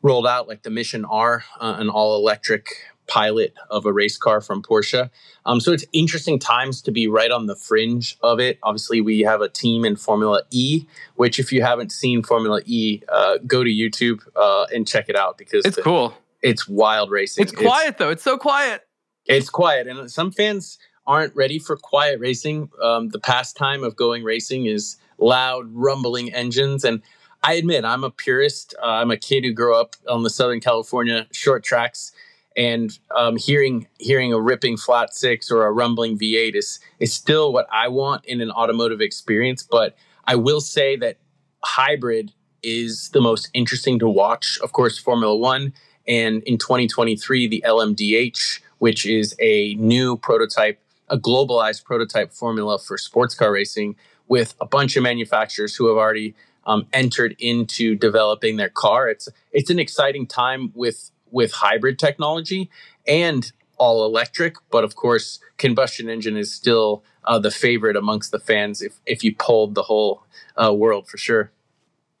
rolled 0.00 0.28
out, 0.28 0.46
like 0.46 0.62
the 0.62 0.70
Mission 0.70 1.04
R, 1.04 1.42
uh, 1.60 1.74
an 1.76 1.88
all 1.88 2.14
electric 2.14 2.68
pilot 3.10 3.52
of 3.70 3.84
a 3.84 3.92
race 3.92 4.16
car 4.16 4.40
from 4.40 4.62
Porsche. 4.62 5.10
Um, 5.44 5.60
so 5.60 5.72
it's 5.72 5.84
interesting 5.92 6.38
times 6.38 6.80
to 6.82 6.92
be 6.92 7.08
right 7.08 7.30
on 7.30 7.46
the 7.46 7.56
fringe 7.56 8.16
of 8.22 8.38
it. 8.38 8.58
Obviously, 8.62 9.00
we 9.00 9.20
have 9.20 9.40
a 9.40 9.48
team 9.48 9.84
in 9.84 9.96
Formula 9.96 10.42
E, 10.50 10.86
which 11.16 11.38
if 11.38 11.52
you 11.52 11.62
haven't 11.62 11.90
seen 11.90 12.22
Formula 12.22 12.62
E, 12.64 13.02
uh, 13.08 13.38
go 13.46 13.64
to 13.64 13.70
YouTube 13.70 14.20
uh, 14.36 14.66
and 14.72 14.86
check 14.86 15.08
it 15.08 15.16
out 15.16 15.36
because 15.36 15.64
it's 15.64 15.76
the, 15.76 15.82
cool. 15.82 16.14
It's 16.40 16.68
wild 16.68 17.10
racing. 17.10 17.42
It's 17.42 17.52
quiet 17.52 17.88
it's, 17.88 17.98
though. 17.98 18.10
It's 18.10 18.22
so 18.22 18.38
quiet. 18.38 18.86
It's 19.26 19.50
quiet, 19.50 19.86
and 19.88 20.10
some 20.10 20.30
fans 20.30 20.78
aren't 21.06 21.34
ready 21.34 21.58
for 21.58 21.76
quiet 21.76 22.20
racing. 22.20 22.70
Um, 22.82 23.08
the 23.08 23.18
pastime 23.18 23.82
of 23.82 23.96
going 23.96 24.22
racing 24.22 24.66
is 24.66 24.96
loud, 25.18 25.66
rumbling 25.72 26.32
engines, 26.32 26.84
and 26.84 27.02
I 27.42 27.54
admit 27.54 27.84
I'm 27.84 28.04
a 28.04 28.10
purist. 28.10 28.74
Uh, 28.82 28.86
I'm 28.86 29.10
a 29.10 29.16
kid 29.16 29.44
who 29.44 29.52
grew 29.52 29.74
up 29.74 29.96
on 30.08 30.22
the 30.22 30.30
Southern 30.30 30.60
California 30.60 31.26
short 31.32 31.64
tracks 31.64 32.12
and 32.56 32.98
um, 33.16 33.36
hearing 33.36 33.86
hearing 33.98 34.32
a 34.32 34.40
ripping 34.40 34.76
flat 34.76 35.14
six 35.14 35.50
or 35.50 35.66
a 35.66 35.72
rumbling 35.72 36.18
V8 36.18 36.54
is 36.54 36.80
is 36.98 37.12
still 37.12 37.52
what 37.52 37.66
I 37.72 37.88
want 37.88 38.24
in 38.24 38.40
an 38.40 38.50
automotive 38.50 39.00
experience. 39.00 39.62
But 39.62 39.96
I 40.24 40.36
will 40.36 40.60
say 40.60 40.96
that 40.96 41.18
hybrid 41.62 42.32
is 42.62 43.10
the 43.10 43.20
most 43.20 43.50
interesting 43.54 43.98
to 44.00 44.08
watch. 44.08 44.58
Of 44.62 44.72
course, 44.72 44.98
Formula 44.98 45.36
One, 45.36 45.72
and 46.06 46.42
in 46.42 46.58
2023, 46.58 47.48
the 47.48 47.64
LMDH, 47.66 48.60
which 48.78 49.06
is 49.06 49.34
a 49.40 49.74
new 49.74 50.16
prototype, 50.16 50.80
a 51.08 51.16
globalized 51.16 51.84
prototype 51.84 52.32
formula 52.32 52.78
for 52.78 52.98
sports 52.98 53.34
car 53.34 53.52
racing, 53.52 53.96
with 54.28 54.54
a 54.60 54.66
bunch 54.66 54.96
of 54.96 55.02
manufacturers 55.02 55.74
who 55.74 55.88
have 55.88 55.96
already 55.96 56.34
um, 56.66 56.86
entered 56.92 57.34
into 57.38 57.94
developing 57.94 58.56
their 58.56 58.68
car. 58.68 59.08
It's 59.08 59.28
it's 59.52 59.70
an 59.70 59.78
exciting 59.78 60.26
time 60.26 60.72
with 60.74 61.10
with 61.30 61.52
hybrid 61.52 61.98
technology 61.98 62.70
and 63.06 63.52
all 63.78 64.04
electric. 64.04 64.56
But 64.70 64.84
of 64.84 64.94
course, 64.96 65.40
combustion 65.56 66.08
engine 66.08 66.36
is 66.36 66.52
still 66.52 67.02
uh, 67.24 67.38
the 67.38 67.50
favorite 67.50 67.96
amongst 67.96 68.30
the 68.30 68.38
fans 68.38 68.82
if, 68.82 69.00
if 69.06 69.24
you 69.24 69.34
polled 69.34 69.74
the 69.74 69.82
whole 69.82 70.24
uh, 70.62 70.72
world 70.72 71.08
for 71.08 71.18
sure. 71.18 71.50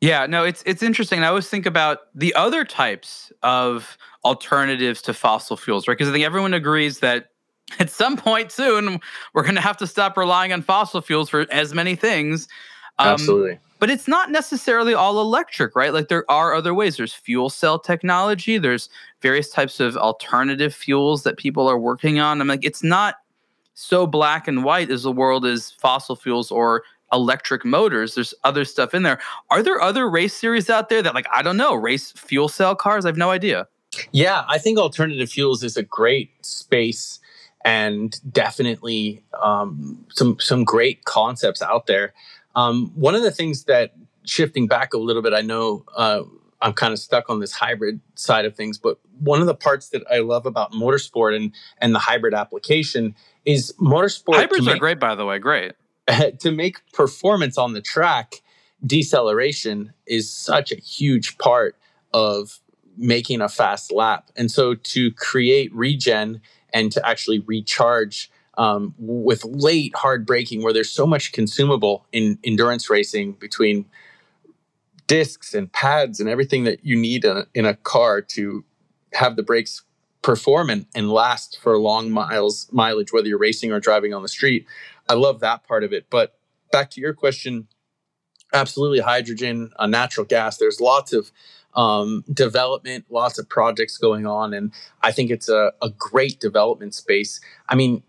Yeah, 0.00 0.24
no, 0.24 0.44
it's 0.44 0.62
it's 0.64 0.82
interesting. 0.82 1.22
I 1.22 1.26
always 1.26 1.48
think 1.50 1.66
about 1.66 1.98
the 2.14 2.34
other 2.34 2.64
types 2.64 3.30
of 3.42 3.98
alternatives 4.24 5.02
to 5.02 5.12
fossil 5.12 5.58
fuels, 5.58 5.86
right? 5.86 5.92
Because 5.96 6.08
I 6.08 6.12
think 6.12 6.24
everyone 6.24 6.54
agrees 6.54 7.00
that 7.00 7.32
at 7.78 7.90
some 7.90 8.16
point 8.16 8.50
soon 8.50 9.00
we're 9.34 9.42
going 9.42 9.56
to 9.56 9.60
have 9.60 9.76
to 9.76 9.86
stop 9.86 10.16
relying 10.16 10.54
on 10.54 10.62
fossil 10.62 11.02
fuels 11.02 11.28
for 11.28 11.46
as 11.50 11.74
many 11.74 11.96
things. 11.96 12.48
Um, 12.98 13.08
Absolutely 13.08 13.58
but 13.80 13.90
it's 13.90 14.06
not 14.06 14.30
necessarily 14.30 14.94
all 14.94 15.20
electric, 15.20 15.74
right? 15.74 15.92
Like 15.92 16.08
there 16.08 16.30
are 16.30 16.54
other 16.54 16.74
ways. 16.74 16.96
There's 16.96 17.14
fuel 17.14 17.50
cell 17.50 17.78
technology, 17.78 18.58
there's 18.58 18.88
various 19.20 19.50
types 19.50 19.80
of 19.80 19.96
alternative 19.96 20.74
fuels 20.74 21.24
that 21.24 21.36
people 21.36 21.66
are 21.66 21.78
working 21.78 22.20
on. 22.20 22.40
I'm 22.40 22.46
like, 22.46 22.64
it's 22.64 22.82
not 22.82 23.16
so 23.74 24.06
black 24.06 24.46
and 24.46 24.62
white 24.62 24.90
as 24.90 25.02
the 25.02 25.12
world 25.12 25.44
is 25.44 25.72
fossil 25.72 26.14
fuels 26.14 26.50
or 26.50 26.84
electric 27.12 27.64
motors. 27.64 28.14
There's 28.14 28.34
other 28.44 28.64
stuff 28.64 28.94
in 28.94 29.02
there. 29.02 29.18
Are 29.50 29.62
there 29.62 29.80
other 29.80 30.08
race 30.08 30.34
series 30.34 30.70
out 30.70 30.90
there 30.90 31.02
that, 31.02 31.14
like, 31.14 31.26
I 31.32 31.42
don't 31.42 31.56
know, 31.56 31.74
race 31.74 32.12
fuel 32.12 32.48
cell 32.48 32.76
cars? 32.76 33.04
I 33.04 33.08
have 33.08 33.16
no 33.16 33.30
idea. 33.30 33.66
Yeah, 34.12 34.44
I 34.48 34.58
think 34.58 34.78
alternative 34.78 35.30
fuels 35.30 35.64
is 35.64 35.76
a 35.76 35.82
great 35.82 36.30
space 36.44 37.18
and 37.64 38.18
definitely 38.32 39.22
um, 39.42 40.04
some 40.10 40.38
some 40.38 40.64
great 40.64 41.04
concepts 41.04 41.60
out 41.60 41.86
there. 41.86 42.14
Um, 42.54 42.92
one 42.94 43.14
of 43.14 43.22
the 43.22 43.30
things 43.30 43.64
that 43.64 43.92
shifting 44.24 44.66
back 44.66 44.92
a 44.92 44.98
little 44.98 45.22
bit, 45.22 45.32
I 45.32 45.40
know 45.40 45.84
uh, 45.96 46.22
I'm 46.62 46.72
kind 46.72 46.92
of 46.92 46.98
stuck 46.98 47.30
on 47.30 47.40
this 47.40 47.52
hybrid 47.52 48.00
side 48.14 48.44
of 48.44 48.54
things, 48.54 48.78
but 48.78 48.98
one 49.18 49.40
of 49.40 49.46
the 49.46 49.54
parts 49.54 49.90
that 49.90 50.02
I 50.10 50.18
love 50.18 50.46
about 50.46 50.72
motorsport 50.72 51.36
and 51.36 51.52
and 51.78 51.94
the 51.94 51.98
hybrid 51.98 52.34
application 52.34 53.14
is 53.44 53.74
motorsport. 53.80 54.36
Hybrids 54.36 54.66
make, 54.66 54.76
are 54.76 54.78
great, 54.78 55.00
by 55.00 55.14
the 55.14 55.24
way. 55.24 55.38
Great 55.38 55.72
to 56.40 56.50
make 56.50 56.78
performance 56.92 57.56
on 57.58 57.72
the 57.72 57.80
track. 57.80 58.42
Deceleration 58.84 59.92
is 60.06 60.30
such 60.30 60.72
a 60.72 60.76
huge 60.76 61.36
part 61.38 61.76
of 62.14 62.60
making 62.96 63.40
a 63.40 63.48
fast 63.48 63.92
lap, 63.92 64.30
and 64.36 64.50
so 64.50 64.74
to 64.74 65.12
create 65.12 65.74
regen 65.74 66.40
and 66.72 66.92
to 66.92 67.06
actually 67.06 67.40
recharge 67.40 68.30
um, 68.58 68.94
with 68.98 69.44
late 69.44 69.94
hard 69.96 70.26
braking 70.26 70.62
where 70.62 70.72
there's 70.72 70.90
so 70.90 71.06
much 71.06 71.32
consumable 71.32 72.06
in 72.12 72.38
endurance 72.44 72.90
racing 72.90 73.32
between 73.32 73.86
discs 75.06 75.54
and 75.54 75.72
pads 75.72 76.20
and 76.20 76.28
everything 76.28 76.64
that 76.64 76.84
you 76.84 76.96
need 76.96 77.24
in 77.24 77.36
a, 77.36 77.46
in 77.54 77.66
a 77.66 77.74
car 77.74 78.20
to 78.20 78.64
have 79.12 79.36
the 79.36 79.42
brakes 79.42 79.82
perform 80.22 80.70
and, 80.70 80.86
and 80.94 81.10
last 81.10 81.58
for 81.60 81.78
long 81.78 82.10
miles 82.10 82.68
mileage 82.70 83.12
whether 83.12 83.26
you're 83.26 83.38
racing 83.38 83.72
or 83.72 83.80
driving 83.80 84.14
on 84.14 84.22
the 84.22 84.28
street. 84.28 84.66
I 85.08 85.14
love 85.14 85.40
that 85.40 85.66
part 85.66 85.82
of 85.82 85.92
it. 85.92 86.06
But 86.10 86.38
back 86.70 86.90
to 86.90 87.00
your 87.00 87.14
question 87.14 87.66
absolutely 88.52 89.00
hydrogen 89.00 89.70
uh, 89.78 89.86
natural 89.86 90.26
gas. 90.26 90.58
There's 90.58 90.80
lots 90.80 91.12
of 91.12 91.30
um, 91.74 92.24
development 92.32 93.04
lots 93.10 93.38
of 93.38 93.48
projects 93.48 93.96
going 93.96 94.26
on 94.26 94.52
and 94.52 94.72
i 95.02 95.12
think 95.12 95.30
it's 95.30 95.48
a, 95.48 95.72
a 95.80 95.90
great 95.90 96.40
development 96.40 96.94
space. 96.94 97.40
I 97.68 97.76
mean 97.76 98.02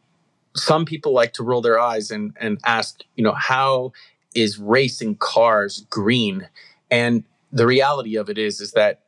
some 0.56 0.86
people 0.86 1.14
like 1.14 1.34
to 1.34 1.43
roll 1.43 1.62
their 1.62 1.80
eyes 1.80 2.12
and, 2.12 2.36
and 2.39 2.60
ask, 2.66 3.02
you 3.16 3.24
know, 3.24 3.34
how 3.34 3.93
is 4.36 4.58
racing 4.60 5.16
cars 5.16 5.86
green? 5.89 6.47
And 6.89 7.24
the 7.52 7.68
reality 7.68 8.16
of 8.16 8.30
it 8.30 8.38
is, 8.38 8.62
is 8.62 8.72
that 8.74 9.02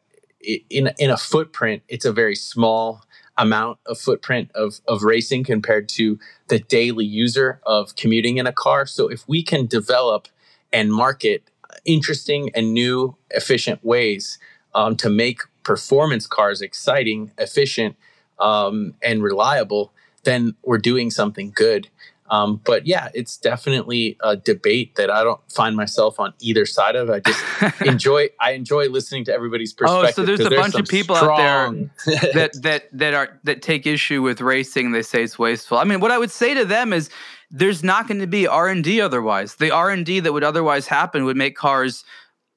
in, 0.69 0.91
in 0.97 1.09
a 1.09 1.17
footprint, 1.17 1.83
it's 1.87 2.05
a 2.05 2.13
very 2.13 2.35
small 2.35 3.01
amount 3.37 3.79
of 3.87 3.97
footprint 3.97 4.51
of, 4.53 4.79
of 4.87 5.03
racing 5.03 5.43
compared 5.43 5.89
to 5.89 6.19
the 6.49 6.59
daily 6.59 7.05
user 7.05 7.59
of 7.65 7.95
commuting 7.95 8.37
in 8.37 8.45
a 8.45 8.53
car. 8.53 8.85
So 8.85 9.07
if 9.07 9.27
we 9.27 9.43
can 9.43 9.65
develop 9.65 10.27
and 10.71 10.93
market 10.93 11.49
interesting 11.85 12.51
and 12.53 12.73
new, 12.73 13.15
efficient 13.31 13.83
ways 13.83 14.37
um, 14.75 14.95
to 14.97 15.09
make 15.09 15.41
performance 15.63 16.27
cars 16.27 16.61
exciting, 16.61 17.31
efficient, 17.37 17.95
um, 18.39 18.93
and 19.01 19.23
reliable, 19.23 19.93
then 20.23 20.55
we're 20.63 20.77
doing 20.77 21.11
something 21.11 21.51
good. 21.53 21.89
Um, 22.29 22.61
but 22.63 22.87
yeah, 22.87 23.09
it's 23.13 23.37
definitely 23.37 24.17
a 24.23 24.35
debate 24.35 24.95
that 24.95 25.11
I 25.11 25.23
don't 25.23 25.39
find 25.51 25.75
myself 25.75 26.19
on 26.19 26.33
either 26.39 26.65
side 26.65 26.95
of. 26.95 27.09
I 27.09 27.19
just 27.19 27.81
enjoy. 27.85 28.29
I 28.39 28.53
enjoy 28.53 28.89
listening 28.89 29.25
to 29.25 29.33
everybody's 29.33 29.73
perspective. 29.73 30.09
Oh, 30.09 30.11
so 30.11 30.25
there's 30.25 30.39
a 30.39 30.49
there's 30.49 30.61
bunch 30.61 30.75
of 30.75 30.87
people 30.87 31.15
strong... 31.15 31.39
out 31.39 31.75
there 32.05 32.19
that 32.33 32.61
that 32.63 32.89
that 32.93 33.13
are 33.13 33.39
that 33.43 33.61
take 33.61 33.85
issue 33.85 34.21
with 34.21 34.41
racing. 34.41 34.93
They 34.93 35.03
say 35.03 35.23
it's 35.23 35.37
wasteful. 35.37 35.77
I 35.77 35.83
mean, 35.83 35.99
what 35.99 36.11
I 36.11 36.17
would 36.17 36.31
say 36.31 36.53
to 36.53 36.65
them 36.65 36.91
is, 36.91 37.09
there's 37.51 37.83
not 37.83 38.07
going 38.07 38.21
to 38.21 38.27
be 38.27 38.47
R 38.47 38.67
and 38.67 38.83
D 38.83 38.99
otherwise. 38.99 39.55
The 39.55 39.69
R 39.69 39.91
and 39.91 40.05
D 40.05 40.19
that 40.21 40.33
would 40.33 40.43
otherwise 40.43 40.87
happen 40.87 41.25
would 41.25 41.37
make 41.37 41.55
cars 41.55 42.03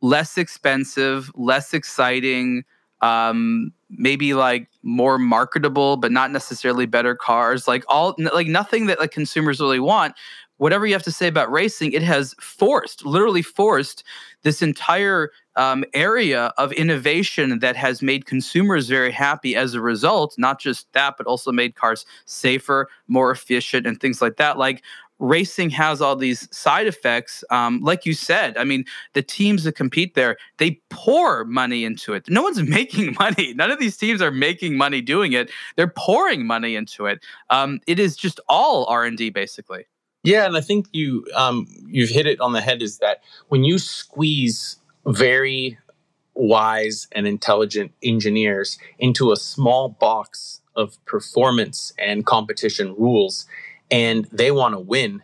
less 0.00 0.38
expensive, 0.38 1.30
less 1.34 1.74
exciting, 1.74 2.64
um, 3.00 3.72
maybe 3.90 4.34
like 4.34 4.68
more 4.82 5.18
marketable, 5.18 5.96
but 5.96 6.12
not 6.12 6.30
necessarily 6.30 6.86
better 6.86 7.14
cars. 7.14 7.68
Like 7.68 7.84
all, 7.88 8.14
like 8.18 8.46
nothing 8.46 8.86
that 8.86 9.00
like 9.00 9.10
consumers 9.10 9.60
really 9.60 9.80
want. 9.80 10.14
Whatever 10.58 10.86
you 10.86 10.94
have 10.94 11.02
to 11.02 11.12
say 11.12 11.28
about 11.28 11.52
racing, 11.52 11.92
it 11.92 12.02
has 12.02 12.34
forced, 12.40 13.04
literally 13.04 13.42
forced, 13.42 14.02
this 14.42 14.62
entire 14.62 15.30
um, 15.56 15.84
area 15.92 16.52
of 16.56 16.72
innovation 16.72 17.58
that 17.58 17.76
has 17.76 18.00
made 18.00 18.24
consumers 18.24 18.88
very 18.88 19.12
happy 19.12 19.54
as 19.54 19.74
a 19.74 19.82
result. 19.82 20.34
Not 20.38 20.58
just 20.58 20.90
that, 20.94 21.16
but 21.18 21.26
also 21.26 21.52
made 21.52 21.74
cars 21.74 22.06
safer, 22.24 22.88
more 23.06 23.30
efficient, 23.30 23.86
and 23.86 24.00
things 24.00 24.22
like 24.22 24.36
that. 24.36 24.56
Like 24.56 24.82
racing 25.18 25.70
has 25.70 26.00
all 26.00 26.16
these 26.16 26.48
side 26.54 26.86
effects. 26.86 27.42
Um, 27.50 27.80
like 27.82 28.04
you 28.04 28.12
said, 28.12 28.56
I 28.56 28.64
mean, 28.64 28.84
the 29.14 29.22
teams 29.22 29.64
that 29.64 29.72
compete 29.72 30.14
there, 30.14 30.36
they 30.58 30.80
pour 30.90 31.44
money 31.44 31.84
into 31.84 32.12
it. 32.12 32.28
No 32.28 32.42
one's 32.42 32.62
making 32.68 33.16
money. 33.18 33.54
None 33.54 33.70
of 33.70 33.78
these 33.78 33.96
teams 33.96 34.20
are 34.20 34.30
making 34.30 34.76
money 34.76 35.00
doing 35.00 35.32
it. 35.32 35.50
They're 35.76 35.92
pouring 35.96 36.46
money 36.46 36.76
into 36.76 37.06
it. 37.06 37.20
Um, 37.50 37.80
it 37.86 37.98
is 37.98 38.16
just 38.16 38.40
all 38.48 38.86
R 38.86 39.04
and 39.04 39.16
D, 39.16 39.30
basically. 39.30 39.86
Yeah, 40.22 40.46
and 40.46 40.56
I 40.56 40.60
think 40.60 40.86
you 40.92 41.24
um, 41.36 41.68
you've 41.86 42.10
hit 42.10 42.26
it 42.26 42.40
on 42.40 42.52
the 42.52 42.60
head. 42.60 42.82
Is 42.82 42.98
that 42.98 43.22
when 43.48 43.62
you 43.62 43.78
squeeze 43.78 44.76
very 45.06 45.78
wise 46.34 47.08
and 47.12 47.26
intelligent 47.26 47.92
engineers 48.02 48.78
into 48.98 49.32
a 49.32 49.36
small 49.36 49.88
box 49.88 50.60
of 50.74 51.02
performance 51.06 51.92
and 51.98 52.26
competition 52.26 52.94
rules 52.98 53.46
and 53.90 54.26
they 54.32 54.50
want 54.50 54.74
to 54.74 54.80
win, 54.80 55.22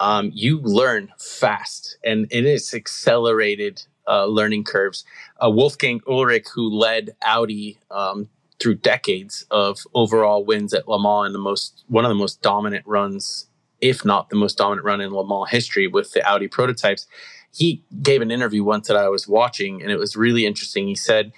um, 0.00 0.30
you 0.34 0.60
learn 0.60 1.10
fast 1.18 1.98
and 2.04 2.26
it 2.30 2.44
is 2.44 2.74
accelerated 2.74 3.82
uh, 4.08 4.26
learning 4.26 4.64
curves. 4.64 5.04
Uh, 5.42 5.50
Wolfgang 5.50 6.00
Ullrich, 6.00 6.48
who 6.54 6.68
led 6.70 7.16
Audi 7.22 7.78
um, 7.90 8.28
through 8.60 8.76
decades 8.76 9.46
of 9.50 9.80
overall 9.94 10.44
wins 10.44 10.72
at 10.72 10.88
Le 10.88 11.00
Mans 11.00 11.26
and 11.26 11.34
the 11.34 11.40
most 11.40 11.84
one 11.88 12.04
of 12.04 12.08
the 12.08 12.14
most 12.14 12.42
dominant 12.42 12.86
runs, 12.86 13.46
if 13.80 14.04
not 14.04 14.30
the 14.30 14.36
most 14.36 14.58
dominant 14.58 14.84
run 14.84 15.00
in 15.00 15.12
Le 15.12 15.26
Mans 15.26 15.50
history 15.50 15.86
with 15.86 16.12
the 16.12 16.22
Audi 16.28 16.48
prototypes. 16.48 17.06
He 17.52 17.82
gave 18.02 18.20
an 18.20 18.30
interview 18.30 18.62
once 18.62 18.86
that 18.88 18.96
I 18.96 19.08
was 19.08 19.26
watching, 19.26 19.82
and 19.82 19.90
it 19.90 19.98
was 19.98 20.14
really 20.14 20.44
interesting. 20.44 20.86
He 20.86 20.94
said, 20.94 21.32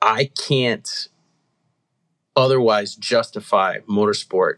"I 0.00 0.30
can't 0.38 1.08
otherwise 2.36 2.94
justify 2.94 3.78
motorsport 3.88 4.56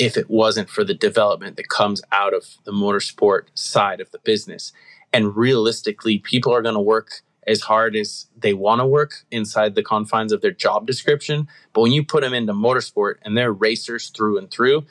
if 0.00 0.16
it 0.16 0.30
wasn't 0.30 0.70
for 0.70 0.82
the 0.82 0.94
development 0.94 1.58
that 1.58 1.68
comes 1.68 2.00
out 2.10 2.32
of 2.32 2.56
the 2.64 2.72
motorsport 2.72 3.42
side 3.52 4.00
of 4.00 4.10
the 4.12 4.18
business. 4.20 4.72
And 5.12 5.36
realistically, 5.36 6.18
people 6.18 6.54
are 6.54 6.62
going 6.62 6.74
to 6.74 6.80
work 6.80 7.20
as 7.46 7.60
hard 7.60 7.94
as 7.94 8.26
they 8.34 8.54
want 8.54 8.80
to 8.80 8.86
work 8.86 9.26
inside 9.30 9.74
the 9.74 9.82
confines 9.82 10.32
of 10.32 10.40
their 10.40 10.52
job 10.52 10.86
description. 10.86 11.48
But 11.74 11.82
when 11.82 11.92
you 11.92 12.02
put 12.02 12.22
them 12.22 12.32
into 12.32 12.54
motorsport 12.54 13.16
and 13.22 13.36
they're 13.36 13.52
racers 13.52 14.08
through 14.08 14.38
and 14.38 14.50
through, 14.50 14.86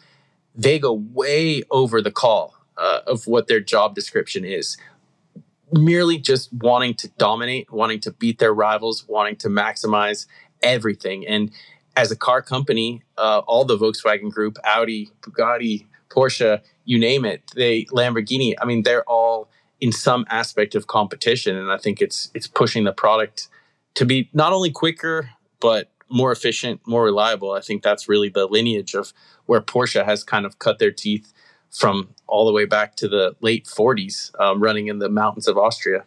they 0.53 0.77
go 0.77 0.93
way 0.93 1.63
over 1.71 2.03
the 2.03 2.11
call 2.11 2.55
uh, 2.77 2.99
of 3.07 3.25
what 3.25 3.47
their 3.47 3.59
job 3.59 3.95
description 3.95 4.45
is. 4.45 4.77
Merely 5.71 6.19
just 6.19 6.53
wanting 6.53 6.93
to 6.95 7.07
dominate, 7.17 7.71
wanting 7.71 7.99
to 8.01 8.11
beat 8.11 8.37
their 8.37 8.53
rivals, 8.53 9.07
wanting 9.07 9.37
to 9.37 9.47
maximize 9.47 10.27
everything. 10.61 11.25
And 11.25 11.51
as 11.99 12.11
a 12.11 12.15
car 12.15 12.41
company, 12.41 13.03
uh, 13.17 13.41
all 13.45 13.65
the 13.65 13.77
Volkswagen 13.77 14.31
Group, 14.31 14.57
Audi, 14.63 15.11
Bugatti, 15.21 15.85
Porsche, 16.09 16.61
you 16.85 16.97
name 16.97 17.25
it, 17.25 17.43
they 17.55 17.83
Lamborghini. 17.85 18.53
I 18.61 18.65
mean, 18.65 18.83
they're 18.83 19.03
all 19.03 19.49
in 19.81 19.91
some 19.91 20.25
aspect 20.29 20.75
of 20.75 20.87
competition, 20.87 21.57
and 21.57 21.69
I 21.71 21.77
think 21.77 22.01
it's 22.01 22.31
it's 22.33 22.47
pushing 22.47 22.85
the 22.85 22.93
product 22.93 23.49
to 23.95 24.05
be 24.05 24.29
not 24.33 24.53
only 24.53 24.71
quicker 24.71 25.31
but 25.59 25.91
more 26.09 26.31
efficient, 26.31 26.79
more 26.87 27.03
reliable. 27.03 27.51
I 27.51 27.59
think 27.59 27.83
that's 27.83 28.07
really 28.07 28.29
the 28.29 28.47
lineage 28.47 28.95
of 28.95 29.11
where 29.45 29.59
Porsche 29.59 30.05
has 30.05 30.23
kind 30.23 30.45
of 30.45 30.57
cut 30.57 30.79
their 30.79 30.91
teeth 30.91 31.33
from 31.69 32.15
all 32.27 32.45
the 32.45 32.53
way 32.53 32.65
back 32.65 32.95
to 32.95 33.09
the 33.09 33.35
late 33.41 33.65
40s, 33.65 34.31
um, 34.39 34.63
running 34.63 34.87
in 34.87 34.99
the 34.99 35.09
mountains 35.09 35.47
of 35.47 35.57
Austria. 35.57 36.05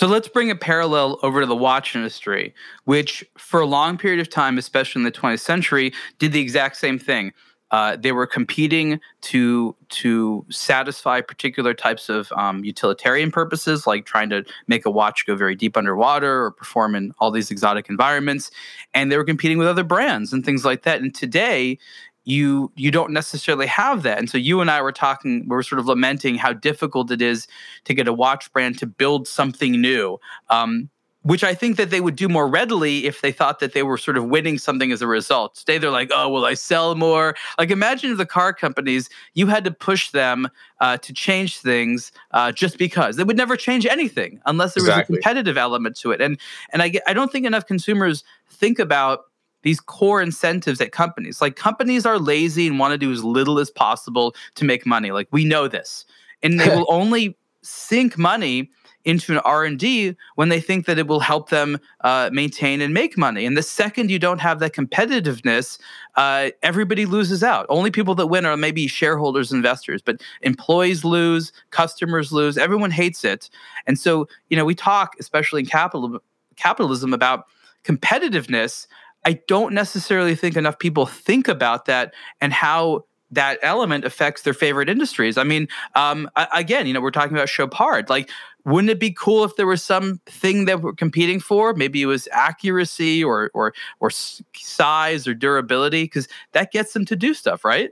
So 0.00 0.06
let's 0.06 0.28
bring 0.28 0.50
a 0.50 0.56
parallel 0.56 1.18
over 1.22 1.40
to 1.40 1.46
the 1.46 1.54
watch 1.54 1.94
industry, 1.94 2.54
which 2.84 3.22
for 3.36 3.60
a 3.60 3.66
long 3.66 3.98
period 3.98 4.18
of 4.18 4.30
time, 4.30 4.56
especially 4.56 5.00
in 5.00 5.04
the 5.04 5.12
20th 5.12 5.40
century, 5.40 5.92
did 6.18 6.32
the 6.32 6.40
exact 6.40 6.78
same 6.78 6.98
thing. 6.98 7.34
Uh, 7.70 7.96
they 7.96 8.10
were 8.10 8.26
competing 8.26 8.98
to 9.20 9.76
to 9.90 10.46
satisfy 10.48 11.20
particular 11.20 11.74
types 11.74 12.08
of 12.08 12.32
um, 12.32 12.64
utilitarian 12.64 13.30
purposes, 13.30 13.86
like 13.86 14.06
trying 14.06 14.30
to 14.30 14.42
make 14.68 14.86
a 14.86 14.90
watch 14.90 15.26
go 15.26 15.36
very 15.36 15.54
deep 15.54 15.76
underwater 15.76 16.44
or 16.44 16.50
perform 16.50 16.94
in 16.94 17.12
all 17.18 17.30
these 17.30 17.50
exotic 17.50 17.90
environments, 17.90 18.50
and 18.94 19.12
they 19.12 19.18
were 19.18 19.24
competing 19.24 19.58
with 19.58 19.68
other 19.68 19.84
brands 19.84 20.32
and 20.32 20.46
things 20.46 20.64
like 20.64 20.82
that. 20.84 21.02
And 21.02 21.14
today, 21.14 21.78
you 22.24 22.70
you 22.76 22.90
don't 22.90 23.12
necessarily 23.12 23.66
have 23.66 24.02
that. 24.02 24.18
And 24.18 24.28
so 24.28 24.38
you 24.38 24.60
and 24.60 24.70
i 24.70 24.80
were 24.80 24.92
talking 24.92 25.40
we 25.48 25.56
were 25.56 25.62
sort 25.62 25.78
of 25.78 25.86
lamenting 25.86 26.36
how 26.36 26.52
difficult 26.52 27.10
it 27.10 27.22
is 27.22 27.46
to 27.84 27.94
get 27.94 28.08
a 28.08 28.12
watch 28.12 28.52
brand 28.52 28.78
to 28.78 28.86
build 28.86 29.26
something 29.26 29.80
new 29.80 30.18
um, 30.48 30.90
which 31.22 31.44
i 31.44 31.54
think 31.54 31.76
that 31.76 31.90
they 31.90 32.00
would 32.00 32.16
do 32.16 32.28
more 32.28 32.48
readily 32.48 33.06
if 33.06 33.20
they 33.20 33.32
thought 33.32 33.58
that 33.60 33.72
they 33.72 33.82
were 33.82 33.98
sort 33.98 34.16
of 34.16 34.24
winning 34.26 34.58
something 34.58 34.90
as 34.92 35.02
a 35.02 35.06
result. 35.06 35.54
Today 35.54 35.78
they're 35.78 35.90
like 35.90 36.10
oh 36.14 36.28
will 36.28 36.44
i 36.44 36.54
sell 36.54 36.94
more? 36.94 37.34
Like 37.58 37.70
imagine 37.70 38.12
if 38.12 38.18
the 38.18 38.26
car 38.26 38.52
companies 38.52 39.08
you 39.34 39.46
had 39.46 39.64
to 39.64 39.70
push 39.70 40.10
them 40.10 40.48
uh, 40.80 40.96
to 40.98 41.12
change 41.12 41.58
things 41.58 42.10
uh, 42.30 42.52
just 42.52 42.78
because. 42.78 43.16
They 43.16 43.24
would 43.24 43.36
never 43.36 43.56
change 43.56 43.84
anything 43.84 44.40
unless 44.46 44.74
there 44.74 44.82
exactly. 44.82 45.14
was 45.14 45.18
a 45.18 45.22
competitive 45.22 45.58
element 45.58 45.96
to 45.98 46.10
it. 46.10 46.20
And 46.20 46.38
and 46.72 46.82
i 46.82 46.92
i 47.06 47.12
don't 47.12 47.32
think 47.32 47.46
enough 47.46 47.66
consumers 47.66 48.24
think 48.48 48.78
about 48.78 49.29
these 49.62 49.80
core 49.80 50.22
incentives 50.22 50.80
at 50.80 50.92
companies. 50.92 51.40
Like 51.40 51.56
companies 51.56 52.06
are 52.06 52.18
lazy 52.18 52.66
and 52.66 52.78
want 52.78 52.92
to 52.92 52.98
do 52.98 53.12
as 53.12 53.24
little 53.24 53.58
as 53.58 53.70
possible 53.70 54.34
to 54.54 54.64
make 54.64 54.86
money. 54.86 55.10
Like 55.10 55.28
we 55.30 55.44
know 55.44 55.68
this. 55.68 56.04
And 56.42 56.58
they 56.58 56.68
will 56.74 56.86
only 56.88 57.36
sink 57.62 58.16
money 58.16 58.70
into 59.04 59.32
an 59.32 59.38
r&d 59.38 60.14
when 60.34 60.50
they 60.50 60.60
think 60.60 60.84
that 60.84 60.98
it 60.98 61.06
will 61.06 61.20
help 61.20 61.48
them 61.48 61.78
uh, 62.02 62.28
maintain 62.32 62.80
and 62.80 62.92
make 62.92 63.16
money 63.16 63.46
and 63.46 63.56
the 63.56 63.62
second 63.62 64.10
you 64.10 64.18
don't 64.18 64.40
have 64.40 64.58
that 64.58 64.74
competitiveness 64.74 65.78
uh, 66.16 66.50
everybody 66.62 67.06
loses 67.06 67.42
out 67.42 67.64
only 67.68 67.90
people 67.90 68.14
that 68.14 68.26
win 68.26 68.44
are 68.44 68.56
maybe 68.56 68.86
shareholders 68.86 69.52
investors 69.52 70.02
but 70.02 70.20
employees 70.42 71.04
lose 71.04 71.52
customers 71.70 72.30
lose 72.30 72.58
everyone 72.58 72.90
hates 72.90 73.24
it 73.24 73.48
and 73.86 73.98
so 73.98 74.28
you 74.48 74.56
know 74.56 74.64
we 74.64 74.74
talk 74.74 75.16
especially 75.18 75.60
in 75.60 75.66
capital 75.66 76.22
capitalism 76.56 77.14
about 77.14 77.46
competitiveness 77.84 78.86
I 79.24 79.40
don't 79.48 79.74
necessarily 79.74 80.34
think 80.34 80.56
enough 80.56 80.78
people 80.78 81.06
think 81.06 81.48
about 81.48 81.84
that 81.86 82.14
and 82.40 82.52
how 82.52 83.04
that 83.30 83.58
element 83.62 84.04
affects 84.04 84.42
their 84.42 84.54
favorite 84.54 84.88
industries. 84.88 85.38
I 85.38 85.44
mean, 85.44 85.68
um, 85.94 86.28
again, 86.54 86.86
you 86.86 86.92
know, 86.92 87.00
we're 87.00 87.10
talking 87.10 87.36
about 87.36 87.48
Chopard. 87.48 88.08
Like, 88.10 88.30
wouldn't 88.64 88.90
it 88.90 89.00
be 89.00 89.12
cool 89.12 89.44
if 89.44 89.56
there 89.56 89.66
was 89.66 89.82
something 89.82 90.64
that 90.64 90.82
we're 90.82 90.92
competing 90.92 91.40
for? 91.40 91.72
Maybe 91.74 92.02
it 92.02 92.06
was 92.06 92.28
accuracy 92.32 93.22
or 93.22 93.50
or 93.54 93.72
or 94.00 94.10
size 94.10 95.26
or 95.26 95.34
durability, 95.34 96.04
because 96.04 96.28
that 96.52 96.72
gets 96.72 96.92
them 96.92 97.04
to 97.06 97.16
do 97.16 97.32
stuff, 97.34 97.64
right? 97.64 97.90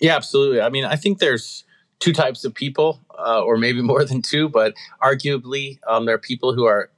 Yeah, 0.00 0.16
absolutely. 0.16 0.60
I 0.60 0.68
mean, 0.68 0.84
I 0.84 0.96
think 0.96 1.18
there's 1.18 1.64
two 1.98 2.12
types 2.12 2.44
of 2.44 2.52
people, 2.52 3.00
uh, 3.18 3.42
or 3.42 3.56
maybe 3.56 3.80
more 3.92 4.04
than 4.04 4.20
two, 4.20 4.48
but 4.48 4.74
arguably, 5.02 5.78
um, 5.86 6.06
there 6.06 6.14
are 6.14 6.18
people 6.18 6.54
who 6.54 6.64
are 6.64 6.90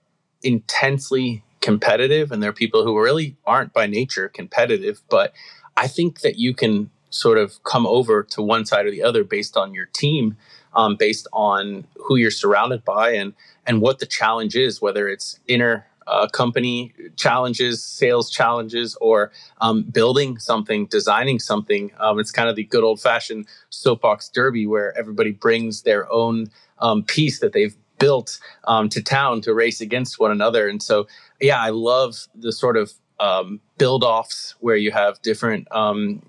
intensely 0.43 1.43
competitive 1.61 2.31
and 2.31 2.43
there 2.43 2.51
are 2.51 2.55
people 2.55 2.85
who 2.85 2.99
really 2.99 3.37
aren't 3.47 3.73
by 3.73 3.87
nature 3.87 4.29
competitive 4.29 5.03
but 5.09 5.33
i 5.77 5.87
think 5.87 6.21
that 6.21 6.39
you 6.39 6.55
can 6.55 6.91
sort 7.11 7.39
of 7.39 7.63
come 7.65 7.87
over 7.87 8.23
to 8.23 8.43
one 8.43 8.67
side 8.67 8.87
or 8.87 8.91
the 8.91 9.03
other 9.03 9.25
based 9.25 9.57
on 9.57 9.75
your 9.75 9.87
team 9.87 10.37
um, 10.75 10.97
based 10.97 11.27
on 11.33 11.87
who 11.97 12.17
you're 12.17 12.31
surrounded 12.31 12.85
by 12.85 13.11
and 13.13 13.33
and 13.67 13.81
what 13.81 13.99
the 13.99 14.07
challenge 14.07 14.55
is 14.55 14.81
whether 14.81 15.09
it's 15.09 15.41
inner 15.49 15.87
uh, 16.09 16.27
company 16.27 16.93
challenges 17.17 17.85
sales 17.85 18.31
challenges 18.31 18.97
or 19.01 19.31
um, 19.61 19.83
building 19.83 20.39
something 20.39 20.87
designing 20.87 21.39
something. 21.39 21.93
Um, 21.99 22.19
it's 22.19 22.33
kind 22.33 22.49
of 22.49 22.57
the 22.57 22.65
good 22.65 22.83
old 22.83 23.01
fashioned 23.01 23.47
soapbox 23.71 24.29
derby 24.31 24.67
where 24.67 24.97
everybody 24.99 25.33
brings 25.33 25.83
their 25.83 26.11
own 26.11 26.51
um, 26.79 27.03
piece 27.03 27.41
that 27.41 27.53
they've 27.53 27.77
built 27.99 28.39
um, 28.65 28.89
to 28.91 29.03
town 29.03 29.41
to 29.43 29.55
race 29.55 29.81
against 29.81 30.19
one 30.19 30.31
another. 30.31 30.69
And 30.69 30.83
so, 30.83 31.07
yeah, 31.41 31.61
I 31.61 31.71
love 31.71 32.27
the 32.35 32.53
sort 32.53 32.77
of 32.77 32.93
um, 33.21 33.61
build 33.79 34.05
offs 34.05 34.55
where 34.61 34.77
you 34.77 34.93
have 34.93 35.21
different 35.23 35.67
um, 35.73 36.23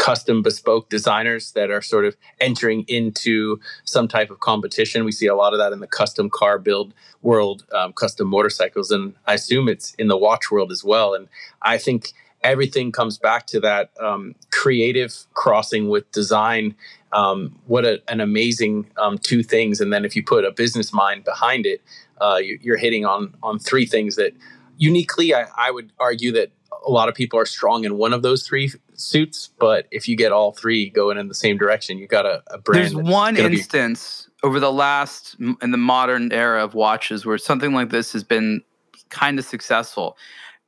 custom 0.00 0.40
bespoke 0.42 0.88
designers 0.88 1.52
that 1.52 1.70
are 1.70 1.82
sort 1.82 2.06
of 2.06 2.16
entering 2.40 2.84
into 2.88 3.60
some 3.84 4.08
type 4.08 4.30
of 4.30 4.40
competition. 4.40 5.04
We 5.04 5.12
see 5.12 5.26
a 5.26 5.34
lot 5.34 5.52
of 5.52 5.58
that 5.58 5.72
in 5.72 5.80
the 5.80 5.86
custom 5.86 6.30
car 6.30 6.58
build 6.58 6.94
world, 7.20 7.66
um, 7.72 7.92
custom 7.92 8.26
motorcycles, 8.28 8.90
and 8.90 9.14
I 9.26 9.34
assume 9.34 9.68
it's 9.68 9.92
in 9.94 10.08
the 10.08 10.16
watch 10.16 10.50
world 10.50 10.72
as 10.72 10.82
well. 10.82 11.12
And 11.12 11.28
I 11.60 11.76
think 11.76 12.12
everything 12.42 12.92
comes 12.92 13.18
back 13.18 13.46
to 13.48 13.60
that 13.60 13.90
um, 14.00 14.34
creative 14.50 15.14
crossing 15.34 15.88
with 15.88 16.10
design. 16.12 16.74
Um, 17.12 17.58
what 17.66 17.84
a, 17.84 18.02
an 18.08 18.20
amazing 18.20 18.90
um, 18.96 19.18
two 19.18 19.42
things, 19.42 19.80
and 19.80 19.92
then 19.92 20.04
if 20.04 20.14
you 20.14 20.22
put 20.22 20.44
a 20.44 20.52
business 20.52 20.92
mind 20.92 21.24
behind 21.24 21.66
it, 21.66 21.82
uh, 22.20 22.38
you, 22.40 22.72
are 22.72 22.76
hitting 22.76 23.04
on 23.04 23.34
on 23.42 23.58
three 23.58 23.86
things 23.86 24.16
that 24.16 24.32
uniquely, 24.76 25.34
I, 25.34 25.46
I 25.56 25.70
would 25.70 25.92
argue 25.98 26.32
that 26.32 26.52
a 26.86 26.90
lot 26.90 27.08
of 27.08 27.14
people 27.14 27.38
are 27.38 27.46
strong 27.46 27.84
in 27.84 27.98
one 27.98 28.12
of 28.12 28.22
those 28.22 28.46
three 28.46 28.72
suits, 28.94 29.50
but 29.58 29.86
if 29.90 30.08
you 30.08 30.16
get 30.16 30.32
all 30.32 30.52
three 30.52 30.88
going 30.88 31.18
in 31.18 31.28
the 31.28 31.34
same 31.34 31.58
direction, 31.58 31.98
you 31.98 32.06
got 32.06 32.26
a, 32.26 32.42
a 32.48 32.58
brand. 32.58 32.84
There's 32.84 32.94
one 32.94 33.36
instance 33.36 34.28
be- 34.42 34.48
over 34.48 34.60
the 34.60 34.72
last 34.72 35.36
in 35.62 35.70
the 35.70 35.78
modern 35.78 36.32
era 36.32 36.64
of 36.64 36.74
watches 36.74 37.26
where 37.26 37.38
something 37.38 37.72
like 37.72 37.90
this 37.90 38.12
has 38.12 38.24
been 38.24 38.62
kind 39.10 39.38
of 39.38 39.44
successful. 39.44 40.16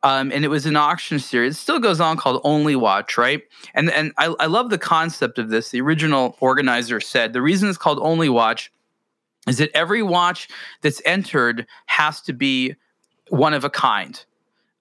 Um, 0.05 0.33
and 0.33 0.45
it 0.45 0.49
was 0.49 0.67
an 0.67 0.77
auction 0.77 1.19
series. 1.21 1.55
It 1.55 1.59
still 1.61 1.79
goes 1.79 2.01
on 2.01 2.17
called 2.17 2.41
Only 2.43 2.75
Watch, 2.75 3.17
right? 3.17 3.43
And 3.75 3.91
and 3.91 4.13
I, 4.19 4.35
I 4.41 4.47
love 4.47 4.71
the 4.71 4.79
concept 4.79 5.39
of 5.39 5.51
this. 5.51 5.71
The 5.71 5.81
original 5.81 6.37
organizer 6.41 7.01
said 7.01 7.33
the 7.33 7.43
reason 7.43 7.69
it's 7.69 7.79
called 7.79 8.01
Only 8.03 8.29
Watch 8.29 8.73
is 9.47 9.59
that 9.59 9.71
every 9.75 10.03
watch 10.03 10.49
that's 10.83 11.01
entered 11.05 11.67
has 11.87 12.21
to 12.23 12.33
be 12.33 12.75
one 13.29 13.55
of 13.55 13.65
a 13.65 13.71
kind. 13.71 14.25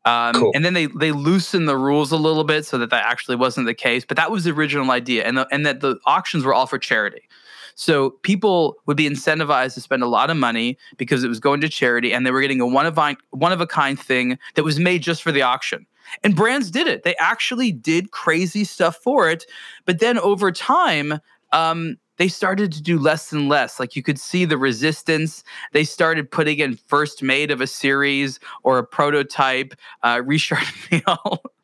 Um, 0.06 0.34
cool. 0.34 0.52
And 0.56 0.66
then 0.66 0.74
they 0.74 0.88
they 0.88 1.12
loosen 1.12 1.66
the 1.66 1.78
rules 1.78 2.12
a 2.12 2.18
little 2.18 2.44
bit 2.44 2.66
so 2.66 2.78
that 2.80 2.90
that 2.90 3.06
actually 3.06 3.36
wasn't 3.36 3.68
the 3.68 3.74
case. 3.76 4.04
But 4.04 4.18
that 4.18 4.32
was 4.32 4.44
the 4.44 4.52
original 4.52 4.90
idea, 4.90 5.24
and 5.24 5.38
the, 5.38 5.48
and 5.52 5.66
that 5.66 5.82
the 5.82 6.00
auctions 6.06 6.44
were 6.44 6.54
all 6.54 6.66
for 6.66 6.80
charity. 6.80 7.28
So 7.76 8.12
people 8.22 8.78
would 8.86 8.98
be 8.98 9.10
incentivized 9.10 9.74
to 9.76 9.82
spend 9.82 10.04
a 10.04 10.08
lot 10.08 10.30
of 10.30 10.38
money 10.38 10.78
because 10.98 11.24
it 11.24 11.28
was 11.28 11.40
going 11.40 11.62
to 11.62 11.70
charity, 11.70 12.14
and 12.14 12.26
they 12.26 12.32
were 12.32 12.42
getting 12.42 12.62
a 12.62 12.68
one 12.68 12.86
of 12.86 13.00
one 13.32 13.52
of 13.52 13.62
a 13.62 13.68
kind 13.68 14.00
thing 14.00 14.38
that 14.56 14.64
was 14.64 14.80
made 14.80 15.02
just 15.02 15.22
for 15.24 15.32
the 15.32 15.42
auction. 15.42 15.86
And 16.24 16.36
brands 16.36 16.72
did 16.72 16.88
it; 16.88 17.04
they 17.04 17.16
actually 17.18 17.72
did 17.72 18.12
crazy 18.12 18.64
stuff 18.64 18.98
for 18.98 19.30
it. 19.30 19.46
But 19.86 20.00
then 20.00 20.18
over 20.20 20.52
time, 20.52 21.20
um, 21.52 21.98
they 22.22 22.28
started 22.28 22.72
to 22.72 22.84
do 22.84 23.00
less 23.00 23.34
and 23.34 23.50
less. 23.50 23.80
Like 23.80 23.96
you 23.96 24.04
could 24.04 24.20
see 24.20 24.46
the 24.46 24.56
resistance. 24.56 25.44
They 25.74 25.84
started 25.84 26.30
putting 26.30 26.60
in 26.60 26.76
first 26.76 27.24
made 27.24 27.50
of 27.50 27.62
a 27.62 27.66
series 27.66 28.40
or 28.62 28.78
a 28.78 28.84
prototype, 28.86 29.74
uh, 30.04 30.22
Richard 30.26 30.60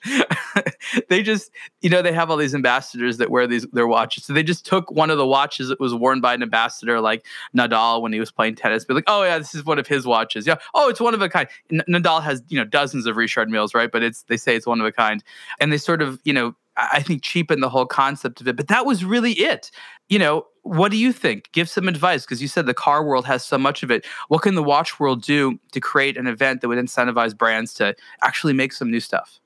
they 1.10 1.22
just, 1.22 1.52
you 1.82 1.92
know, 1.92 2.02
they 2.02 2.12
have 2.12 2.32
all 2.32 2.38
these 2.38 2.56
ambassadors 2.56 3.18
that 3.18 3.30
wear 3.30 3.46
these 3.46 3.68
their 3.72 3.86
watches. 3.86 4.26
So 4.26 4.34
they 4.34 4.42
just 4.42 4.66
took 4.66 4.90
one 4.90 5.12
of 5.12 5.20
the 5.20 5.28
watches 5.28 5.68
that 5.68 5.80
was 5.80 5.94
worn 5.94 6.22
by 6.22 6.34
an 6.34 6.42
ambassador, 6.42 7.00
like 7.02 7.24
Nadal 7.56 8.02
when 8.02 8.12
he 8.12 8.20
was 8.20 8.32
playing 8.32 8.56
tennis. 8.56 8.84
Be 8.84 8.96
like, 8.96 9.04
oh 9.06 9.24
yeah, 9.24 9.38
this 9.38 9.54
is 9.54 9.64
one 9.64 9.78
of 9.78 9.86
his 9.86 10.08
watches. 10.08 10.48
Yeah, 10.48 10.56
oh, 10.74 10.90
it's 10.90 11.00
one 11.00 11.14
of 11.14 11.22
a 11.22 11.30
kind. 11.30 11.48
N- 11.72 11.84
Nadal 11.88 12.24
has 12.24 12.42
you 12.48 12.58
know 12.58 12.66
dozens 12.66 13.06
of 13.06 13.16
Richard 13.16 13.50
Milles, 13.50 13.76
right? 13.76 13.92
But 13.92 14.02
it's 14.02 14.24
they 14.24 14.38
say 14.38 14.56
it's 14.56 14.66
one 14.66 14.80
of 14.80 14.88
a 14.88 14.92
kind, 14.92 15.24
and 15.60 15.72
they 15.72 15.78
sort 15.78 16.02
of 16.02 16.20
you 16.24 16.34
know 16.34 16.56
I 16.78 17.02
think 17.02 17.24
cheapen 17.24 17.60
the 17.60 17.70
whole 17.70 17.86
concept 17.86 18.40
of 18.40 18.48
it. 18.48 18.56
But 18.56 18.68
that 18.68 18.86
was 18.86 19.04
really 19.04 19.34
it. 19.34 19.72
You 20.10 20.20
know, 20.20 20.46
what 20.62 20.92
do 20.92 20.98
you 20.98 21.12
think? 21.12 21.52
Give 21.52 21.68
some 21.68 21.88
advice 21.88 22.24
because 22.24 22.42
you 22.42 22.48
said 22.48 22.66
the 22.66 22.74
car 22.74 23.04
world 23.04 23.26
has 23.26 23.44
so 23.44 23.58
much 23.58 23.84
of 23.84 23.90
it. 23.90 24.06
What 24.28 24.44
can 24.44 24.56
the 24.56 24.64
watch 24.64 25.00
world 25.00 25.24
do 25.24 25.60
to 25.72 25.80
create 25.80 26.18
an 26.18 26.28
event 26.28 26.62
that 26.62 26.68
would 26.68 26.78
incentivize 26.78 27.36
brands 27.36 27.74
to 27.76 27.96
actually 28.22 28.54
make 28.54 28.74
some 28.74 28.92
new 28.92 29.00
stuff? 29.00 29.40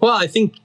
Well, 0.00 0.14
I 0.14 0.26
think 0.26 0.56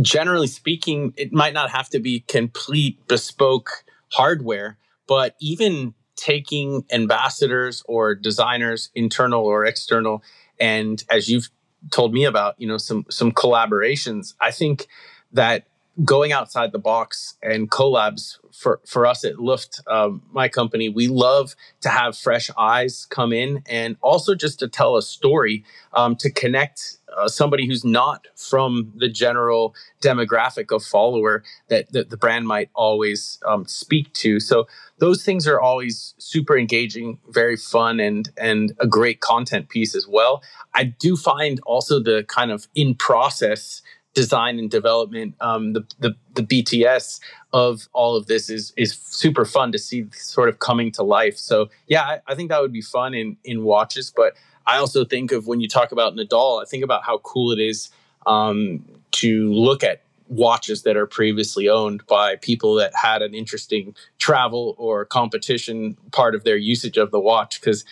generally 0.00 0.46
speaking, 0.46 1.12
it 1.16 1.32
might 1.32 1.52
not 1.52 1.70
have 1.70 1.88
to 1.90 1.98
be 1.98 2.20
complete 2.20 3.06
bespoke 3.06 3.84
hardware, 4.12 4.78
but 5.06 5.36
even 5.40 5.94
taking 6.16 6.84
ambassadors 6.92 7.82
or 7.86 8.14
designers, 8.14 8.90
internal 8.94 9.44
or 9.44 9.64
external, 9.64 10.22
and 10.60 11.04
as 11.10 11.28
you've 11.28 11.48
told 11.90 12.14
me 12.14 12.24
about, 12.24 12.54
you 12.58 12.66
know, 12.66 12.78
some 12.78 13.04
some 13.10 13.32
collaborations, 13.32 14.34
I 14.40 14.50
think 14.50 14.86
that 15.34 15.66
going 16.02 16.32
outside 16.32 16.72
the 16.72 16.78
box 16.78 17.36
and 17.42 17.70
collabs 17.70 18.38
for, 18.52 18.80
for 18.84 19.06
us 19.06 19.24
at 19.24 19.38
Luft, 19.38 19.80
um, 19.86 20.22
my 20.32 20.48
company, 20.48 20.88
we 20.88 21.06
love 21.06 21.54
to 21.82 21.88
have 21.88 22.16
fresh 22.16 22.50
eyes 22.58 23.06
come 23.06 23.32
in 23.32 23.62
and 23.68 23.96
also 24.00 24.34
just 24.34 24.58
to 24.58 24.68
tell 24.68 24.96
a 24.96 25.02
story 25.02 25.64
um, 25.92 26.16
to 26.16 26.30
connect 26.30 26.98
uh, 27.16 27.28
somebody 27.28 27.64
who's 27.66 27.84
not 27.84 28.26
from 28.34 28.92
the 28.96 29.08
general 29.08 29.72
demographic 30.00 30.74
of 30.74 30.82
follower 30.82 31.44
that, 31.68 31.92
that 31.92 32.10
the 32.10 32.16
brand 32.16 32.46
might 32.46 32.70
always 32.74 33.38
um, 33.46 33.64
speak 33.66 34.12
to. 34.14 34.40
So 34.40 34.66
those 34.98 35.24
things 35.24 35.46
are 35.46 35.60
always 35.60 36.14
super 36.18 36.58
engaging, 36.58 37.18
very 37.28 37.56
fun, 37.56 38.00
and 38.00 38.30
and 38.36 38.72
a 38.80 38.86
great 38.86 39.20
content 39.20 39.68
piece 39.68 39.94
as 39.94 40.06
well. 40.08 40.42
I 40.72 40.84
do 40.84 41.16
find 41.16 41.60
also 41.66 42.00
the 42.00 42.24
kind 42.26 42.50
of 42.50 42.68
in 42.74 42.94
process 42.94 43.82
design 44.14 44.58
and 44.58 44.70
development, 44.70 45.34
um, 45.40 45.72
the, 45.72 45.84
the 45.98 46.14
the 46.34 46.42
BTS 46.42 47.20
of 47.52 47.88
all 47.92 48.16
of 48.16 48.26
this 48.26 48.48
is 48.48 48.72
is 48.76 48.92
super 48.92 49.44
fun 49.44 49.72
to 49.72 49.78
see 49.78 50.06
sort 50.12 50.48
of 50.48 50.60
coming 50.60 50.90
to 50.92 51.02
life. 51.02 51.36
So 51.36 51.68
yeah, 51.88 52.02
I, 52.02 52.20
I, 52.28 52.34
think 52.34 52.48
that 52.50 52.60
would 52.60 52.72
be 52.72 52.80
fun 52.80 53.14
in 53.14 53.36
in 53.44 53.64
watches. 53.64 54.12
But 54.14 54.34
I 54.66 54.78
also 54.78 55.04
think 55.04 55.32
of 55.32 55.46
when 55.46 55.60
you 55.60 55.68
talk 55.68 55.92
about 55.92 56.14
Nadal, 56.14 56.62
I 56.62 56.64
think 56.64 56.84
about 56.84 57.04
how 57.04 57.18
cool 57.18 57.52
it 57.52 57.60
is 57.60 57.90
um, 58.26 58.84
to 59.12 59.52
look 59.52 59.84
at 59.84 60.02
watches 60.28 60.82
that 60.82 60.96
are 60.96 61.06
previously 61.06 61.68
owned 61.68 62.06
by 62.06 62.36
people 62.36 62.74
that 62.74 62.92
had 62.94 63.20
an 63.20 63.34
interesting 63.34 63.94
travel 64.18 64.74
or 64.78 65.04
competition 65.04 65.96
part 66.12 66.34
of 66.34 66.44
their 66.44 66.56
usage 66.56 66.96
of 66.96 67.10
the 67.10 67.20
watch 67.20 67.60
because 67.60 67.84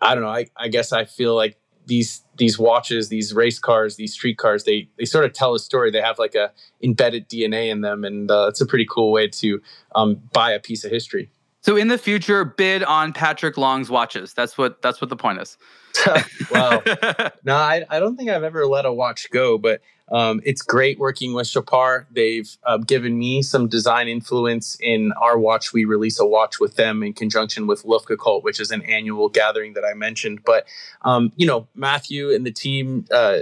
I 0.00 0.14
don't 0.14 0.24
know. 0.24 0.30
I, 0.30 0.46
I 0.56 0.68
guess 0.68 0.92
I 0.92 1.04
feel 1.04 1.34
like 1.34 1.58
these 1.86 2.22
these 2.36 2.58
watches, 2.58 3.08
these 3.08 3.32
race 3.32 3.58
cars, 3.58 3.96
these 3.96 4.12
street 4.12 4.38
cars, 4.38 4.64
they 4.64 4.88
they 4.98 5.04
sort 5.04 5.24
of 5.24 5.32
tell 5.32 5.54
a 5.54 5.58
story. 5.58 5.90
They 5.90 6.00
have 6.00 6.18
like 6.18 6.34
a 6.34 6.52
embedded 6.82 7.28
DNA 7.28 7.70
in 7.70 7.80
them, 7.80 8.04
and 8.04 8.30
uh, 8.30 8.46
it's 8.48 8.60
a 8.60 8.66
pretty 8.66 8.86
cool 8.88 9.12
way 9.12 9.28
to 9.28 9.60
um, 9.94 10.20
buy 10.32 10.52
a 10.52 10.60
piece 10.60 10.84
of 10.84 10.90
history. 10.90 11.30
So 11.60 11.76
in 11.76 11.88
the 11.88 11.96
future, 11.96 12.44
bid 12.44 12.84
on 12.84 13.14
Patrick 13.14 13.56
Long's 13.56 13.88
watches. 13.88 14.34
That's 14.34 14.58
what 14.58 14.82
that's 14.82 15.00
what 15.00 15.08
the 15.08 15.16
point 15.16 15.40
is. 15.40 15.56
well, 16.50 16.82
no, 17.44 17.56
I, 17.56 17.84
I 17.88 17.98
don't 18.00 18.16
think 18.16 18.28
I've 18.28 18.42
ever 18.42 18.66
let 18.66 18.84
a 18.84 18.92
watch 18.92 19.30
go, 19.30 19.56
but 19.56 19.80
um, 20.12 20.40
it's 20.44 20.62
great 20.62 20.98
working 20.98 21.32
with 21.32 21.48
Chopard. 21.48 22.06
They've 22.10 22.48
uh, 22.64 22.78
given 22.78 23.18
me 23.18 23.42
some 23.42 23.68
design 23.68 24.06
influence 24.08 24.76
in 24.80 25.12
our 25.20 25.38
watch. 25.38 25.72
We 25.72 25.84
release 25.84 26.20
a 26.20 26.26
watch 26.26 26.60
with 26.60 26.76
them 26.76 27.02
in 27.02 27.14
conjunction 27.14 27.66
with 27.66 27.84
Luftgekühlt, 27.84 28.42
which 28.42 28.60
is 28.60 28.70
an 28.70 28.82
annual 28.82 29.28
gathering 29.28 29.72
that 29.74 29.84
I 29.84 29.94
mentioned. 29.94 30.40
But, 30.44 30.66
um, 31.02 31.32
you 31.36 31.46
know, 31.46 31.66
Matthew 31.74 32.30
and 32.34 32.44
the 32.44 32.52
team, 32.52 33.06
uh, 33.10 33.40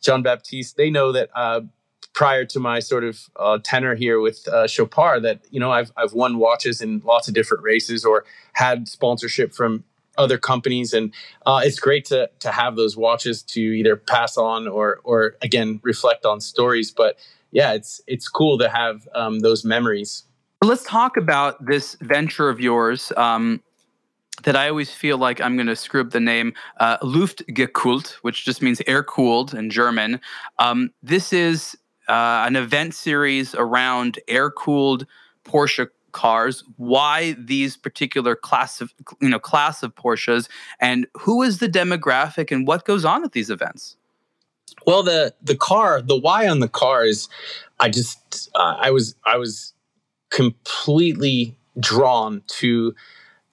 John 0.00 0.22
Baptiste, 0.22 0.76
they 0.76 0.90
know 0.90 1.10
that 1.12 1.30
uh, 1.34 1.62
prior 2.12 2.44
to 2.44 2.60
my 2.60 2.78
sort 2.78 3.04
of 3.04 3.28
uh, 3.36 3.58
tenor 3.62 3.94
here 3.94 4.20
with 4.20 4.46
uh, 4.48 4.66
Chopard 4.66 5.22
that 5.24 5.40
you 5.50 5.60
know 5.60 5.72
I've 5.72 5.92
I've 5.96 6.12
won 6.12 6.38
watches 6.38 6.80
in 6.80 7.02
lots 7.04 7.28
of 7.28 7.34
different 7.34 7.64
races 7.64 8.04
or 8.04 8.24
had 8.52 8.88
sponsorship 8.88 9.52
from 9.52 9.84
other 10.16 10.38
companies 10.38 10.92
and 10.92 11.12
uh, 11.46 11.60
it's 11.62 11.78
great 11.78 12.04
to 12.04 12.28
to 12.40 12.50
have 12.50 12.76
those 12.76 12.96
watches 12.96 13.42
to 13.42 13.60
either 13.60 13.96
pass 13.96 14.36
on 14.36 14.68
or 14.68 15.00
or 15.04 15.36
again 15.42 15.80
reflect 15.82 16.24
on 16.24 16.40
stories 16.40 16.90
but 16.90 17.16
yeah 17.52 17.72
it's 17.72 18.00
it's 18.06 18.28
cool 18.28 18.58
to 18.58 18.68
have 18.68 19.08
um, 19.14 19.40
those 19.40 19.64
memories 19.64 20.24
let's 20.62 20.84
talk 20.84 21.16
about 21.16 21.64
this 21.64 21.96
venture 22.00 22.48
of 22.48 22.60
yours 22.60 23.12
um, 23.16 23.60
that 24.42 24.56
I 24.56 24.68
always 24.68 24.92
feel 24.92 25.16
like 25.18 25.40
I'm 25.40 25.56
going 25.56 25.68
to 25.68 25.76
screw 25.76 26.00
up 26.00 26.10
the 26.10 26.20
name 26.20 26.54
uh, 26.78 26.98
Luftgekühlt, 26.98 28.12
which 28.22 28.44
just 28.44 28.62
means 28.62 28.82
air 28.86 29.02
cooled 29.02 29.54
in 29.54 29.70
German. 29.70 30.20
Um, 30.58 30.90
this 31.02 31.32
is 31.32 31.76
uh, 32.08 32.44
an 32.46 32.56
event 32.56 32.94
series 32.94 33.54
around 33.54 34.18
air 34.28 34.50
cooled 34.50 35.06
Porsche 35.44 35.88
cars 36.14 36.64
why 36.76 37.36
these 37.38 37.76
particular 37.76 38.34
class 38.34 38.80
of 38.80 38.94
you 39.20 39.28
know 39.28 39.38
class 39.38 39.82
of 39.82 39.94
porsches 39.94 40.48
and 40.80 41.06
who 41.20 41.42
is 41.42 41.58
the 41.58 41.68
demographic 41.68 42.50
and 42.50 42.66
what 42.66 42.86
goes 42.86 43.04
on 43.04 43.22
at 43.24 43.32
these 43.32 43.50
events? 43.50 43.96
Well 44.86 45.02
the 45.02 45.34
the 45.42 45.56
car 45.56 46.00
the 46.00 46.16
why 46.16 46.48
on 46.48 46.60
the 46.60 46.68
car 46.68 47.04
is 47.04 47.28
i 47.80 47.90
just 47.90 48.48
uh, 48.54 48.76
i 48.80 48.90
was 48.90 49.14
i 49.26 49.36
was 49.36 49.74
completely 50.30 51.56
drawn 51.78 52.42
to 52.46 52.94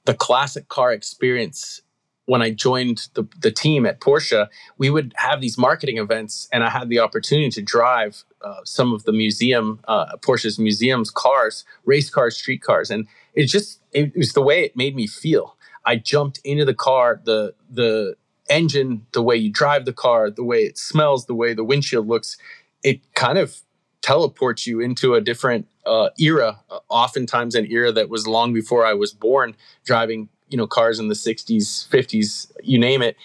the 0.05 0.14
classic 0.14 0.68
car 0.68 0.91
experience 0.91 1.82
when 2.26 2.41
I 2.41 2.51
joined 2.51 3.09
the, 3.13 3.28
the 3.39 3.51
team 3.51 3.86
at 3.86 3.99
Porsche, 3.99 4.47
we 4.78 4.89
would 4.89 5.13
have 5.17 5.41
these 5.41 5.57
marketing 5.57 5.97
events, 5.97 6.47
and 6.51 6.63
I 6.63 6.69
had 6.69 6.89
the 6.89 6.99
opportunity 6.99 7.49
to 7.49 7.61
drive 7.61 8.24
uh, 8.41 8.61
some 8.63 8.93
of 8.93 9.03
the 9.03 9.11
museum 9.11 9.80
uh, 9.88 10.17
Porsche's 10.17 10.59
museums 10.59 11.09
cars, 11.09 11.65
race 11.86 12.09
cars, 12.09 12.38
street 12.38 12.61
cars, 12.61 12.89
and 12.89 13.07
it 13.34 13.45
just 13.45 13.82
it 13.91 14.15
was 14.15 14.34
the 14.34 14.41
way 14.41 14.63
it 14.63 14.76
made 14.76 14.95
me 14.95 15.07
feel. 15.07 15.57
I 15.86 15.95
jumped 15.95 16.39
into 16.43 16.65
the 16.65 16.74
car, 16.74 17.22
the 17.24 17.55
the 17.69 18.15
engine, 18.49 19.05
the 19.13 19.24
way 19.24 19.36
you 19.36 19.51
drive 19.51 19.86
the 19.86 19.93
car, 19.93 20.30
the 20.30 20.43
way 20.43 20.63
it 20.63 20.78
smells, 20.78 21.26
the 21.26 21.36
way 21.36 21.53
the 21.53 21.63
windshield 21.63 22.07
looks, 22.07 22.38
it 22.84 22.99
kind 23.13 23.38
of 23.38 23.61
teleports 24.01 24.67
you 24.67 24.80
into 24.80 25.13
a 25.13 25.22
different 25.22 25.67
uh, 25.86 26.09
era. 26.19 26.59
Oftentimes, 26.89 27.55
an 27.55 27.65
era 27.67 27.91
that 27.91 28.09
was 28.09 28.28
long 28.28 28.53
before 28.53 28.86
I 28.86 28.93
was 28.93 29.13
born, 29.13 29.55
driving 29.86 30.30
you 30.52 30.58
know 30.58 30.68
cars 30.68 30.99
in 30.99 31.08
the 31.08 31.16
60s 31.16 31.88
50s 31.89 32.52
you 32.62 32.78
name 32.78 33.02
it. 33.02 33.18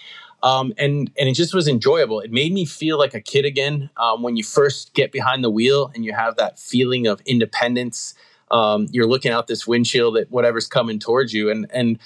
Um, 0.43 0.73
and 0.77 1.11
and 1.17 1.27
it 1.27 1.33
just 1.33 1.53
was 1.53 1.67
enjoyable. 1.67 2.19
It 2.19 2.31
made 2.31 2.53
me 2.53 2.65
feel 2.65 2.97
like 2.97 3.13
a 3.13 3.21
kid 3.21 3.45
again 3.45 3.89
um, 3.97 4.21
when 4.21 4.37
you 4.37 4.43
first 4.43 4.93
get 4.93 5.11
behind 5.11 5.43
the 5.43 5.49
wheel 5.49 5.91
and 5.95 6.05
you 6.05 6.13
have 6.13 6.35
that 6.37 6.59
feeling 6.59 7.07
of 7.07 7.21
independence. 7.25 8.13
Um, 8.51 8.87
you're 8.91 9.07
looking 9.07 9.31
out 9.31 9.47
this 9.47 9.67
windshield 9.67 10.15
at 10.15 10.31
whatever's 10.31 10.67
coming 10.67 10.99
towards 10.99 11.33
you. 11.33 11.49
And 11.49 11.67
and 11.73 11.99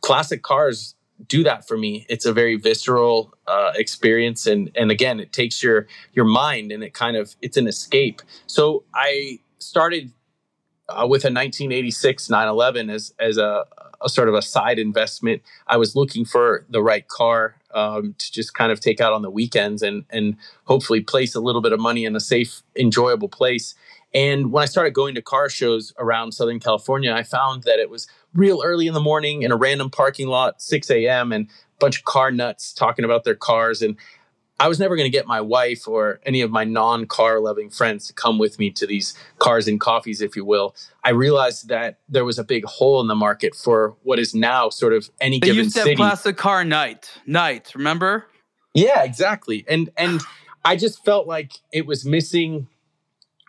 classic 0.00 0.42
cars 0.42 0.94
do 1.26 1.42
that 1.44 1.66
for 1.66 1.76
me. 1.76 2.06
It's 2.08 2.24
a 2.24 2.32
very 2.32 2.56
visceral 2.56 3.34
uh, 3.46 3.72
experience, 3.74 4.46
and 4.46 4.70
and 4.74 4.90
again, 4.90 5.20
it 5.20 5.32
takes 5.32 5.62
your 5.62 5.86
your 6.14 6.24
mind 6.24 6.72
and 6.72 6.82
it 6.82 6.94
kind 6.94 7.16
of 7.16 7.36
it's 7.42 7.56
an 7.56 7.66
escape. 7.66 8.22
So 8.46 8.84
I 8.94 9.40
started 9.58 10.12
uh, 10.88 11.06
with 11.06 11.24
a 11.24 11.28
1986 11.28 12.30
911 12.30 12.90
as 12.90 13.14
as 13.18 13.36
a, 13.36 13.66
a 14.02 14.08
sort 14.08 14.28
of 14.28 14.34
a 14.34 14.42
side 14.42 14.78
investment. 14.78 15.42
I 15.66 15.76
was 15.76 15.96
looking 15.96 16.24
for 16.24 16.64
the 16.68 16.82
right 16.82 17.06
car 17.08 17.56
um, 17.74 18.14
to 18.18 18.32
just 18.32 18.54
kind 18.54 18.72
of 18.72 18.80
take 18.80 19.00
out 19.00 19.12
on 19.12 19.22
the 19.22 19.30
weekends 19.30 19.82
and 19.82 20.04
and 20.10 20.36
hopefully 20.64 21.00
place 21.00 21.34
a 21.34 21.40
little 21.40 21.60
bit 21.60 21.72
of 21.72 21.80
money 21.80 22.04
in 22.04 22.14
a 22.16 22.20
safe, 22.20 22.62
enjoyable 22.76 23.28
place. 23.28 23.74
And 24.14 24.52
when 24.52 24.62
I 24.62 24.66
started 24.66 24.94
going 24.94 25.14
to 25.16 25.22
car 25.22 25.48
shows 25.48 25.92
around 25.98 26.32
Southern 26.32 26.60
California, 26.60 27.12
I 27.12 27.22
found 27.22 27.64
that 27.64 27.78
it 27.78 27.90
was 27.90 28.06
real 28.34 28.62
early 28.64 28.86
in 28.86 28.94
the 28.94 29.00
morning 29.00 29.42
in 29.42 29.52
a 29.52 29.56
random 29.56 29.90
parking 29.90 30.28
lot, 30.28 30.62
6 30.62 30.90
a.m., 30.90 31.32
and 31.32 31.46
a 31.46 31.78
bunch 31.78 31.98
of 31.98 32.04
car 32.04 32.30
nuts 32.30 32.72
talking 32.72 33.04
about 33.04 33.24
their 33.24 33.34
cars. 33.34 33.82
And 33.82 33.96
I 34.60 34.66
was 34.66 34.80
never 34.80 34.96
going 34.96 35.06
to 35.06 35.16
get 35.16 35.26
my 35.26 35.40
wife 35.40 35.86
or 35.86 36.20
any 36.24 36.40
of 36.40 36.50
my 36.50 36.64
non 36.64 37.06
car 37.06 37.40
loving 37.40 37.70
friends 37.70 38.06
to 38.08 38.12
come 38.12 38.38
with 38.38 38.58
me 38.58 38.70
to 38.72 38.86
these 38.86 39.14
cars 39.38 39.68
and 39.68 39.80
coffees, 39.80 40.20
if 40.20 40.34
you 40.34 40.44
will. 40.44 40.74
I 41.04 41.10
realized 41.10 41.68
that 41.68 41.98
there 42.08 42.24
was 42.24 42.38
a 42.38 42.44
big 42.44 42.64
hole 42.64 43.00
in 43.00 43.06
the 43.06 43.14
market 43.14 43.54
for 43.54 43.94
what 44.02 44.18
is 44.18 44.34
now 44.34 44.68
sort 44.68 44.92
of 44.92 45.10
any 45.20 45.38
they 45.38 45.48
given 45.48 45.64
used 45.64 45.76
to 45.76 45.82
city. 45.82 45.96
classic 45.96 46.36
car 46.36 46.64
night, 46.64 47.10
night. 47.26 47.72
Remember? 47.74 48.26
Yeah, 48.74 49.04
exactly. 49.04 49.64
And 49.68 49.90
and 49.96 50.20
I 50.64 50.76
just 50.76 51.04
felt 51.04 51.26
like 51.26 51.52
it 51.72 51.86
was 51.86 52.04
missing 52.04 52.66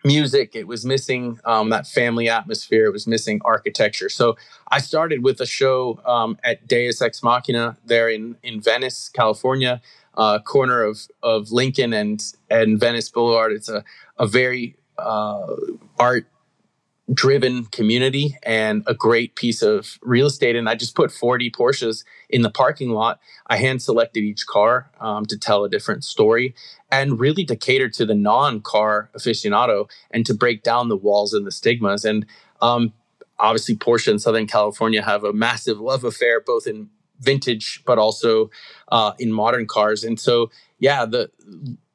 music. 0.04 0.54
It 0.54 0.66
was 0.66 0.84
missing 0.84 1.38
um, 1.44 1.70
that 1.70 1.86
family 1.86 2.28
atmosphere. 2.28 2.86
It 2.86 2.92
was 2.92 3.06
missing 3.06 3.40
architecture. 3.44 4.08
So 4.08 4.36
I 4.68 4.78
started 4.78 5.22
with 5.22 5.40
a 5.40 5.46
show 5.46 6.00
um, 6.06 6.38
at 6.44 6.66
Deus 6.66 7.02
Ex 7.02 7.22
Machina 7.22 7.76
there 7.84 8.08
in 8.08 8.36
in 8.42 8.60
Venice, 8.60 9.08
California, 9.08 9.80
uh, 10.16 10.38
corner 10.40 10.82
of 10.82 11.06
of 11.22 11.50
Lincoln 11.50 11.92
and 11.92 12.22
and 12.50 12.78
Venice 12.78 13.08
Boulevard. 13.08 13.52
It's 13.52 13.68
a 13.68 13.84
a 14.18 14.26
very 14.26 14.76
uh, 14.98 15.56
art 15.98 16.26
driven 17.12 17.64
community 17.66 18.36
and 18.42 18.84
a 18.86 18.94
great 18.94 19.34
piece 19.34 19.62
of 19.62 19.98
real 20.02 20.26
estate. 20.26 20.54
And 20.56 20.68
I 20.68 20.74
just 20.74 20.94
put 20.94 21.10
40 21.10 21.50
Porsches 21.50 22.04
in 22.28 22.42
the 22.42 22.50
parking 22.50 22.90
lot. 22.90 23.18
I 23.48 23.56
hand 23.56 23.82
selected 23.82 24.20
each 24.20 24.46
car 24.46 24.90
um, 25.00 25.26
to 25.26 25.38
tell 25.38 25.64
a 25.64 25.68
different 25.68 26.04
story 26.04 26.54
and 26.90 27.18
really 27.18 27.44
to 27.46 27.56
cater 27.56 27.88
to 27.88 28.06
the 28.06 28.14
non 28.14 28.60
car 28.60 29.10
aficionado 29.16 29.90
and 30.10 30.24
to 30.26 30.34
break 30.34 30.62
down 30.62 30.88
the 30.88 30.96
walls 30.96 31.34
and 31.34 31.46
the 31.46 31.52
stigmas. 31.52 32.04
And 32.04 32.26
um, 32.60 32.92
obviously, 33.38 33.76
Porsche 33.76 34.08
in 34.08 34.18
Southern 34.18 34.46
California 34.46 35.02
have 35.02 35.24
a 35.24 35.32
massive 35.32 35.80
love 35.80 36.04
affair, 36.04 36.40
both 36.40 36.66
in 36.66 36.90
vintage 37.20 37.82
but 37.84 37.98
also 37.98 38.50
uh, 38.90 39.12
in 39.18 39.32
modern 39.32 39.66
cars. 39.66 40.04
And 40.04 40.18
so, 40.18 40.50
yeah, 40.78 41.04
the 41.04 41.30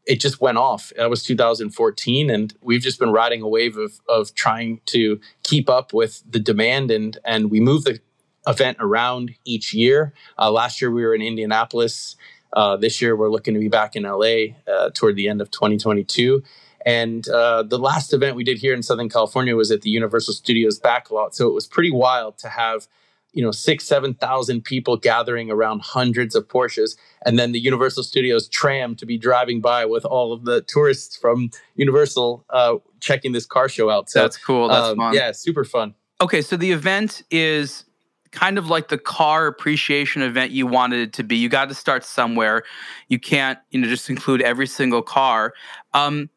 it 0.06 0.20
just 0.20 0.40
went 0.40 0.58
off. 0.58 0.92
That 0.98 1.10
was 1.10 1.24
2014, 1.24 2.30
and 2.30 2.54
we've 2.62 2.82
just 2.82 3.00
been 3.00 3.12
riding 3.12 3.42
a 3.42 3.48
wave 3.48 3.78
of 3.78 4.00
of 4.08 4.34
trying 4.36 4.82
to 4.88 5.20
keep 5.44 5.70
up 5.70 5.94
with 5.94 6.24
the 6.30 6.40
demand, 6.40 6.92
and 6.92 7.18
and 7.26 7.50
we 7.50 7.60
move 7.60 7.84
the 7.84 8.00
event 8.48 8.78
around 8.80 9.32
each 9.44 9.74
year. 9.74 10.14
Uh, 10.38 10.52
last 10.52 10.82
year 10.82 10.92
we 10.92 11.04
were 11.04 11.16
in 11.16 11.22
Indianapolis. 11.22 12.16
Uh, 12.54 12.78
this 12.78 13.02
year 13.02 13.16
we're 13.16 13.30
looking 13.30 13.54
to 13.54 13.60
be 13.60 13.68
back 13.68 13.96
in 13.96 14.04
LA 14.04 14.56
uh, 14.72 14.90
toward 14.94 15.16
the 15.16 15.28
end 15.28 15.42
of 15.42 15.52
2022. 15.52 16.44
And 16.86 17.28
uh, 17.28 17.64
the 17.64 17.80
last 17.80 18.14
event 18.14 18.36
we 18.36 18.44
did 18.44 18.60
here 18.60 18.74
in 18.74 18.84
Southern 18.84 19.10
California 19.10 19.56
was 19.56 19.72
at 19.72 19.82
the 19.82 19.90
Universal 19.90 20.36
Studios 20.36 20.80
backlot. 20.80 21.34
So 21.34 21.48
it 21.48 21.54
was 21.54 21.66
pretty 21.66 21.92
wild 21.92 22.38
to 22.38 22.50
have 22.50 22.88
you 23.36 23.44
know 23.44 23.52
six 23.52 23.86
seven 23.86 24.16
thousand 24.16 24.64
people 24.64 24.98
gathering 24.98 25.52
around 25.52 25.82
hundreds 25.82 26.34
of 26.34 26.48
porsches 26.48 26.98
and 27.26 27.38
then 27.38 27.52
the 27.52 27.60
universal 27.60 28.02
studios 28.02 28.48
tram 28.48 28.96
to 28.96 29.06
be 29.06 29.18
driving 29.18 29.62
by 29.62 29.86
with 29.86 30.06
all 30.06 30.34
of 30.34 30.46
the 30.46 30.62
tourists 30.62 31.16
from 31.16 31.52
universal 31.76 32.44
uh, 32.50 32.76
checking 33.02 33.34
this 33.34 33.46
car 33.46 33.70
show 33.70 33.90
out. 33.90 34.10
So 34.10 34.22
that's 34.22 34.38
cool. 34.38 34.70
That's 34.70 34.88
um, 34.88 34.98
fun. 34.98 35.14
yeah 35.14 35.32
super 35.34 35.64
fun. 35.64 35.94
Okay 36.22 36.42
so 36.42 36.58
the 36.58 36.72
event 36.72 37.22
is 37.30 37.86
kind 38.32 38.58
of 38.58 38.70
like 38.70 38.88
the 38.88 38.98
car 38.98 39.48
appreciation 39.48 40.22
event 40.22 40.52
you 40.52 40.66
wanted 40.66 41.00
it 41.00 41.14
to 41.14 41.24
be. 41.24 41.36
You 41.36 41.50
got 41.50 41.70
to 41.70 41.76
start 41.76 42.04
somewhere. 42.04 42.64
You 43.10 43.20
can't 43.20 43.60
you 43.70 43.82
know 43.82 43.88
just 43.88 44.10
include 44.10 44.42
every 44.42 44.68
single 44.68 45.02
car. 45.02 45.54
Um, 45.94 46.30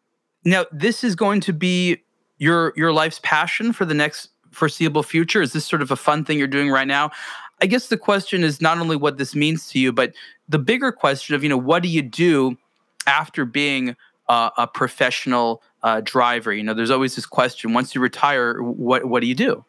now 0.44 0.66
this 0.72 1.04
is 1.04 1.14
going 1.14 1.40
to 1.42 1.52
be 1.52 2.02
your 2.38 2.72
your 2.76 2.92
life's 2.92 3.20
passion 3.22 3.72
for 3.72 3.84
the 3.84 3.94
next 3.94 4.30
foreseeable 4.50 5.02
future? 5.02 5.42
Is 5.42 5.52
this 5.52 5.64
sort 5.64 5.82
of 5.82 5.90
a 5.90 5.96
fun 5.96 6.24
thing 6.24 6.38
you're 6.38 6.46
doing 6.46 6.70
right 6.70 6.88
now? 6.88 7.10
I 7.60 7.66
guess 7.66 7.88
the 7.88 7.96
question 7.96 8.44
is 8.44 8.60
not 8.60 8.78
only 8.78 8.96
what 8.96 9.18
this 9.18 9.34
means 9.34 9.68
to 9.70 9.78
you, 9.78 9.92
but 9.92 10.12
the 10.48 10.58
bigger 10.58 10.92
question 10.92 11.34
of, 11.34 11.42
you 11.42 11.48
know, 11.48 11.56
what 11.56 11.82
do 11.82 11.88
you 11.88 12.02
do 12.02 12.56
after 13.06 13.44
being 13.44 13.96
uh, 14.28 14.50
a 14.56 14.66
professional 14.66 15.62
uh, 15.82 16.00
driver? 16.04 16.52
You 16.52 16.62
know, 16.62 16.74
there's 16.74 16.90
always 16.90 17.16
this 17.16 17.26
question 17.26 17.72
once 17.72 17.94
you 17.94 18.00
retire, 18.00 18.62
what, 18.62 19.06
what 19.06 19.20
do 19.20 19.26
you 19.26 19.34
do? 19.34 19.64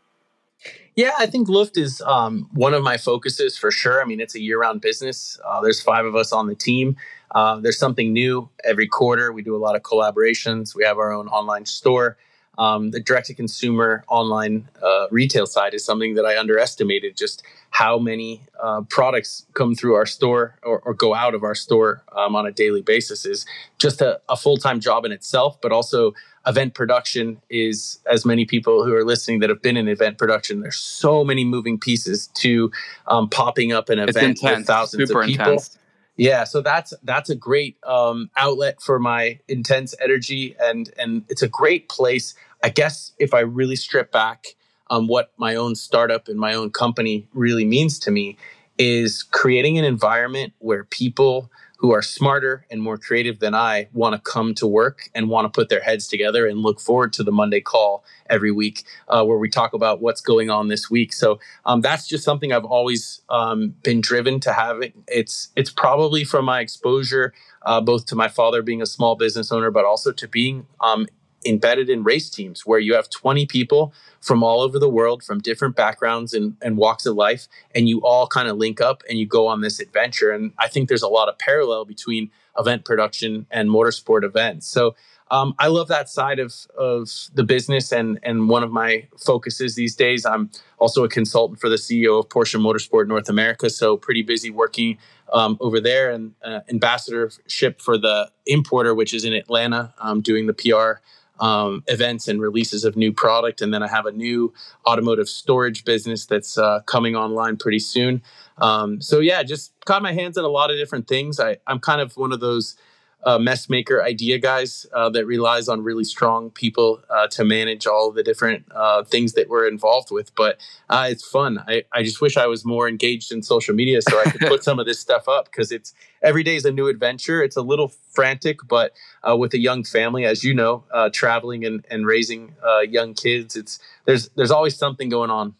Yeah, 0.95 1.13
I 1.17 1.27
think 1.27 1.47
Luft 1.47 1.77
is 1.77 2.01
um, 2.01 2.49
one 2.51 2.73
of 2.73 2.83
my 2.83 2.97
focuses 2.97 3.57
for 3.57 3.71
sure. 3.71 4.01
I 4.01 4.05
mean, 4.05 4.19
it's 4.19 4.35
a 4.35 4.41
year 4.41 4.59
round 4.59 4.81
business. 4.81 5.39
Uh, 5.45 5.61
there's 5.61 5.81
five 5.81 6.05
of 6.05 6.15
us 6.15 6.33
on 6.33 6.47
the 6.47 6.55
team. 6.55 6.97
Uh, 7.31 7.59
there's 7.59 7.79
something 7.79 8.11
new 8.11 8.49
every 8.65 8.87
quarter. 8.87 9.31
We 9.31 9.41
do 9.41 9.55
a 9.55 9.57
lot 9.57 9.75
of 9.75 9.83
collaborations. 9.83 10.75
We 10.75 10.83
have 10.83 10.97
our 10.97 11.13
own 11.13 11.27
online 11.29 11.65
store 11.65 12.17
um, 12.59 12.91
the 12.91 12.99
direct 12.99 13.27
to 13.27 13.33
consumer 13.33 14.03
online 14.09 14.67
uh, 14.83 15.07
retail 15.09 15.47
side 15.47 15.73
is 15.73 15.83
something 15.83 16.15
that 16.15 16.25
I 16.25 16.37
underestimated 16.37 17.15
just 17.15 17.41
how 17.69 17.97
many 17.97 18.41
uh, 18.61 18.81
products 18.89 19.45
come 19.53 19.75
through 19.75 19.95
our 19.95 20.05
store 20.05 20.59
or, 20.61 20.79
or 20.81 20.93
go 20.93 21.15
out 21.15 21.33
of 21.33 21.43
our 21.43 21.55
store 21.55 22.03
um, 22.11 22.35
on 22.35 22.45
a 22.45 22.51
daily 22.51 22.81
basis 22.81 23.25
is 23.25 23.45
just 23.77 24.01
a, 24.01 24.19
a 24.27 24.35
full 24.35 24.57
time 24.57 24.81
job 24.81 25.05
in 25.05 25.13
itself, 25.13 25.59
but 25.61 25.71
also 25.71 26.13
event 26.45 26.73
production 26.73 27.41
is 27.49 27.99
as 28.11 28.25
many 28.25 28.45
people 28.45 28.83
who 28.83 28.93
are 28.93 29.05
listening 29.05 29.39
that 29.39 29.49
have 29.49 29.61
been 29.61 29.77
in 29.77 29.87
event 29.87 30.17
production 30.17 30.61
there's 30.61 30.77
so 30.77 31.23
many 31.23 31.43
moving 31.43 31.77
pieces 31.77 32.27
to 32.27 32.71
um, 33.07 33.29
popping 33.29 33.71
up 33.71 33.89
an 33.89 33.99
event 33.99 34.39
with 34.41 34.65
thousands 34.65 35.09
Super 35.09 35.21
of 35.21 35.27
people 35.27 35.45
intense. 35.45 35.77
Yeah, 36.19 36.43
so 36.43 36.59
that's 36.61 36.93
that's 37.03 37.29
a 37.29 37.35
great 37.35 37.77
um, 37.85 38.29
outlet 38.35 38.81
for 38.81 38.99
my 38.99 39.39
intense 39.47 39.95
energy, 40.01 40.53
and 40.59 40.91
and 40.99 41.23
it's 41.29 41.41
a 41.41 41.47
great 41.47 41.87
place 41.87 42.35
I 42.63 42.69
guess 42.69 43.13
if 43.19 43.33
I 43.33 43.39
really 43.41 43.75
strip 43.75 44.11
back 44.11 44.47
on 44.87 45.07
what 45.07 45.31
my 45.37 45.55
own 45.55 45.75
startup 45.75 46.27
and 46.27 46.39
my 46.39 46.53
own 46.53 46.71
company 46.71 47.27
really 47.33 47.65
means 47.65 47.99
to 47.99 48.11
me 48.11 48.37
is 48.77 49.23
creating 49.23 49.77
an 49.77 49.85
environment 49.85 50.53
where 50.59 50.83
people 50.85 51.51
who 51.77 51.93
are 51.93 52.01
smarter 52.01 52.65
and 52.69 52.81
more 52.81 52.97
creative 52.97 53.39
than 53.39 53.55
I 53.55 53.87
want 53.93 54.13
to 54.13 54.19
come 54.19 54.53
to 54.55 54.67
work 54.67 55.09
and 55.15 55.29
want 55.29 55.45
to 55.45 55.49
put 55.49 55.69
their 55.69 55.79
heads 55.79 56.07
together 56.09 56.45
and 56.45 56.59
look 56.59 56.81
forward 56.81 57.13
to 57.13 57.23
the 57.23 57.31
Monday 57.31 57.61
call 57.61 58.03
every 58.29 58.51
week 58.51 58.83
uh, 59.07 59.23
where 59.23 59.37
we 59.37 59.49
talk 59.49 59.71
about 59.71 60.01
what's 60.01 60.19
going 60.19 60.49
on 60.49 60.67
this 60.67 60.89
week. 60.89 61.13
So 61.13 61.39
um, 61.65 61.79
that's 61.79 62.05
just 62.05 62.25
something 62.25 62.51
I've 62.51 62.65
always 62.65 63.21
um, 63.29 63.75
been 63.81 64.01
driven 64.01 64.41
to 64.41 64.51
have. 64.51 64.81
It. 64.81 64.93
It's 65.07 65.49
it's 65.55 65.71
probably 65.71 66.25
from 66.25 66.43
my 66.43 66.59
exposure 66.59 67.33
uh, 67.61 67.79
both 67.79 68.05
to 68.07 68.15
my 68.15 68.27
father 68.27 68.61
being 68.61 68.81
a 68.81 68.85
small 68.85 69.15
business 69.15 69.51
owner, 69.51 69.71
but 69.71 69.85
also 69.85 70.11
to 70.11 70.27
being 70.27 70.67
um, 70.81 71.07
embedded 71.45 71.89
in 71.89 72.03
race 72.03 72.29
teams 72.29 72.65
where 72.65 72.79
you 72.79 72.93
have 72.93 73.09
20 73.09 73.45
people 73.45 73.93
from 74.21 74.43
all 74.43 74.61
over 74.61 74.77
the 74.79 74.89
world 74.89 75.23
from 75.23 75.39
different 75.39 75.75
backgrounds 75.75 76.33
and, 76.33 76.55
and 76.61 76.77
walks 76.77 77.05
of 77.05 77.15
life 77.15 77.47
and 77.73 77.87
you 77.87 78.01
all 78.01 78.27
kind 78.27 78.47
of 78.47 78.57
link 78.57 78.81
up 78.81 79.03
and 79.09 79.17
you 79.17 79.25
go 79.25 79.47
on 79.47 79.61
this 79.61 79.79
adventure 79.79 80.31
and 80.31 80.51
i 80.59 80.67
think 80.67 80.89
there's 80.89 81.01
a 81.01 81.07
lot 81.07 81.29
of 81.29 81.37
parallel 81.37 81.85
between 81.85 82.29
event 82.57 82.83
production 82.83 83.45
and 83.51 83.69
motorsport 83.69 84.23
events. 84.23 84.67
So 84.67 84.95
um, 85.31 85.53
i 85.59 85.67
love 85.67 85.87
that 85.87 86.09
side 86.09 86.39
of, 86.39 86.53
of 86.77 87.09
the 87.33 87.43
business 87.43 87.91
and, 87.91 88.19
and 88.23 88.49
one 88.49 88.63
of 88.63 88.71
my 88.71 89.07
focuses 89.17 89.75
these 89.75 89.95
days 89.95 90.25
i'm 90.25 90.49
also 90.77 91.03
a 91.03 91.09
consultant 91.09 91.59
for 91.59 91.69
the 91.69 91.75
ceo 91.75 92.19
of 92.19 92.29
porsche 92.29 92.59
motorsport 92.59 93.07
north 93.07 93.29
america 93.29 93.69
so 93.69 93.97
pretty 93.97 94.21
busy 94.21 94.49
working 94.49 94.97
um, 95.31 95.57
over 95.59 95.79
there 95.79 96.09
and 96.09 96.33
uh, 96.43 96.61
ambassadorship 96.69 97.81
for 97.81 97.97
the 97.97 98.29
importer 98.45 98.95
which 98.95 99.13
is 99.13 99.23
in 99.23 99.33
atlanta 99.33 99.93
um, 99.99 100.21
doing 100.21 100.47
the 100.47 100.53
pr 100.53 100.99
um, 101.39 101.83
events 101.87 102.27
and 102.27 102.41
releases 102.41 102.83
of 102.85 102.95
new 102.95 103.11
product. 103.13 103.61
And 103.61 103.73
then 103.73 103.83
I 103.83 103.87
have 103.87 104.05
a 104.05 104.11
new 104.11 104.53
automotive 104.85 105.29
storage 105.29 105.85
business 105.85 106.25
that's 106.25 106.57
uh, 106.57 106.81
coming 106.85 107.15
online 107.15 107.57
pretty 107.57 107.79
soon. 107.79 108.21
Um, 108.57 109.01
so 109.01 109.19
yeah, 109.19 109.43
just 109.43 109.73
caught 109.85 110.01
my 110.01 110.13
hands 110.13 110.37
in 110.37 110.43
a 110.43 110.49
lot 110.49 110.71
of 110.71 110.77
different 110.77 111.07
things. 111.07 111.39
I, 111.39 111.57
I'm 111.67 111.79
kind 111.79 112.01
of 112.01 112.17
one 112.17 112.31
of 112.31 112.39
those 112.39 112.75
uh, 113.23 113.37
mess 113.37 113.69
maker 113.69 114.01
idea 114.01 114.37
guys 114.37 114.85
uh, 114.93 115.09
that 115.09 115.25
relies 115.25 115.67
on 115.67 115.83
really 115.83 116.03
strong 116.03 116.49
people 116.51 117.01
uh, 117.09 117.27
to 117.27 117.43
manage 117.43 117.85
all 117.85 118.11
the 118.11 118.23
different 118.23 118.65
uh, 118.73 119.03
things 119.03 119.33
that 119.33 119.49
we're 119.49 119.67
involved 119.67 120.09
with. 120.09 120.33
But 120.35 120.59
uh, 120.89 121.07
it's 121.09 121.27
fun. 121.27 121.63
I, 121.67 121.83
I 121.91 122.03
just 122.03 122.21
wish 122.21 122.37
I 122.37 122.47
was 122.47 122.63
more 122.63 122.87
engaged 122.87 123.31
in 123.31 123.43
social 123.43 123.75
media 123.75 124.01
so 124.01 124.19
I 124.19 124.29
could 124.29 124.41
put 124.41 124.63
some 124.69 124.79
of 124.79 124.85
this 124.85 124.99
stuff 124.99 125.27
up 125.27 125.45
because 125.45 125.71
it's 125.71 125.93
every 126.21 126.43
day 126.43 126.55
is 126.55 126.65
a 126.65 126.71
new 126.71 126.87
adventure. 126.87 127.43
It's 127.43 127.57
a 127.57 127.61
little 127.61 127.89
frantic, 128.11 128.59
but 128.67 128.93
uh, 129.27 129.35
with 129.35 129.53
a 129.53 129.59
young 129.59 129.83
family, 129.83 130.25
as 130.25 130.43
you 130.43 130.53
know, 130.53 130.85
traveling 131.11 131.65
and, 131.65 131.85
and 131.89 132.05
raising 132.05 132.55
young 132.89 133.13
kids, 133.13 133.55
it's 133.55 133.79
there's 134.05 134.29
there's 134.29 134.51
always 134.51 134.77
something 134.77 135.09
going 135.09 135.29
on. 135.29 135.55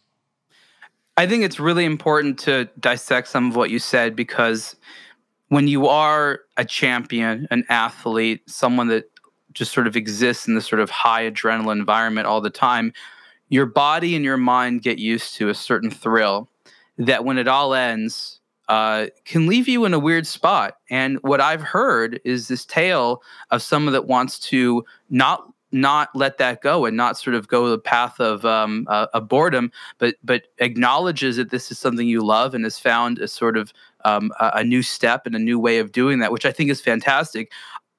I 1.18 1.28
think 1.28 1.44
it's 1.44 1.60
really 1.60 1.84
important 1.84 2.40
to 2.40 2.70
dissect 2.80 3.28
some 3.28 3.50
of 3.50 3.58
what 3.58 3.70
you 3.70 3.78
said 3.78 4.16
because 4.16 4.78
when 5.50 5.68
you 5.68 5.88
are 5.88 6.42
a 6.58 6.66
champion, 6.66 7.48
an 7.52 7.66
athlete, 7.70 8.42
someone 8.50 8.88
that 8.88 9.12
just 9.54 9.74
sort 9.74 9.88
of 9.88 9.96
exists 9.96 10.48
in 10.48 10.56
this 10.56 10.68
sort 10.68 10.80
of 10.80 10.90
high 10.90 11.30
adrenaline 11.30 11.80
environment 11.80 12.28
all 12.28 12.40
the 12.40 12.50
time, 12.50 12.94
your 13.50 13.66
body 13.66 14.16
and 14.16 14.24
your 14.24 14.38
mind 14.38 14.84
get 14.84 15.00
used 15.00 15.36
to 15.36 15.50
a 15.50 15.56
certain 15.56 15.90
thrill 15.90 16.48
that 16.98 17.26
when 17.26 17.38
it 17.38 17.48
all 17.48 17.74
ends, 17.74 18.40
uh, 18.68 19.08
can 19.26 19.48
leave 19.48 19.68
you 19.68 19.86
in 19.86 19.94
a 19.96 20.00
weird 20.00 20.28
spot. 20.28 20.78
And 20.92 21.18
what 21.24 21.42
I've 21.42 21.62
heard 21.62 22.22
is 22.24 22.48
this 22.48 22.66
tale 22.66 23.24
of 23.50 23.64
someone 23.64 23.94
that 23.94 24.06
wants 24.06 24.38
to 24.40 24.86
not 25.10 25.52
not 25.72 26.10
let 26.16 26.40
that 26.40 26.62
go 26.62 26.86
and 26.86 26.98
not 26.98 27.16
sort 27.16 27.36
of 27.36 27.48
go 27.48 27.70
the 27.70 27.78
path 27.78 28.20
of 28.20 28.44
um, 28.46 28.86
uh, 28.90 29.08
of 29.14 29.28
boredom, 29.28 29.72
but 29.98 30.16
but 30.24 30.44
acknowledges 30.60 31.38
that 31.38 31.50
this 31.50 31.72
is 31.72 31.80
something 31.80 32.08
you 32.08 32.24
love 32.24 32.54
and 32.54 32.64
has 32.64 32.80
found 32.80 33.20
a 33.20 33.28
sort 33.28 33.58
of 33.58 33.74
um, 34.06 34.32
a, 34.40 34.52
a 34.56 34.64
new 34.64 34.82
step 34.82 35.26
and 35.26 35.36
a 35.36 35.40
new 35.40 35.60
way 35.60 35.80
of 35.80 35.92
doing 35.92 36.20
that, 36.20 36.32
which 36.32 36.46
I 36.46 36.52
think 36.52 36.70
is 36.70 36.82
fantastic. 36.82 37.52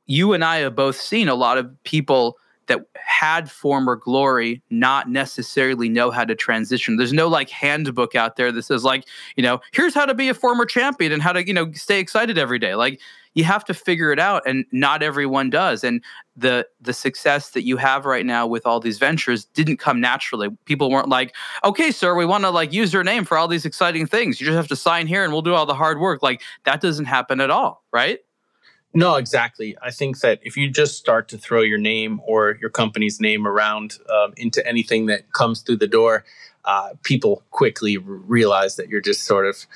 You 0.07 0.33
and 0.33 0.45
I 0.45 0.57
have 0.59 0.75
both 0.75 0.97
seen 0.97 1.29
a 1.29 1.35
lot 1.35 1.59
of 1.59 1.71
people 1.85 2.37
that 2.67 2.81
had 2.95 3.51
former 3.51 3.97
glory 3.97 4.63
not 4.71 5.11
necessarily 5.11 5.89
know 5.89 6.11
how 6.13 6.25
to 6.25 6.37
transition. 6.37 6.97
There's 6.97 7.13
no 7.13 7.27
like 7.27 7.51
handbook 7.51 8.15
out 8.15 8.37
there 8.37 8.53
that 8.53 8.63
says 8.63 8.85
like, 8.85 9.05
you 9.37 9.43
know, 9.43 9.61
here's 9.73 9.93
how 9.93 10.07
to 10.07 10.15
be 10.15 10.29
a 10.29 10.35
former 10.35 10.65
champion 10.65 11.11
and 11.11 11.21
how 11.21 11.33
to, 11.33 11.45
you 11.45 11.53
know, 11.53 11.73
stay 11.73 11.99
excited 11.99 12.39
every 12.39 12.61
day. 12.61 12.77
Like 12.77 13.01
you 13.35 13.45
have 13.45 13.65
to 13.65 13.75
figure 13.75 14.13
it 14.13 14.19
out 14.19 14.43
and 14.47 14.65
not 14.73 15.03
everyone 15.03 15.51
does. 15.51 15.85
And 15.85 16.03
the 16.37 16.67
the 16.81 16.93
success 16.93 17.51
that 17.51 17.63
you 17.63 17.77
have 17.77 18.05
right 18.05 18.27
now 18.27 18.47
with 18.47 18.67
all 18.67 18.81
these 18.81 18.99
ventures 18.99 19.45
didn't 19.45 19.77
come 19.77 20.01
naturally. 20.01 20.49
People 20.65 20.91
weren't 20.91 21.09
like, 21.09 21.35
"Okay, 21.65 21.91
sir, 21.91 22.15
we 22.15 22.25
want 22.27 22.45
to 22.45 22.51
like 22.51 22.73
use 22.73 22.93
your 22.93 23.05
name 23.05 23.25
for 23.25 23.37
all 23.39 23.49
these 23.49 23.65
exciting 23.65 24.07
things. 24.07 24.41
You 24.41 24.47
just 24.47 24.57
have 24.57 24.69
to 24.69 24.77
sign 24.77 25.07
here 25.07 25.23
and 25.23 25.33
we'll 25.33 25.43
do 25.43 25.55
all 25.55 25.67
the 25.67 25.75
hard 25.75 26.01
work." 26.01 26.23
Like 26.23 26.43
that 26.65 26.81
doesn't 26.81 27.07
happen 27.07 27.41
at 27.41 27.51
all, 27.51 27.85
right? 27.93 28.21
No, 28.93 29.15
exactly. 29.15 29.77
I 29.83 29.93
think 29.93 30.19
that 30.21 30.41
if 30.43 30.57
you 30.57 30.69
just 30.69 30.97
start 30.97 31.29
to 31.29 31.39
throw 31.39 31.63
your 31.63 31.79
name 31.79 32.21
or 32.27 32.59
your 32.61 32.71
company's 32.71 33.21
name 33.21 33.47
around 33.47 33.99
um, 34.13 34.33
into 34.37 34.67
anything 34.67 35.07
that 35.07 35.33
comes 35.33 35.61
through 35.61 35.77
the 35.77 35.87
door, 35.87 36.25
uh, 36.65 36.91
people 37.05 37.45
quickly 37.53 37.97
r- 37.97 38.03
realize 38.03 38.75
that 38.77 38.89
you're 38.89 39.01
just 39.01 39.25
sort 39.25 39.47
of 39.47 39.67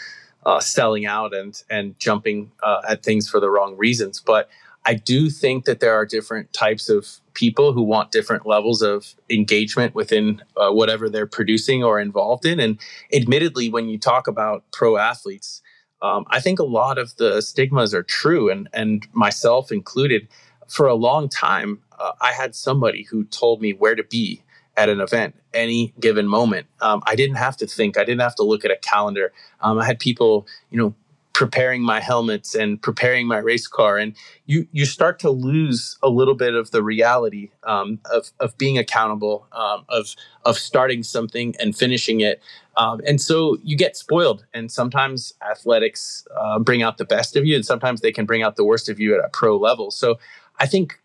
uh, 0.47 0.61
selling 0.61 1.07
out 1.07 1.35
and 1.35 1.63
and 1.71 1.99
jumping 1.99 2.51
uh, 2.63 2.83
at 2.89 3.03
things 3.03 3.29
for 3.29 3.41
the 3.41 3.51
wrong 3.51 3.77
reasons. 3.77 4.21
But 4.21 4.49
I 4.87 4.95
do 4.95 5.31
think 5.31 5.65
that 5.65 5.81
there 5.81 5.95
are 5.95 6.05
different 6.05 6.53
types 6.53 6.89
of 6.89 7.09
people 7.33 7.73
who 7.73 7.83
want 7.83 8.13
different 8.13 8.47
levels 8.47 8.83
of 8.83 9.15
engagement 9.31 9.95
within 9.95 10.43
uh, 10.57 10.71
whatever 10.71 11.09
they're 11.09 11.27
producing 11.27 11.83
or 11.83 11.99
involved 11.99 12.45
in. 12.45 12.61
And 12.61 12.79
admittedly, 13.13 13.71
when 13.71 13.89
you 13.89 13.99
talk 13.99 14.29
about 14.29 14.65
pro 14.73 14.97
athletes 14.99 15.63
um, 16.03 16.27
I 16.29 16.39
think 16.39 16.59
a 16.59 16.65
lot 16.65 16.99
of 16.99 17.17
the 17.17 17.41
stigmas 17.41 17.95
are 17.95 18.03
true, 18.03 18.51
and 18.51 18.69
and 18.73 19.07
myself 19.13 19.73
included. 19.73 20.29
For 20.69 20.87
a 20.87 20.95
long 20.95 21.29
time, 21.29 21.81
uh, 21.99 22.13
I 22.21 22.33
had 22.33 22.55
somebody 22.55 23.03
who 23.05 23.25
told 23.25 23.61
me 23.61 23.73
where 23.73 23.95
to 23.95 24.05
be 24.05 24.43
at 24.77 24.89
an 24.89 25.01
event 25.01 25.35
any 25.53 25.95
given 26.01 26.27
moment. 26.27 26.67
Um, 26.81 27.03
I 27.07 27.15
didn't 27.15 27.37
have 27.37 27.57
to 27.59 27.67
think. 27.67 27.97
I 27.97 28.05
didn't 28.05 28.21
have 28.21 28.35
to 28.37 28.43
look 28.43 28.65
at 28.65 28.71
a 28.71 28.77
calendar. 28.77 29.33
Um, 29.61 29.79
I 29.79 29.87
had 29.87 29.99
people, 29.99 30.47
you 30.71 30.79
know, 30.79 30.95
preparing 31.35 31.83
my 31.83 32.01
helmets 32.01 32.55
and 32.55 32.81
preparing 32.81 33.27
my 33.27 33.39
race 33.39 33.67
car 33.67 33.99
and 33.99 34.15
you 34.47 34.69
you 34.71 34.85
start 34.87 35.19
to 35.19 35.31
lose 35.31 35.99
a 36.01 36.09
little 36.09 36.37
bit 36.37 36.55
of 36.55 36.71
the 36.71 36.81
reality 36.81 37.51
um, 37.65 37.99
of, 38.13 38.31
of 38.39 38.57
being 38.57 38.79
accountable 38.79 39.47
um, 39.53 39.85
of 39.89 40.15
of 40.45 40.57
starting 40.57 41.03
something 41.03 41.55
and 41.59 41.77
finishing 41.77 42.21
it 42.21 42.41
um, 42.77 43.01
and 43.05 43.21
so 43.21 43.59
you 43.65 43.77
get 43.77 43.97
spoiled 43.97 44.47
and 44.55 44.71
sometimes 44.71 45.35
athletics 45.51 46.25
uh, 46.37 46.59
bring 46.61 46.85
out 46.85 46.99
the 46.99 47.05
best 47.05 47.35
of 47.35 47.45
you 47.45 47.57
and 47.57 47.67
sometimes 47.67 48.01
they 48.01 48.13
can 48.13 48.25
bring 48.25 48.43
out 48.43 48.55
the 48.55 48.65
worst 48.65 48.89
of 48.89 49.01
you 49.01 49.13
at 49.13 49.25
a 49.25 49.29
pro 49.31 49.57
level 49.57 49.91
so 49.91 50.17
i 50.61 50.67
think 50.67 51.01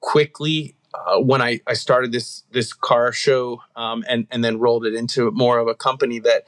quickly 0.00 0.74
uh, 0.94 1.20
when 1.20 1.40
I, 1.40 1.60
I 1.66 1.74
started 1.74 2.12
this 2.12 2.44
this 2.50 2.72
car 2.72 3.12
show 3.12 3.62
um, 3.76 4.04
and 4.08 4.26
and 4.30 4.44
then 4.44 4.58
rolled 4.58 4.86
it 4.86 4.94
into 4.94 5.30
more 5.30 5.58
of 5.58 5.68
a 5.68 5.74
company 5.74 6.18
that 6.20 6.44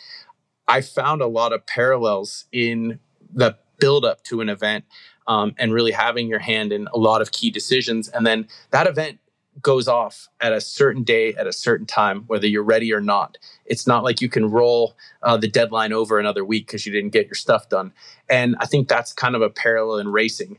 I 0.69 0.81
found 0.81 1.23
a 1.23 1.27
lot 1.27 1.53
of 1.53 1.67
parallels 1.67 2.47
in 2.53 2.99
the 3.33 3.57
build 3.79 4.05
up 4.05 4.23
to 4.25 4.41
an 4.41 4.49
event 4.49 4.85
um, 5.27 5.55
and 5.59 5.73
really 5.73 5.93
having 5.93 6.29
your 6.29 6.39
hand 6.39 6.73
in 6.73 6.89
a 6.93 6.99
lot 6.99 7.21
of 7.21 7.33
key 7.33 7.51
decisions. 7.51 8.09
And 8.09 8.27
then 8.27 8.49
that 8.71 8.87
event 8.87 9.19
goes 9.61 9.87
off 9.87 10.29
at 10.41 10.53
a 10.53 10.61
certain 10.61 11.03
day 11.03 11.35
at 11.35 11.47
a 11.47 11.53
certain 11.53 11.87
time, 11.87 12.25
whether 12.27 12.47
you're 12.47 12.63
ready 12.63 12.93
or 12.93 13.01
not. 13.01 13.37
It's 13.67 13.87
not 13.87 14.03
like 14.03 14.21
you 14.21 14.29
can 14.29 14.51
roll 14.51 14.97
uh, 15.23 15.37
the 15.37 15.49
deadline 15.49 15.93
over 15.93 16.19
another 16.19 16.45
week 16.45 16.67
because 16.67 16.87
you 16.87 16.93
didn't 16.93 17.11
get 17.11 17.27
your 17.27 17.35
stuff 17.35 17.69
done. 17.69 17.93
And 18.31 18.57
I 18.61 18.67
think 18.67 18.89
that's 18.89 19.13
kind 19.13 19.35
of 19.35 19.43
a 19.43 19.51
parallel 19.51 19.99
in 19.99 20.09
racing. 20.09 20.59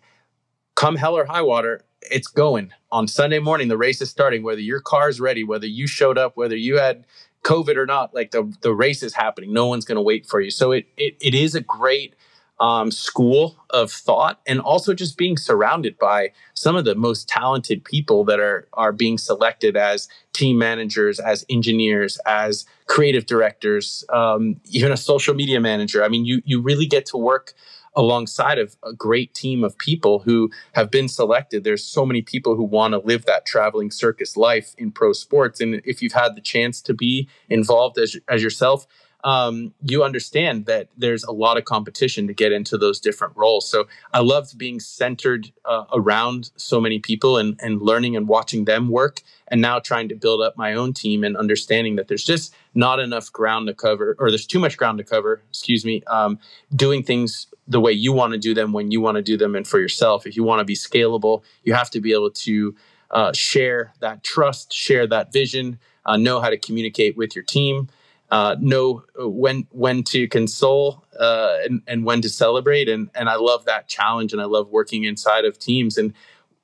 Come 0.75 0.95
hell 0.95 1.17
or 1.17 1.25
high 1.25 1.41
water, 1.41 1.81
it's 2.11 2.27
going 2.27 2.71
on 2.91 3.07
Sunday 3.07 3.39
morning. 3.39 3.67
The 3.67 3.77
race 3.77 4.01
is 4.01 4.09
starting. 4.09 4.43
Whether 4.43 4.61
your 4.61 4.79
car 4.81 5.09
is 5.09 5.19
ready, 5.19 5.43
whether 5.43 5.67
you 5.67 5.87
showed 5.87 6.17
up, 6.17 6.37
whether 6.37 6.55
you 6.55 6.77
had 6.77 7.05
COVID 7.43 7.75
or 7.75 7.85
not, 7.85 8.13
like 8.13 8.31
the 8.31 8.51
the 8.61 8.73
race 8.73 9.03
is 9.03 9.13
happening. 9.13 9.53
No 9.53 9.67
one's 9.67 9.85
going 9.85 9.97
to 9.97 10.01
wait 10.01 10.25
for 10.25 10.39
you. 10.39 10.51
So 10.51 10.71
it 10.71 10.87
it, 10.97 11.17
it 11.21 11.35
is 11.35 11.55
a 11.55 11.61
great 11.61 12.15
um, 12.59 12.91
school 12.91 13.57
of 13.71 13.91
thought 13.91 14.39
and 14.45 14.59
also 14.61 14.93
just 14.93 15.17
being 15.17 15.37
surrounded 15.37 15.97
by 15.97 16.31
some 16.53 16.75
of 16.75 16.85
the 16.85 16.95
most 16.95 17.27
talented 17.27 17.83
people 17.83 18.23
that 18.25 18.39
are 18.39 18.67
are 18.73 18.93
being 18.93 19.17
selected 19.17 19.75
as 19.75 20.07
team 20.33 20.57
managers 20.57 21.19
as 21.19 21.43
engineers 21.49 22.19
as 22.25 22.65
creative 22.85 23.25
directors 23.25 24.05
um, 24.13 24.55
even 24.65 24.91
a 24.91 24.97
social 24.97 25.33
media 25.33 25.59
manager 25.59 26.03
i 26.03 26.07
mean 26.07 26.25
you 26.25 26.41
you 26.45 26.61
really 26.61 26.85
get 26.85 27.05
to 27.07 27.17
work 27.17 27.53
alongside 27.95 28.57
of 28.57 28.75
a 28.83 28.93
great 28.93 29.33
team 29.33 29.63
of 29.63 29.77
people 29.77 30.19
who 30.19 30.49
have 30.73 30.89
been 30.89 31.07
selected 31.07 31.63
there's 31.63 31.83
so 31.83 32.05
many 32.05 32.21
people 32.21 32.55
who 32.55 32.63
want 32.63 32.93
to 32.93 32.99
live 32.99 33.25
that 33.25 33.45
traveling 33.45 33.91
circus 33.91 34.35
life 34.35 34.73
in 34.77 34.91
pro 34.91 35.13
sports 35.13 35.61
and 35.61 35.81
if 35.85 36.01
you've 36.01 36.13
had 36.13 36.35
the 36.35 36.41
chance 36.41 36.81
to 36.81 36.93
be 36.93 37.27
involved 37.49 37.97
as, 37.97 38.17
as 38.27 38.41
yourself 38.41 38.87
um, 39.23 39.73
you 39.85 40.03
understand 40.03 40.65
that 40.65 40.89
there's 40.97 41.23
a 41.23 41.31
lot 41.31 41.57
of 41.57 41.65
competition 41.65 42.27
to 42.27 42.33
get 42.33 42.51
into 42.51 42.77
those 42.77 42.99
different 42.99 43.35
roles. 43.37 43.69
So 43.69 43.87
I 44.13 44.19
loved 44.19 44.57
being 44.57 44.79
centered 44.79 45.51
uh, 45.65 45.85
around 45.93 46.51
so 46.57 46.81
many 46.81 46.99
people 46.99 47.37
and, 47.37 47.57
and 47.61 47.81
learning 47.81 48.15
and 48.15 48.27
watching 48.27 48.65
them 48.65 48.89
work. 48.89 49.21
And 49.47 49.61
now 49.61 49.79
trying 49.79 50.09
to 50.09 50.15
build 50.15 50.41
up 50.41 50.57
my 50.57 50.73
own 50.73 50.93
team 50.93 51.23
and 51.23 51.37
understanding 51.37 51.95
that 51.97 52.07
there's 52.07 52.23
just 52.23 52.53
not 52.73 52.99
enough 52.99 53.31
ground 53.31 53.67
to 53.67 53.73
cover, 53.73 54.15
or 54.19 54.31
there's 54.31 54.47
too 54.47 54.59
much 54.59 54.77
ground 54.77 54.97
to 54.97 55.03
cover, 55.03 55.43
excuse 55.49 55.85
me, 55.85 56.01
um, 56.07 56.39
doing 56.75 57.03
things 57.03 57.47
the 57.67 57.79
way 57.79 57.91
you 57.91 58.11
want 58.11 58.33
to 58.33 58.39
do 58.39 58.53
them 58.53 58.73
when 58.73 58.91
you 58.91 58.99
want 59.01 59.15
to 59.15 59.21
do 59.21 59.37
them 59.37 59.55
and 59.55 59.67
for 59.67 59.79
yourself. 59.79 60.27
If 60.27 60.35
you 60.35 60.43
want 60.43 60.59
to 60.59 60.65
be 60.65 60.75
scalable, 60.75 61.43
you 61.63 61.73
have 61.73 61.89
to 61.91 62.01
be 62.01 62.11
able 62.11 62.31
to 62.31 62.75
uh, 63.11 63.33
share 63.33 63.93
that 63.99 64.23
trust, 64.23 64.73
share 64.73 65.07
that 65.07 65.31
vision, 65.31 65.79
uh, 66.05 66.17
know 66.17 66.41
how 66.41 66.49
to 66.49 66.57
communicate 66.57 67.15
with 67.15 67.35
your 67.35 67.43
team 67.43 67.89
uh, 68.33 68.55
know 68.59 69.03
when 69.15 69.67
when 69.69 70.01
to 70.01 70.27
console 70.27 71.05
uh, 71.19 71.57
and, 71.65 71.83
and 71.85 72.03
when 72.03 72.19
to 72.19 72.29
celebrate. 72.29 72.89
And 72.89 73.11
and 73.13 73.29
I 73.29 73.35
love 73.35 73.65
that 73.65 73.87
challenge 73.87 74.33
and 74.33 74.41
I 74.41 74.45
love 74.45 74.69
working 74.69 75.03
inside 75.03 75.45
of 75.45 75.59
teams. 75.59 75.99
And 75.99 76.13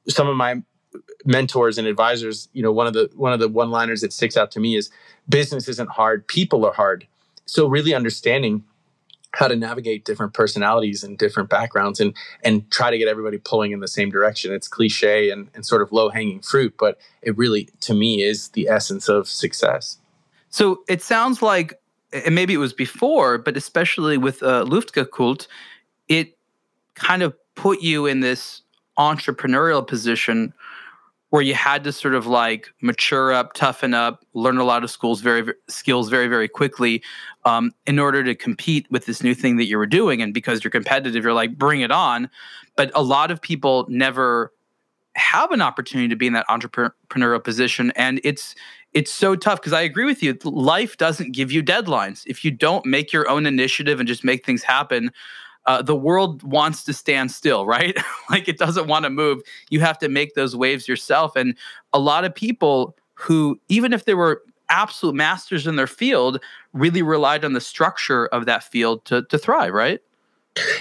some 0.07 0.27
of 0.27 0.35
my 0.35 0.63
mentors 1.25 1.77
and 1.77 1.87
advisors 1.87 2.49
you 2.53 2.63
know 2.63 2.71
one 2.71 2.87
of 2.87 2.93
the 2.93 3.11
one 3.13 3.33
of 3.33 3.39
the 3.39 3.47
one 3.47 3.69
liners 3.69 4.01
that 4.01 4.11
sticks 4.11 4.35
out 4.35 4.49
to 4.49 4.59
me 4.59 4.75
is 4.75 4.89
business 5.27 5.67
isn't 5.67 5.91
hard 5.91 6.25
people 6.27 6.65
are 6.65 6.73
hard. 6.73 7.05
So 7.45 7.67
really 7.67 7.93
understanding 7.93 8.63
how 9.31 9.47
to 9.47 9.55
navigate 9.55 10.05
different 10.05 10.33
personalities 10.33 11.03
and 11.03 11.17
different 11.17 11.49
backgrounds 11.49 11.99
and 11.99 12.15
and 12.43 12.69
try 12.71 12.89
to 12.89 12.97
get 12.97 13.07
everybody 13.07 13.37
pulling 13.37 13.71
in 13.71 13.79
the 13.79 13.87
same 13.87 14.09
direction. 14.09 14.51
It's 14.53 14.67
cliche 14.67 15.29
and, 15.29 15.49
and 15.53 15.65
sort 15.65 15.81
of 15.81 15.91
low 15.91 16.09
hanging 16.09 16.41
fruit 16.41 16.75
but 16.77 16.97
it 17.21 17.37
really 17.37 17.69
to 17.81 17.93
me 17.93 18.23
is 18.23 18.49
the 18.49 18.67
essence 18.67 19.07
of 19.07 19.27
success. 19.27 19.97
So 20.49 20.83
it 20.87 21.01
sounds 21.01 21.41
like, 21.41 21.79
and 22.11 22.33
maybe 22.33 22.53
it 22.53 22.57
was 22.57 22.73
before, 22.73 23.37
but 23.37 23.55
especially 23.55 24.17
with 24.17 24.41
uh, 24.41 24.65
Luftgekühlt, 24.65 25.47
it 26.07 26.37
kind 26.95 27.21
of 27.21 27.35
put 27.55 27.81
you 27.81 28.05
in 28.05 28.21
this 28.21 28.61
entrepreneurial 28.97 29.85
position 29.85 30.53
where 31.29 31.41
you 31.41 31.53
had 31.53 31.83
to 31.83 31.91
sort 31.91 32.15
of 32.15 32.25
like 32.25 32.69
mature 32.81 33.31
up, 33.31 33.53
toughen 33.53 33.93
up, 33.93 34.25
learn 34.33 34.57
a 34.57 34.63
lot 34.63 34.83
of 34.83 34.89
schools 34.89 35.21
very, 35.21 35.41
very 35.41 35.57
skills 35.67 36.09
very 36.09 36.27
very 36.27 36.47
quickly 36.47 37.03
um, 37.45 37.71
in 37.85 37.99
order 37.99 38.23
to 38.23 38.33
compete 38.35 38.87
with 38.89 39.05
this 39.05 39.23
new 39.23 39.35
thing 39.35 39.57
that 39.57 39.65
you 39.65 39.77
were 39.77 39.85
doing. 39.85 40.21
And 40.21 40.33
because 40.33 40.63
you're 40.63 40.71
competitive, 40.71 41.23
you're 41.23 41.33
like 41.33 41.57
bring 41.57 41.81
it 41.81 41.91
on. 41.91 42.29
But 42.75 42.91
a 42.95 43.03
lot 43.03 43.31
of 43.31 43.41
people 43.41 43.85
never 43.89 44.51
have 45.15 45.51
an 45.51 45.61
opportunity 45.61 46.07
to 46.07 46.15
be 46.15 46.27
in 46.27 46.33
that 46.33 46.47
entrepreneurial 46.47 47.43
position, 47.43 47.91
and 47.95 48.19
it's 48.23 48.55
it's 48.93 49.11
so 49.11 49.35
tough 49.35 49.59
because 49.59 49.73
I 49.73 49.81
agree 49.81 50.05
with 50.05 50.23
you. 50.23 50.35
Life 50.43 50.97
doesn't 50.97 51.33
give 51.33 51.51
you 51.51 51.61
deadlines. 51.61 52.23
If 52.25 52.43
you 52.43 52.49
don't 52.49 52.85
make 52.85 53.13
your 53.13 53.29
own 53.29 53.45
initiative 53.45 53.99
and 53.99 54.07
just 54.07 54.23
make 54.23 54.45
things 54.45 54.63
happen, 54.63 55.11
uh, 55.69 55.83
the 55.83 55.95
world 55.95 56.41
wants 56.41 56.83
to 56.83 56.91
stand 56.93 57.31
still, 57.31 57.63
right? 57.63 57.95
like 58.31 58.47
it 58.47 58.57
doesn't 58.57 58.87
want 58.87 59.03
to 59.03 59.09
move. 59.11 59.43
You 59.69 59.81
have 59.81 59.99
to 59.99 60.09
make 60.09 60.33
those 60.33 60.55
waves 60.55 60.87
yourself. 60.87 61.35
And 61.35 61.55
a 61.93 61.99
lot 61.99 62.25
of 62.25 62.33
people 62.33 62.97
who, 63.13 63.59
even 63.69 63.93
if 63.93 64.05
they 64.05 64.15
were 64.15 64.41
absolute 64.69 65.13
masters 65.13 65.67
in 65.67 65.75
their 65.75 65.85
field 65.85 66.41
really 66.73 67.03
relied 67.03 67.45
on 67.45 67.53
the 67.53 67.61
structure 67.61 68.25
of 68.27 68.47
that 68.47 68.63
field 68.63 69.05
to 69.05 69.21
to 69.25 69.37
thrive, 69.37 69.73
right? 69.73 70.01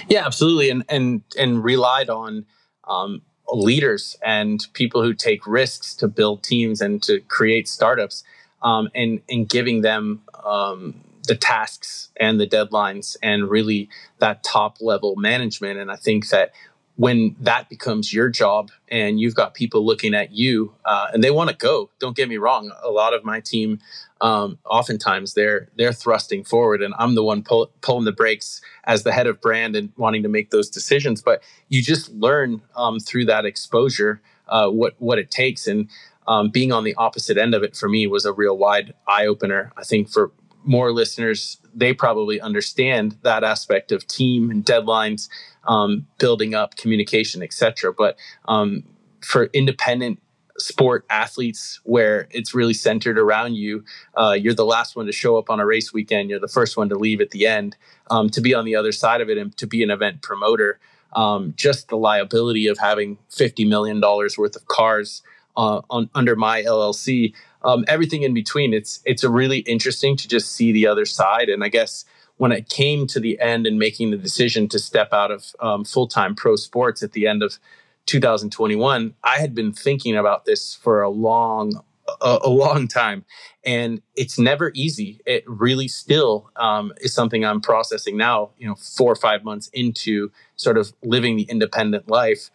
Yeah, 0.07 0.25
absolutely, 0.25 0.71
and 0.71 0.83
and 0.89 1.21
and 1.37 1.63
relied 1.63 2.09
on 2.09 2.47
um, 2.87 3.21
leaders 3.53 4.17
and 4.25 4.65
people 4.73 5.03
who 5.03 5.13
take 5.13 5.45
risks 5.45 5.93
to 5.97 6.07
build 6.07 6.41
teams 6.41 6.81
and 6.81 7.01
to 7.03 7.19
create 7.27 7.67
startups, 7.67 8.23
um, 8.63 8.89
and 8.95 9.21
and 9.29 9.47
giving 9.47 9.81
them 9.81 10.23
um, 10.43 10.95
the 11.29 11.35
tasks 11.35 12.09
and 12.17 12.39
the 12.39 12.47
deadlines 12.47 13.15
and 13.23 13.49
really 13.49 13.87
that 14.17 14.43
top 14.43 14.81
level 14.81 15.15
management. 15.15 15.79
And 15.79 15.91
I 15.91 15.95
think 15.95 16.27
that 16.29 16.51
when 16.99 17.33
that 17.39 17.69
becomes 17.69 18.13
your 18.13 18.27
job 18.27 18.71
and 18.89 19.21
you've 19.21 19.33
got 19.33 19.53
people 19.53 19.85
looking 19.85 20.13
at 20.13 20.33
you 20.33 20.73
uh, 20.83 21.07
and 21.13 21.23
they 21.23 21.31
want 21.31 21.49
to 21.49 21.55
go 21.55 21.89
don't 21.99 22.17
get 22.17 22.27
me 22.27 22.35
wrong 22.35 22.73
a 22.83 22.89
lot 22.89 23.13
of 23.13 23.23
my 23.23 23.39
team 23.39 23.79
um, 24.19 24.57
oftentimes 24.65 25.33
they're 25.33 25.69
they're 25.77 25.93
thrusting 25.93 26.43
forward 26.43 26.81
and 26.81 26.93
i'm 26.99 27.15
the 27.15 27.23
one 27.23 27.41
pull, 27.41 27.71
pulling 27.79 28.03
the 28.03 28.11
brakes 28.11 28.59
as 28.83 29.03
the 29.03 29.13
head 29.13 29.27
of 29.27 29.39
brand 29.39 29.77
and 29.77 29.93
wanting 29.95 30.23
to 30.23 30.27
make 30.27 30.49
those 30.49 30.69
decisions 30.69 31.21
but 31.21 31.41
you 31.69 31.81
just 31.81 32.11
learn 32.15 32.61
um, 32.75 32.99
through 32.99 33.23
that 33.23 33.45
exposure 33.45 34.21
uh, 34.49 34.67
what 34.67 34.93
what 34.99 35.17
it 35.17 35.31
takes 35.31 35.67
and 35.67 35.87
um, 36.27 36.49
being 36.49 36.73
on 36.73 36.83
the 36.83 36.93
opposite 36.95 37.37
end 37.37 37.55
of 37.55 37.63
it 37.63 37.77
for 37.77 37.87
me 37.87 38.07
was 38.07 38.25
a 38.25 38.33
real 38.33 38.57
wide 38.57 38.93
eye 39.07 39.25
opener 39.25 39.71
i 39.77 39.83
think 39.83 40.09
for 40.09 40.31
more 40.63 40.91
listeners, 40.91 41.57
they 41.73 41.93
probably 41.93 42.39
understand 42.41 43.17
that 43.23 43.43
aspect 43.43 43.91
of 43.91 44.05
team 44.07 44.51
and 44.51 44.65
deadlines, 44.65 45.29
um, 45.67 46.05
building 46.17 46.53
up 46.53 46.75
communication, 46.75 47.41
etc. 47.41 47.93
But 47.93 48.17
um, 48.47 48.83
for 49.21 49.45
independent 49.53 50.21
sport 50.57 51.05
athletes, 51.09 51.79
where 51.83 52.27
it's 52.31 52.53
really 52.53 52.73
centered 52.73 53.17
around 53.17 53.55
you, 53.55 53.83
uh, 54.15 54.35
you're 54.39 54.53
the 54.53 54.65
last 54.65 54.95
one 54.95 55.05
to 55.05 55.11
show 55.11 55.37
up 55.37 55.49
on 55.49 55.59
a 55.59 55.65
race 55.65 55.93
weekend. 55.93 56.29
You're 56.29 56.39
the 56.39 56.47
first 56.47 56.75
one 56.77 56.89
to 56.89 56.95
leave 56.95 57.21
at 57.21 57.31
the 57.31 57.47
end. 57.47 57.75
Um, 58.11 58.29
to 58.31 58.41
be 58.41 58.53
on 58.53 58.65
the 58.65 58.75
other 58.75 58.91
side 58.91 59.21
of 59.21 59.29
it 59.29 59.37
and 59.37 59.55
to 59.57 59.67
be 59.67 59.83
an 59.83 59.91
event 59.91 60.21
promoter, 60.21 60.79
um, 61.13 61.53
just 61.55 61.89
the 61.89 61.97
liability 61.97 62.67
of 62.67 62.77
having 62.79 63.17
fifty 63.29 63.65
million 63.65 63.99
dollars 63.99 64.37
worth 64.37 64.55
of 64.55 64.67
cars 64.67 65.21
uh, 65.55 65.81
on, 65.89 66.09
under 66.15 66.35
my 66.35 66.63
LLC 66.63 67.33
um, 67.63 67.85
everything 67.87 68.23
in 68.23 68.33
between. 68.33 68.73
It's 68.73 68.99
it's 69.05 69.23
really 69.23 69.59
interesting 69.59 70.15
to 70.17 70.27
just 70.27 70.51
see 70.53 70.71
the 70.71 70.87
other 70.87 71.05
side. 71.05 71.49
And 71.49 71.63
I 71.63 71.69
guess 71.69 72.05
when 72.37 72.51
it 72.51 72.69
came 72.69 73.05
to 73.07 73.19
the 73.19 73.39
end 73.39 73.67
and 73.67 73.77
making 73.77 74.11
the 74.11 74.17
decision 74.17 74.67
to 74.69 74.79
step 74.79 75.11
out 75.11 75.31
of 75.31 75.55
um, 75.59 75.83
full 75.83 76.07
time 76.07 76.35
pro 76.35 76.55
sports 76.55 77.03
at 77.03 77.11
the 77.11 77.27
end 77.27 77.43
of 77.43 77.59
2021, 78.05 79.13
I 79.23 79.35
had 79.37 79.53
been 79.53 79.73
thinking 79.73 80.15
about 80.15 80.45
this 80.45 80.73
for 80.73 81.01
a 81.01 81.09
long 81.09 81.83
a, 82.21 82.39
a 82.43 82.49
long 82.49 82.87
time, 82.87 83.25
and 83.63 84.01
it's 84.15 84.39
never 84.39 84.71
easy. 84.73 85.19
It 85.25 85.43
really 85.47 85.87
still 85.87 86.49
um, 86.55 86.93
is 87.01 87.13
something 87.13 87.45
I'm 87.45 87.61
processing 87.61 88.17
now. 88.17 88.51
You 88.57 88.67
know, 88.69 88.75
four 88.75 89.11
or 89.11 89.15
five 89.15 89.43
months 89.43 89.69
into 89.73 90.31
sort 90.55 90.77
of 90.77 90.93
living 91.03 91.35
the 91.35 91.43
independent 91.43 92.09
life 92.09 92.49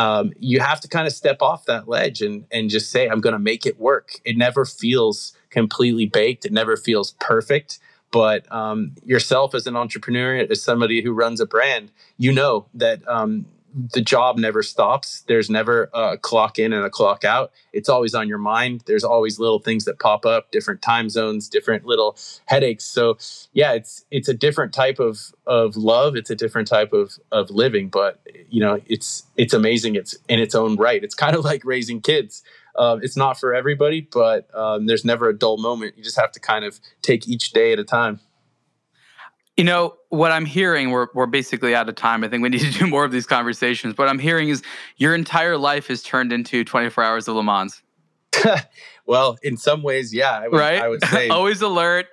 um, 0.00 0.32
you 0.38 0.60
have 0.60 0.80
to 0.80 0.88
kind 0.88 1.06
of 1.06 1.12
step 1.12 1.42
off 1.42 1.66
that 1.66 1.86
ledge 1.86 2.22
and 2.22 2.46
and 2.50 2.70
just 2.70 2.90
say 2.90 3.08
i'm 3.08 3.20
going 3.20 3.32
to 3.34 3.38
make 3.38 3.66
it 3.66 3.78
work. 3.78 4.20
It 4.24 4.36
never 4.36 4.64
feels 4.64 5.32
completely 5.50 6.06
baked. 6.06 6.44
It 6.46 6.52
never 6.52 6.76
feels 6.76 7.12
perfect. 7.20 7.78
But 8.12 8.50
um, 8.50 8.94
yourself 9.04 9.54
as 9.54 9.66
an 9.66 9.76
entrepreneur 9.76 10.36
as 10.50 10.62
somebody 10.62 11.02
who 11.02 11.12
runs 11.12 11.40
a 11.40 11.46
brand 11.46 11.90
you 12.16 12.32
know 12.32 12.66
that 12.74 13.06
um, 13.08 13.46
the 13.74 14.00
job 14.00 14.38
never 14.38 14.62
stops. 14.62 15.22
There's 15.28 15.48
never 15.48 15.90
a 15.94 16.18
clock 16.18 16.58
in 16.58 16.72
and 16.72 16.84
a 16.84 16.90
clock 16.90 17.24
out. 17.24 17.52
It's 17.72 17.88
always 17.88 18.14
on 18.14 18.28
your 18.28 18.38
mind. 18.38 18.82
There's 18.86 19.04
always 19.04 19.38
little 19.38 19.60
things 19.60 19.84
that 19.84 19.98
pop 19.98 20.26
up, 20.26 20.50
different 20.50 20.82
time 20.82 21.08
zones, 21.08 21.48
different 21.48 21.84
little 21.84 22.16
headaches. 22.46 22.84
So 22.84 23.18
yeah, 23.52 23.72
it's 23.72 24.04
it's 24.10 24.28
a 24.28 24.34
different 24.34 24.72
type 24.72 24.98
of 24.98 25.32
of 25.46 25.76
love. 25.76 26.16
It's 26.16 26.30
a 26.30 26.36
different 26.36 26.68
type 26.68 26.92
of 26.92 27.18
of 27.30 27.50
living. 27.50 27.88
But 27.88 28.20
you 28.48 28.60
know, 28.60 28.80
it's 28.86 29.24
it's 29.36 29.54
amazing. 29.54 29.94
It's 29.94 30.16
in 30.28 30.40
its 30.40 30.54
own 30.54 30.76
right. 30.76 31.02
It's 31.02 31.14
kind 31.14 31.36
of 31.36 31.44
like 31.50 31.64
raising 31.64 32.00
kids. 32.00 32.42
Um, 32.76 33.00
it's 33.02 33.16
not 33.16 33.38
for 33.38 33.52
everybody, 33.54 34.00
but 34.00 34.48
um, 34.54 34.86
there's 34.86 35.04
never 35.04 35.28
a 35.28 35.36
dull 35.36 35.58
moment. 35.58 35.96
You 35.96 36.04
just 36.04 36.18
have 36.18 36.32
to 36.32 36.40
kind 36.40 36.64
of 36.64 36.80
take 37.02 37.28
each 37.28 37.50
day 37.50 37.72
at 37.72 37.78
a 37.78 37.84
time. 37.84 38.20
You 39.60 39.64
know, 39.64 39.94
what 40.08 40.32
I'm 40.32 40.46
hearing, 40.46 40.90
we're, 40.90 41.08
we're 41.12 41.26
basically 41.26 41.74
out 41.74 41.86
of 41.86 41.94
time. 41.94 42.24
I 42.24 42.28
think 42.28 42.42
we 42.42 42.48
need 42.48 42.62
to 42.62 42.70
do 42.78 42.86
more 42.86 43.04
of 43.04 43.12
these 43.12 43.26
conversations. 43.26 43.98
What 43.98 44.08
I'm 44.08 44.18
hearing 44.18 44.48
is 44.48 44.62
your 44.96 45.14
entire 45.14 45.58
life 45.58 45.88
has 45.88 46.02
turned 46.02 46.32
into 46.32 46.64
24 46.64 47.04
hours 47.04 47.28
of 47.28 47.36
Le 47.36 47.42
Mans. 47.42 47.82
well, 49.06 49.36
in 49.42 49.58
some 49.58 49.82
ways, 49.82 50.14
yeah. 50.14 50.30
I 50.30 50.48
would, 50.48 50.58
right? 50.58 50.80
I 50.80 50.88
would 50.88 51.04
say. 51.04 51.28
Always 51.30 51.60
alert. 51.60 52.06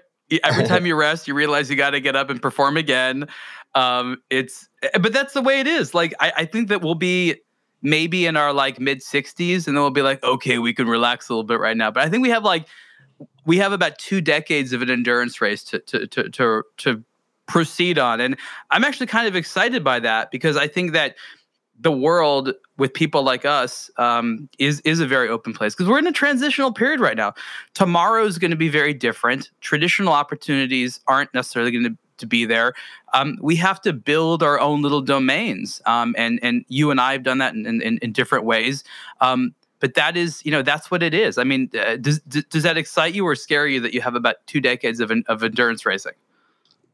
Every 0.44 0.66
time 0.66 0.86
you 0.86 0.94
rest, 1.00 1.26
you 1.26 1.36
realize 1.36 1.70
you 1.70 1.78
got 1.78 1.92
to 1.92 2.02
get 2.02 2.18
up 2.18 2.30
and 2.30 2.42
perform 2.42 2.76
again. 2.76 3.30
Um, 3.76 4.18
it's, 4.30 4.68
eh, 4.84 4.98
but 4.98 5.14
that's 5.14 5.34
the 5.34 5.42
way 5.42 5.62
it 5.62 5.68
is. 5.68 5.94
Like, 5.94 6.14
I, 6.20 6.34
I 6.40 6.46
think 6.46 6.68
that 6.68 6.82
we'll 6.82 6.96
be 6.96 7.36
maybe 7.82 8.26
in 8.26 8.36
our 8.36 8.52
like 8.52 8.78
mid 8.78 9.00
60s 9.00 9.68
and 9.68 9.78
then 9.78 9.82
we'll 9.84 9.90
be 9.92 10.02
like, 10.02 10.22
okay, 10.22 10.58
we 10.58 10.74
can 10.74 10.90
relax 10.90 11.30
a 11.30 11.32
little 11.32 11.46
bit 11.46 11.62
right 11.62 11.78
now. 11.78 11.92
But 11.92 12.04
I 12.04 12.10
think 12.10 12.24
we 12.24 12.30
have 12.30 12.44
like, 12.44 12.68
we 13.46 13.56
have 13.60 13.72
about 13.72 13.98
two 14.00 14.20
decades 14.20 14.74
of 14.74 14.82
an 14.82 14.90
endurance 14.90 15.40
race 15.40 15.64
to, 15.64 15.80
to, 15.80 16.08
to, 16.08 16.30
to, 16.30 16.64
to 16.80 17.04
proceed 17.48 17.98
on. 17.98 18.22
And 18.22 18.38
I'm 18.70 18.84
actually 18.84 19.08
kind 19.08 19.28
of 19.28 19.36
excited 19.36 19.84
by 19.84 20.00
that 20.00 20.32
because 20.32 20.58
I 20.58 20.68
think 20.68 20.92
that 20.94 21.16
the 21.80 21.92
world 21.92 22.54
with 22.78 22.94
people 22.94 23.24
like 23.24 23.46
us 23.46 23.90
um, 23.98 24.50
is 24.58 24.80
is 24.82 25.00
a 25.00 25.08
very 25.08 25.30
open 25.30 25.54
place 25.54 25.76
because 25.76 25.88
we're 25.88 26.00
in 26.00 26.08
a 26.08 26.12
transitional 26.12 26.72
period 26.72 27.00
right 27.00 27.18
now. 27.18 27.34
Tomorrow 27.74 28.26
is 28.26 28.38
going 28.38 28.52
to 28.52 28.58
be 28.58 28.70
very 28.70 28.94
different. 28.94 29.52
Traditional 29.62 30.14
opportunities 30.14 31.00
aren't 31.08 31.34
necessarily 31.34 31.72
going 31.72 31.84
to 31.84 31.98
to 32.18 32.26
be 32.26 32.46
there. 32.46 32.74
Um, 33.14 33.38
we 33.42 33.56
have 33.58 33.80
to 33.82 33.94
build 33.94 34.42
our 34.42 34.60
own 34.60 34.82
little 34.82 35.02
domains, 35.02 35.82
um, 35.86 36.16
and 36.18 36.40
and 36.42 36.66
you 36.68 36.90
and 36.92 37.00
I 37.00 37.14
have 37.14 37.24
done 37.24 37.38
that 37.38 37.54
in 37.54 37.66
in, 37.82 38.00
in 38.00 38.12
different 38.12 38.46
ways. 38.46 38.84
Um, 39.22 39.54
but 39.80 39.94
that 39.94 40.18
is, 40.18 40.44
you 40.44 40.52
know, 40.52 40.64
that's 40.64 40.90
what 40.90 41.04
it 41.04 41.14
is. 41.14 41.38
I 41.38 41.44
mean, 41.44 41.70
uh, 41.80 41.98
does 41.98 42.20
does 42.22 42.64
that 42.64 42.78
excite 42.78 43.14
you 43.14 43.26
or 43.28 43.36
scare 43.36 43.68
you 43.68 43.80
that 43.82 43.94
you 43.94 44.02
have 44.02 44.16
about 44.16 44.38
two 44.48 44.60
decades 44.60 45.00
of 45.00 45.12
of 45.28 45.44
endurance 45.44 45.86
racing? 45.86 46.14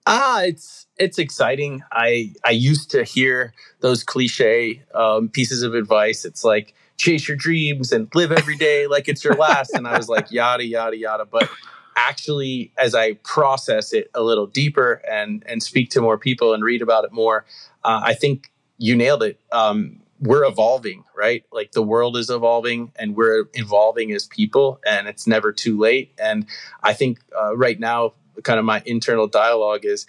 Ah, 0.06 0.43
it's 0.43 0.88
it's 0.97 1.18
exciting. 1.18 1.82
I 1.91 2.34
I 2.45 2.51
used 2.51 2.91
to 2.91 3.04
hear 3.04 3.54
those 3.80 4.04
cliche 4.04 4.84
um, 4.93 5.30
pieces 5.30 5.64
of 5.64 5.74
advice. 5.76 6.26
It's 6.26 6.43
like 6.43 6.74
chase 6.97 7.28
your 7.28 7.38
dreams 7.38 7.91
and 7.91 8.08
live 8.14 8.32
every 8.32 8.56
day 8.58 8.88
like 8.88 9.08
it's 9.08 9.24
your 9.24 9.36
last. 9.36 9.74
and 9.74 9.88
I 9.88 9.97
was 9.97 10.10
like 10.10 10.30
yada 10.32 10.66
yada 10.66 10.97
yada. 10.97 11.26
But 11.26 11.49
actually, 11.95 12.72
as 12.78 12.93
I 12.95 13.14
process 13.24 13.93
it 13.93 14.10
a 14.14 14.22
little 14.22 14.45
deeper 14.47 15.01
and 15.10 15.43
and 15.47 15.64
speak 15.64 15.89
to 15.91 16.01
more 16.01 16.18
people 16.18 16.54
and 16.54 16.64
read 16.64 16.82
about 16.82 17.06
it 17.06 17.14
more, 17.14 17.45
uh, 17.86 18.01
I 18.04 18.14
think 18.14 18.51
you 18.78 18.95
nailed 18.95 19.24
it. 19.24 19.39
Um, 19.54 20.01
we're 20.20 20.45
evolving, 20.45 21.04
right? 21.16 21.43
Like 21.51 21.72
the 21.74 21.82
world 21.82 22.16
is 22.18 22.30
evolving 22.30 22.91
and 22.97 23.16
we're 23.16 23.45
evolving 23.54 24.12
as 24.12 24.26
people, 24.28 24.80
and 24.86 25.08
it's 25.08 25.28
never 25.28 25.54
too 25.54 25.78
late. 25.78 26.14
And 26.18 26.45
I 26.82 26.93
think 26.93 27.20
uh, 27.39 27.56
right 27.56 27.80
now 27.80 28.14
kind 28.43 28.59
of 28.59 28.65
my 28.65 28.81
internal 28.86 29.27
dialogue 29.27 29.86
is 29.86 30.05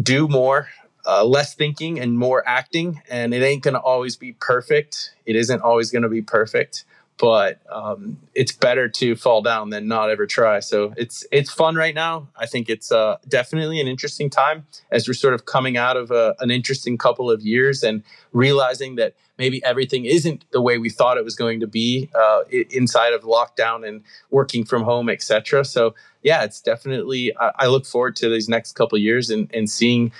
do 0.00 0.28
more 0.28 0.68
uh, 1.06 1.24
less 1.24 1.54
thinking 1.54 1.98
and 1.98 2.16
more 2.16 2.46
acting 2.46 3.02
and 3.10 3.34
it 3.34 3.42
ain't 3.42 3.62
going 3.62 3.74
to 3.74 3.80
always 3.80 4.16
be 4.16 4.32
perfect. 4.32 5.14
It 5.26 5.36
isn't 5.36 5.60
always 5.62 5.90
going 5.90 6.02
to 6.02 6.08
be 6.08 6.22
perfect 6.22 6.84
but 7.18 7.60
um, 7.70 8.18
it's 8.34 8.52
better 8.52 8.88
to 8.88 9.14
fall 9.14 9.42
down 9.42 9.70
than 9.70 9.86
not 9.86 10.10
ever 10.10 10.26
try 10.26 10.60
so 10.60 10.92
it's 10.96 11.24
it's 11.30 11.52
fun 11.52 11.74
right 11.74 11.94
now 11.94 12.28
i 12.36 12.46
think 12.46 12.68
it's 12.68 12.90
uh, 12.90 13.16
definitely 13.28 13.80
an 13.80 13.86
interesting 13.86 14.30
time 14.30 14.66
as 14.90 15.06
we're 15.06 15.14
sort 15.14 15.34
of 15.34 15.44
coming 15.44 15.76
out 15.76 15.96
of 15.96 16.10
a, 16.10 16.34
an 16.40 16.50
interesting 16.50 16.98
couple 16.98 17.30
of 17.30 17.42
years 17.42 17.82
and 17.82 18.02
realizing 18.32 18.96
that 18.96 19.14
maybe 19.38 19.64
everything 19.64 20.04
isn't 20.04 20.44
the 20.52 20.60
way 20.60 20.78
we 20.78 20.90
thought 20.90 21.16
it 21.16 21.24
was 21.24 21.34
going 21.34 21.58
to 21.60 21.66
be 21.66 22.08
uh, 22.14 22.42
inside 22.70 23.12
of 23.12 23.22
lockdown 23.22 23.86
and 23.86 24.02
working 24.30 24.64
from 24.64 24.82
home 24.82 25.08
etc 25.08 25.64
so 25.64 25.94
yeah, 26.22 26.44
it's 26.44 26.60
definitely. 26.60 27.36
I, 27.36 27.52
I 27.60 27.66
look 27.66 27.84
forward 27.84 28.16
to 28.16 28.28
these 28.28 28.48
next 28.48 28.72
couple 28.72 28.96
of 28.96 29.02
years 29.02 29.30
and 29.30 29.50
and 29.52 29.68
seeing 29.68 30.12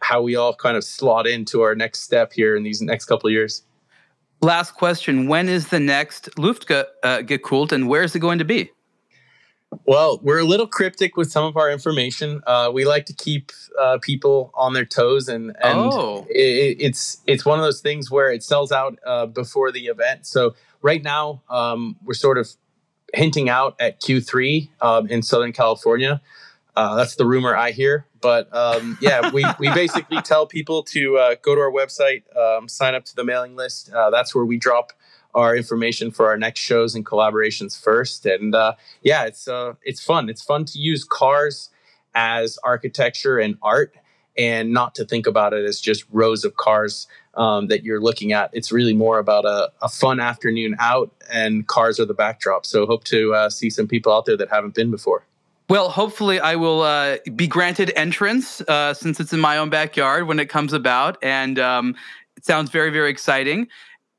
how 0.00 0.22
we 0.22 0.36
all 0.36 0.54
kind 0.54 0.76
of 0.76 0.84
slot 0.84 1.26
into 1.26 1.62
our 1.62 1.74
next 1.74 2.00
step 2.00 2.32
here 2.32 2.56
in 2.56 2.62
these 2.62 2.80
next 2.80 3.06
couple 3.06 3.28
of 3.28 3.32
years. 3.32 3.62
Last 4.42 4.72
question: 4.72 5.28
When 5.28 5.48
is 5.48 5.68
the 5.68 5.78
next 5.78 6.28
Luftge 6.36 6.84
uh, 7.04 7.74
and 7.74 7.88
where 7.88 8.02
is 8.02 8.16
it 8.16 8.18
going 8.18 8.38
to 8.38 8.44
be? 8.44 8.72
Well, 9.86 10.18
we're 10.20 10.40
a 10.40 10.44
little 10.44 10.66
cryptic 10.66 11.16
with 11.16 11.30
some 11.30 11.44
of 11.44 11.56
our 11.56 11.70
information. 11.70 12.42
Uh, 12.44 12.70
we 12.74 12.84
like 12.84 13.06
to 13.06 13.12
keep 13.12 13.52
uh, 13.80 13.98
people 14.02 14.50
on 14.54 14.72
their 14.72 14.84
toes, 14.84 15.28
and, 15.28 15.56
and 15.62 15.78
oh. 15.78 16.26
it, 16.28 16.76
it's 16.80 17.22
it's 17.28 17.44
one 17.44 17.60
of 17.60 17.64
those 17.64 17.80
things 17.80 18.10
where 18.10 18.32
it 18.32 18.42
sells 18.42 18.72
out 18.72 18.98
uh, 19.06 19.26
before 19.26 19.70
the 19.70 19.86
event. 19.86 20.26
So 20.26 20.56
right 20.82 21.04
now, 21.04 21.42
um, 21.48 21.96
we're 22.04 22.14
sort 22.14 22.36
of 22.36 22.50
hinting 23.14 23.48
out 23.48 23.76
at 23.78 24.00
Q3 24.00 24.70
um, 24.80 25.06
in 25.06 25.22
Southern 25.22 25.52
California. 25.52 26.20
Uh, 26.74 26.96
that's 26.96 27.16
the 27.16 27.26
rumor 27.26 27.54
I 27.54 27.72
hear. 27.72 28.06
But 28.20 28.54
um, 28.54 28.96
yeah, 29.00 29.30
we, 29.30 29.44
we 29.58 29.68
basically 29.72 30.22
tell 30.24 30.46
people 30.46 30.82
to 30.84 31.18
uh, 31.18 31.34
go 31.42 31.54
to 31.54 31.60
our 31.60 31.70
website, 31.70 32.22
um, 32.36 32.68
sign 32.68 32.94
up 32.94 33.04
to 33.06 33.14
the 33.16 33.24
mailing 33.24 33.56
list. 33.56 33.92
Uh, 33.92 34.10
that's 34.10 34.34
where 34.34 34.44
we 34.44 34.56
drop 34.56 34.92
our 35.34 35.56
information 35.56 36.10
for 36.10 36.28
our 36.28 36.36
next 36.36 36.60
shows 36.60 36.94
and 36.94 37.04
collaborations 37.04 37.80
first. 37.80 38.26
And 38.26 38.54
uh, 38.54 38.74
yeah, 39.02 39.24
it's 39.24 39.48
uh, 39.48 39.74
it's 39.82 40.02
fun. 40.02 40.28
It's 40.28 40.42
fun 40.42 40.64
to 40.66 40.78
use 40.78 41.04
cars 41.04 41.70
as 42.14 42.58
architecture 42.62 43.38
and 43.38 43.56
art, 43.62 43.94
and 44.36 44.72
not 44.72 44.94
to 44.96 45.04
think 45.04 45.26
about 45.26 45.52
it 45.52 45.64
as 45.64 45.80
just 45.80 46.04
rows 46.10 46.44
of 46.44 46.56
cars 46.56 47.06
um, 47.34 47.68
that 47.68 47.82
you're 47.82 48.00
looking 48.00 48.32
at. 48.32 48.50
It's 48.52 48.70
really 48.70 48.94
more 48.94 49.18
about 49.18 49.46
a, 49.46 49.72
a, 49.80 49.88
fun 49.88 50.20
afternoon 50.20 50.76
out, 50.78 51.10
and 51.32 51.66
cars 51.66 51.98
are 51.98 52.04
the 52.04 52.14
backdrop. 52.14 52.66
So 52.66 52.84
hope 52.84 53.04
to 53.04 53.34
uh, 53.34 53.50
see 53.50 53.70
some 53.70 53.88
people 53.88 54.12
out 54.12 54.26
there 54.26 54.36
that 54.36 54.50
haven't 54.50 54.74
been 54.74 54.90
before. 54.90 55.24
Well, 55.72 55.88
hopefully, 55.88 56.38
I 56.38 56.56
will 56.56 56.82
uh, 56.82 57.16
be 57.34 57.46
granted 57.46 57.94
entrance 57.96 58.60
uh, 58.60 58.92
since 58.92 59.18
it's 59.20 59.32
in 59.32 59.40
my 59.40 59.56
own 59.56 59.70
backyard 59.70 60.26
when 60.26 60.38
it 60.38 60.50
comes 60.50 60.74
about, 60.74 61.16
and 61.22 61.58
um, 61.58 61.96
it 62.36 62.44
sounds 62.44 62.68
very, 62.68 62.90
very 62.90 63.08
exciting 63.08 63.68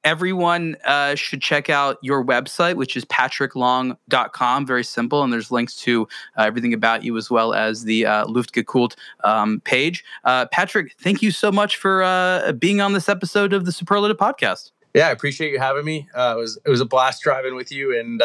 everyone 0.03 0.75
uh, 0.83 1.13
should 1.13 1.41
check 1.43 1.69
out 1.69 1.97
your 2.01 2.25
website, 2.25 2.75
which 2.75 2.97
is 2.97 3.05
patricklong.com. 3.05 4.65
Very 4.65 4.83
simple. 4.83 5.23
And 5.23 5.31
there's 5.31 5.51
links 5.51 5.75
to 5.81 6.07
uh, 6.37 6.41
everything 6.41 6.73
about 6.73 7.03
you 7.03 7.15
as 7.17 7.29
well 7.29 7.53
as 7.53 7.83
the 7.83 8.05
uh, 8.07 8.25
Luftgekühlt 8.25 8.95
um, 9.23 9.61
page. 9.63 10.03
Uh, 10.25 10.47
Patrick, 10.47 10.93
thank 10.99 11.21
you 11.21 11.29
so 11.29 11.51
much 11.51 11.77
for 11.77 12.01
uh, 12.01 12.51
being 12.53 12.81
on 12.81 12.93
this 12.93 13.07
episode 13.07 13.53
of 13.53 13.63
the 13.63 13.71
Superlative 13.71 14.17
Podcast. 14.17 14.71
Yeah, 14.93 15.07
I 15.07 15.11
appreciate 15.11 15.51
you 15.51 15.59
having 15.59 15.85
me. 15.85 16.09
It 16.15 16.37
was 16.37 16.59
it 16.65 16.69
was 16.69 16.81
a 16.81 16.85
blast 16.85 17.23
driving 17.23 17.55
with 17.55 17.71
you, 17.71 17.97
and 17.97 18.21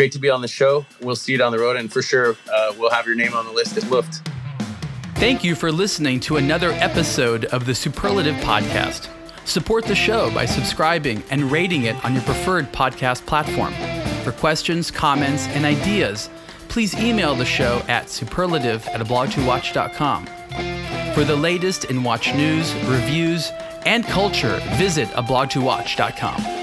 great 0.00 0.12
to 0.12 0.18
be 0.18 0.30
on 0.30 0.40
the 0.40 0.48
show. 0.48 0.86
We'll 1.02 1.14
see 1.14 1.32
you 1.32 1.36
down 1.36 1.52
the 1.52 1.58
road, 1.58 1.76
and 1.76 1.92
for 1.92 2.00
sure, 2.00 2.34
uh, 2.50 2.72
we'll 2.78 2.88
have 2.88 3.04
your 3.04 3.14
name 3.14 3.34
on 3.34 3.44
the 3.44 3.52
list 3.52 3.76
at 3.76 3.84
Luft. 3.90 4.26
Thank 5.16 5.44
you 5.44 5.54
for 5.54 5.70
listening 5.70 6.20
to 6.20 6.38
another 6.38 6.70
episode 6.72 7.44
of 7.44 7.66
the 7.66 7.74
Superlative 7.74 8.36
Podcast. 8.36 9.10
Support 9.44 9.84
the 9.84 9.94
show 9.94 10.32
by 10.32 10.46
subscribing 10.46 11.22
and 11.28 11.52
rating 11.52 11.82
it 11.82 12.02
on 12.02 12.14
your 12.14 12.22
preferred 12.22 12.72
podcast 12.72 13.26
platform. 13.26 13.74
For 14.24 14.32
questions, 14.32 14.90
comments, 14.90 15.46
and 15.48 15.66
ideas, 15.66 16.30
please 16.70 16.94
email 16.94 17.34
the 17.34 17.44
show 17.44 17.82
at 17.86 18.08
superlative 18.08 18.86
at 18.86 19.02
ablogtowatch.com. 19.02 20.24
For 21.14 21.24
the 21.24 21.36
latest 21.36 21.84
in 21.84 22.02
watch 22.02 22.34
news, 22.34 22.72
reviews, 22.86 23.50
and 23.84 24.02
culture, 24.06 24.62
visit 24.78 25.08
ablogtowatch.com. 25.08 26.59